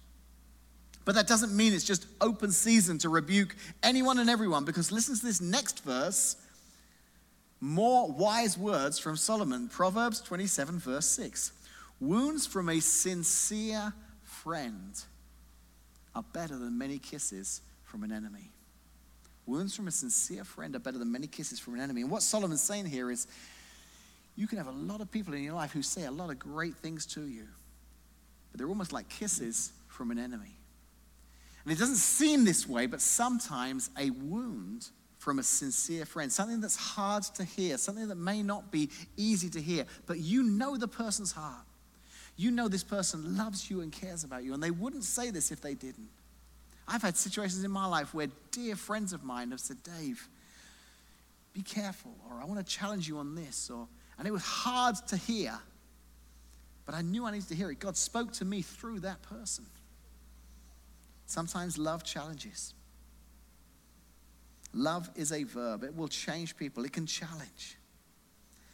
But 1.04 1.14
that 1.16 1.26
doesn't 1.26 1.54
mean 1.54 1.74
it's 1.74 1.84
just 1.84 2.06
open 2.20 2.52
season 2.52 2.96
to 2.98 3.08
rebuke 3.08 3.54
anyone 3.82 4.18
and 4.18 4.30
everyone, 4.30 4.64
because 4.64 4.92
listen 4.92 5.14
to 5.16 5.24
this 5.24 5.40
next 5.42 5.84
verse 5.84 6.36
more 7.62 8.10
wise 8.10 8.58
words 8.58 8.98
from 8.98 9.16
Solomon, 9.16 9.68
Proverbs 9.68 10.20
27, 10.20 10.80
verse 10.80 11.06
6. 11.06 11.52
Wounds 12.00 12.44
from 12.44 12.68
a 12.68 12.80
sincere 12.80 13.92
friend 14.24 15.00
are 16.12 16.24
better 16.32 16.58
than 16.58 16.76
many 16.76 16.98
kisses 16.98 17.60
from 17.84 18.02
an 18.02 18.10
enemy. 18.10 18.50
Wounds 19.46 19.76
from 19.76 19.86
a 19.86 19.92
sincere 19.92 20.42
friend 20.42 20.74
are 20.74 20.80
better 20.80 20.98
than 20.98 21.12
many 21.12 21.28
kisses 21.28 21.60
from 21.60 21.74
an 21.74 21.80
enemy. 21.80 22.00
And 22.00 22.10
what 22.10 22.22
Solomon's 22.22 22.60
saying 22.60 22.86
here 22.86 23.12
is 23.12 23.28
you 24.34 24.48
can 24.48 24.58
have 24.58 24.66
a 24.66 24.72
lot 24.72 25.00
of 25.00 25.12
people 25.12 25.32
in 25.32 25.44
your 25.44 25.54
life 25.54 25.70
who 25.70 25.82
say 25.82 26.04
a 26.06 26.10
lot 26.10 26.30
of 26.30 26.40
great 26.40 26.74
things 26.74 27.06
to 27.06 27.28
you, 27.28 27.46
but 28.50 28.58
they're 28.58 28.68
almost 28.68 28.92
like 28.92 29.08
kisses 29.08 29.70
from 29.86 30.10
an 30.10 30.18
enemy. 30.18 30.58
And 31.62 31.72
it 31.72 31.78
doesn't 31.78 31.94
seem 31.94 32.44
this 32.44 32.68
way, 32.68 32.86
but 32.86 33.00
sometimes 33.00 33.88
a 33.96 34.10
wound 34.10 34.88
from 35.22 35.38
a 35.38 35.42
sincere 35.44 36.04
friend, 36.04 36.32
something 36.32 36.60
that's 36.60 36.74
hard 36.74 37.22
to 37.22 37.44
hear, 37.44 37.78
something 37.78 38.08
that 38.08 38.16
may 38.16 38.42
not 38.42 38.72
be 38.72 38.90
easy 39.16 39.48
to 39.48 39.62
hear, 39.62 39.86
but 40.06 40.18
you 40.18 40.42
know 40.42 40.76
the 40.76 40.88
person's 40.88 41.30
heart. 41.30 41.64
You 42.36 42.50
know 42.50 42.66
this 42.66 42.82
person 42.82 43.36
loves 43.36 43.70
you 43.70 43.82
and 43.82 43.92
cares 43.92 44.24
about 44.24 44.42
you, 44.42 44.52
and 44.52 44.60
they 44.60 44.72
wouldn't 44.72 45.04
say 45.04 45.30
this 45.30 45.52
if 45.52 45.60
they 45.60 45.74
didn't. 45.74 46.08
I've 46.88 47.02
had 47.02 47.16
situations 47.16 47.62
in 47.62 47.70
my 47.70 47.86
life 47.86 48.12
where 48.12 48.26
dear 48.50 48.74
friends 48.74 49.12
of 49.12 49.22
mine 49.22 49.52
have 49.52 49.60
said, 49.60 49.76
Dave, 49.84 50.28
be 51.52 51.62
careful, 51.62 52.16
or 52.28 52.42
I 52.42 52.44
want 52.44 52.58
to 52.58 52.66
challenge 52.66 53.06
you 53.06 53.18
on 53.18 53.36
this, 53.36 53.70
or 53.70 53.86
and 54.18 54.26
it 54.26 54.32
was 54.32 54.42
hard 54.42 54.96
to 55.06 55.16
hear, 55.16 55.56
but 56.84 56.96
I 56.96 57.02
knew 57.02 57.26
I 57.26 57.30
needed 57.30 57.48
to 57.50 57.54
hear 57.54 57.70
it. 57.70 57.78
God 57.78 57.96
spoke 57.96 58.32
to 58.34 58.44
me 58.44 58.60
through 58.60 59.00
that 59.00 59.22
person. 59.22 59.66
Sometimes 61.26 61.78
love 61.78 62.02
challenges. 62.02 62.74
Love 64.74 65.10
is 65.14 65.32
a 65.32 65.44
verb, 65.44 65.84
it 65.84 65.96
will 65.96 66.08
change 66.08 66.56
people, 66.56 66.84
it 66.84 66.92
can 66.92 67.06
challenge. 67.06 67.76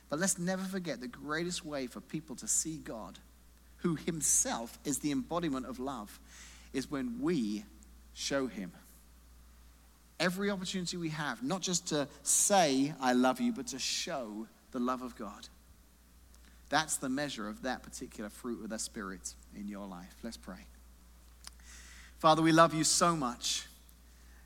But 0.09 0.18
let's 0.18 0.38
never 0.38 0.62
forget 0.62 1.01
the 1.01 1.09
greatest 1.09 1.64
way 1.64 1.86
for 1.86 2.01
people 2.01 2.36
to 2.36 2.49
see 2.49 2.78
God, 2.78 3.18
who 3.78 3.94
himself 3.94 4.78
is 4.84 5.01
the 5.01 5.12
embodiment 5.12 5.66
of 5.66 5.78
love, 5.78 6.18
is 6.72 6.90
when 6.90 7.20
we 7.20 7.64
show 8.14 8.46
him. 8.46 8.72
Every 10.20 10.51
opportunity 10.51 10.96
we 10.96 11.11
have, 11.11 11.42
not 11.42 11.61
just 11.61 11.88
to 11.88 12.09
say, 12.22 12.92
I 13.01 13.12
love 13.12 13.40
you, 13.40 13.53
but 13.53 13.68
to 13.68 13.78
show 13.78 14.46
the 14.72 14.80
love 14.80 15.03
of 15.03 15.16
God. 15.16 15.49
That's 16.70 16.96
the 16.96 17.09
measure 17.09 17.49
of 17.49 17.62
that 17.62 17.82
particular 17.82 18.28
fruit 18.28 18.62
of 18.64 18.70
the 18.70 18.78
Spirit 18.78 19.34
in 19.57 19.68
your 19.68 19.86
life. 19.86 20.14
Let's 20.22 20.36
pray. 20.36 20.66
Father, 22.18 22.42
we 22.42 22.51
love 22.51 22.74
you 22.74 22.82
so 22.82 23.14
much. 23.14 23.68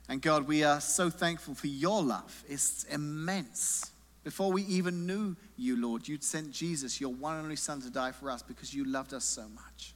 And 0.09 0.21
God, 0.21 0.47
we 0.47 0.63
are 0.63 0.81
so 0.81 1.09
thankful 1.09 1.55
for 1.55 1.67
your 1.67 2.01
love. 2.01 2.43
It's 2.47 2.83
immense. 2.85 3.91
Before 4.23 4.51
we 4.51 4.63
even 4.63 5.05
knew 5.05 5.35
you, 5.57 5.81
Lord, 5.81 6.07
you'd 6.07 6.23
sent 6.23 6.51
Jesus, 6.51 6.99
your 6.99 7.13
one 7.13 7.35
and 7.35 7.43
only 7.43 7.55
Son, 7.55 7.81
to 7.81 7.89
die 7.89 8.11
for 8.11 8.29
us 8.29 8.41
because 8.41 8.73
you 8.73 8.85
loved 8.85 9.13
us 9.13 9.25
so 9.25 9.43
much. 9.49 9.93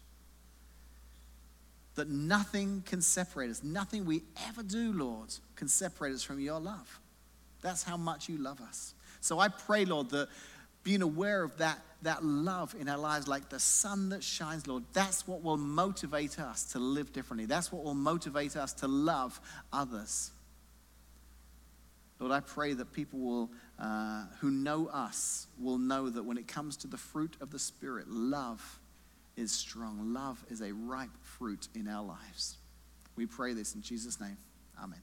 That 1.95 2.09
nothing 2.09 2.83
can 2.85 3.01
separate 3.01 3.49
us. 3.49 3.63
Nothing 3.63 4.05
we 4.05 4.23
ever 4.47 4.63
do, 4.63 4.93
Lord, 4.93 5.33
can 5.55 5.67
separate 5.67 6.13
us 6.13 6.23
from 6.23 6.39
your 6.39 6.59
love. 6.59 6.99
That's 7.61 7.83
how 7.83 7.97
much 7.97 8.29
you 8.29 8.37
love 8.37 8.61
us. 8.61 8.93
So 9.19 9.39
I 9.39 9.47
pray, 9.47 9.85
Lord, 9.85 10.09
that 10.11 10.29
being 10.87 11.01
aware 11.01 11.43
of 11.43 11.57
that, 11.57 11.81
that 12.03 12.23
love 12.23 12.73
in 12.79 12.87
our 12.87 12.97
lives, 12.97 13.27
like 13.27 13.49
the 13.49 13.59
sun 13.59 14.07
that 14.07 14.23
shines, 14.23 14.67
Lord, 14.67 14.85
that's 14.93 15.27
what 15.27 15.43
will 15.43 15.57
motivate 15.57 16.39
us 16.39 16.63
to 16.71 16.79
live 16.79 17.11
differently. 17.11 17.45
That's 17.45 17.73
what 17.73 17.83
will 17.83 17.93
motivate 17.93 18.55
us 18.55 18.71
to 18.75 18.87
love 18.87 19.37
others. 19.73 20.31
Lord, 22.19 22.31
I 22.31 22.39
pray 22.39 22.71
that 22.71 22.93
people 22.93 23.19
will, 23.19 23.51
uh, 23.77 24.27
who 24.39 24.49
know 24.49 24.87
us 24.87 25.47
will 25.59 25.77
know 25.77 26.09
that 26.09 26.23
when 26.23 26.37
it 26.37 26.47
comes 26.47 26.77
to 26.77 26.87
the 26.87 26.97
fruit 26.97 27.35
of 27.41 27.51
the 27.51 27.59
Spirit, 27.59 28.07
love 28.07 28.79
is 29.35 29.51
strong. 29.51 30.13
Love 30.13 30.41
is 30.49 30.61
a 30.61 30.71
ripe 30.71 31.09
fruit 31.21 31.67
in 31.75 31.89
our 31.89 32.05
lives. 32.05 32.55
We 33.17 33.25
pray 33.25 33.51
this 33.51 33.75
in 33.75 33.81
Jesus' 33.81 34.21
name. 34.21 34.37
Amen. 34.81 35.01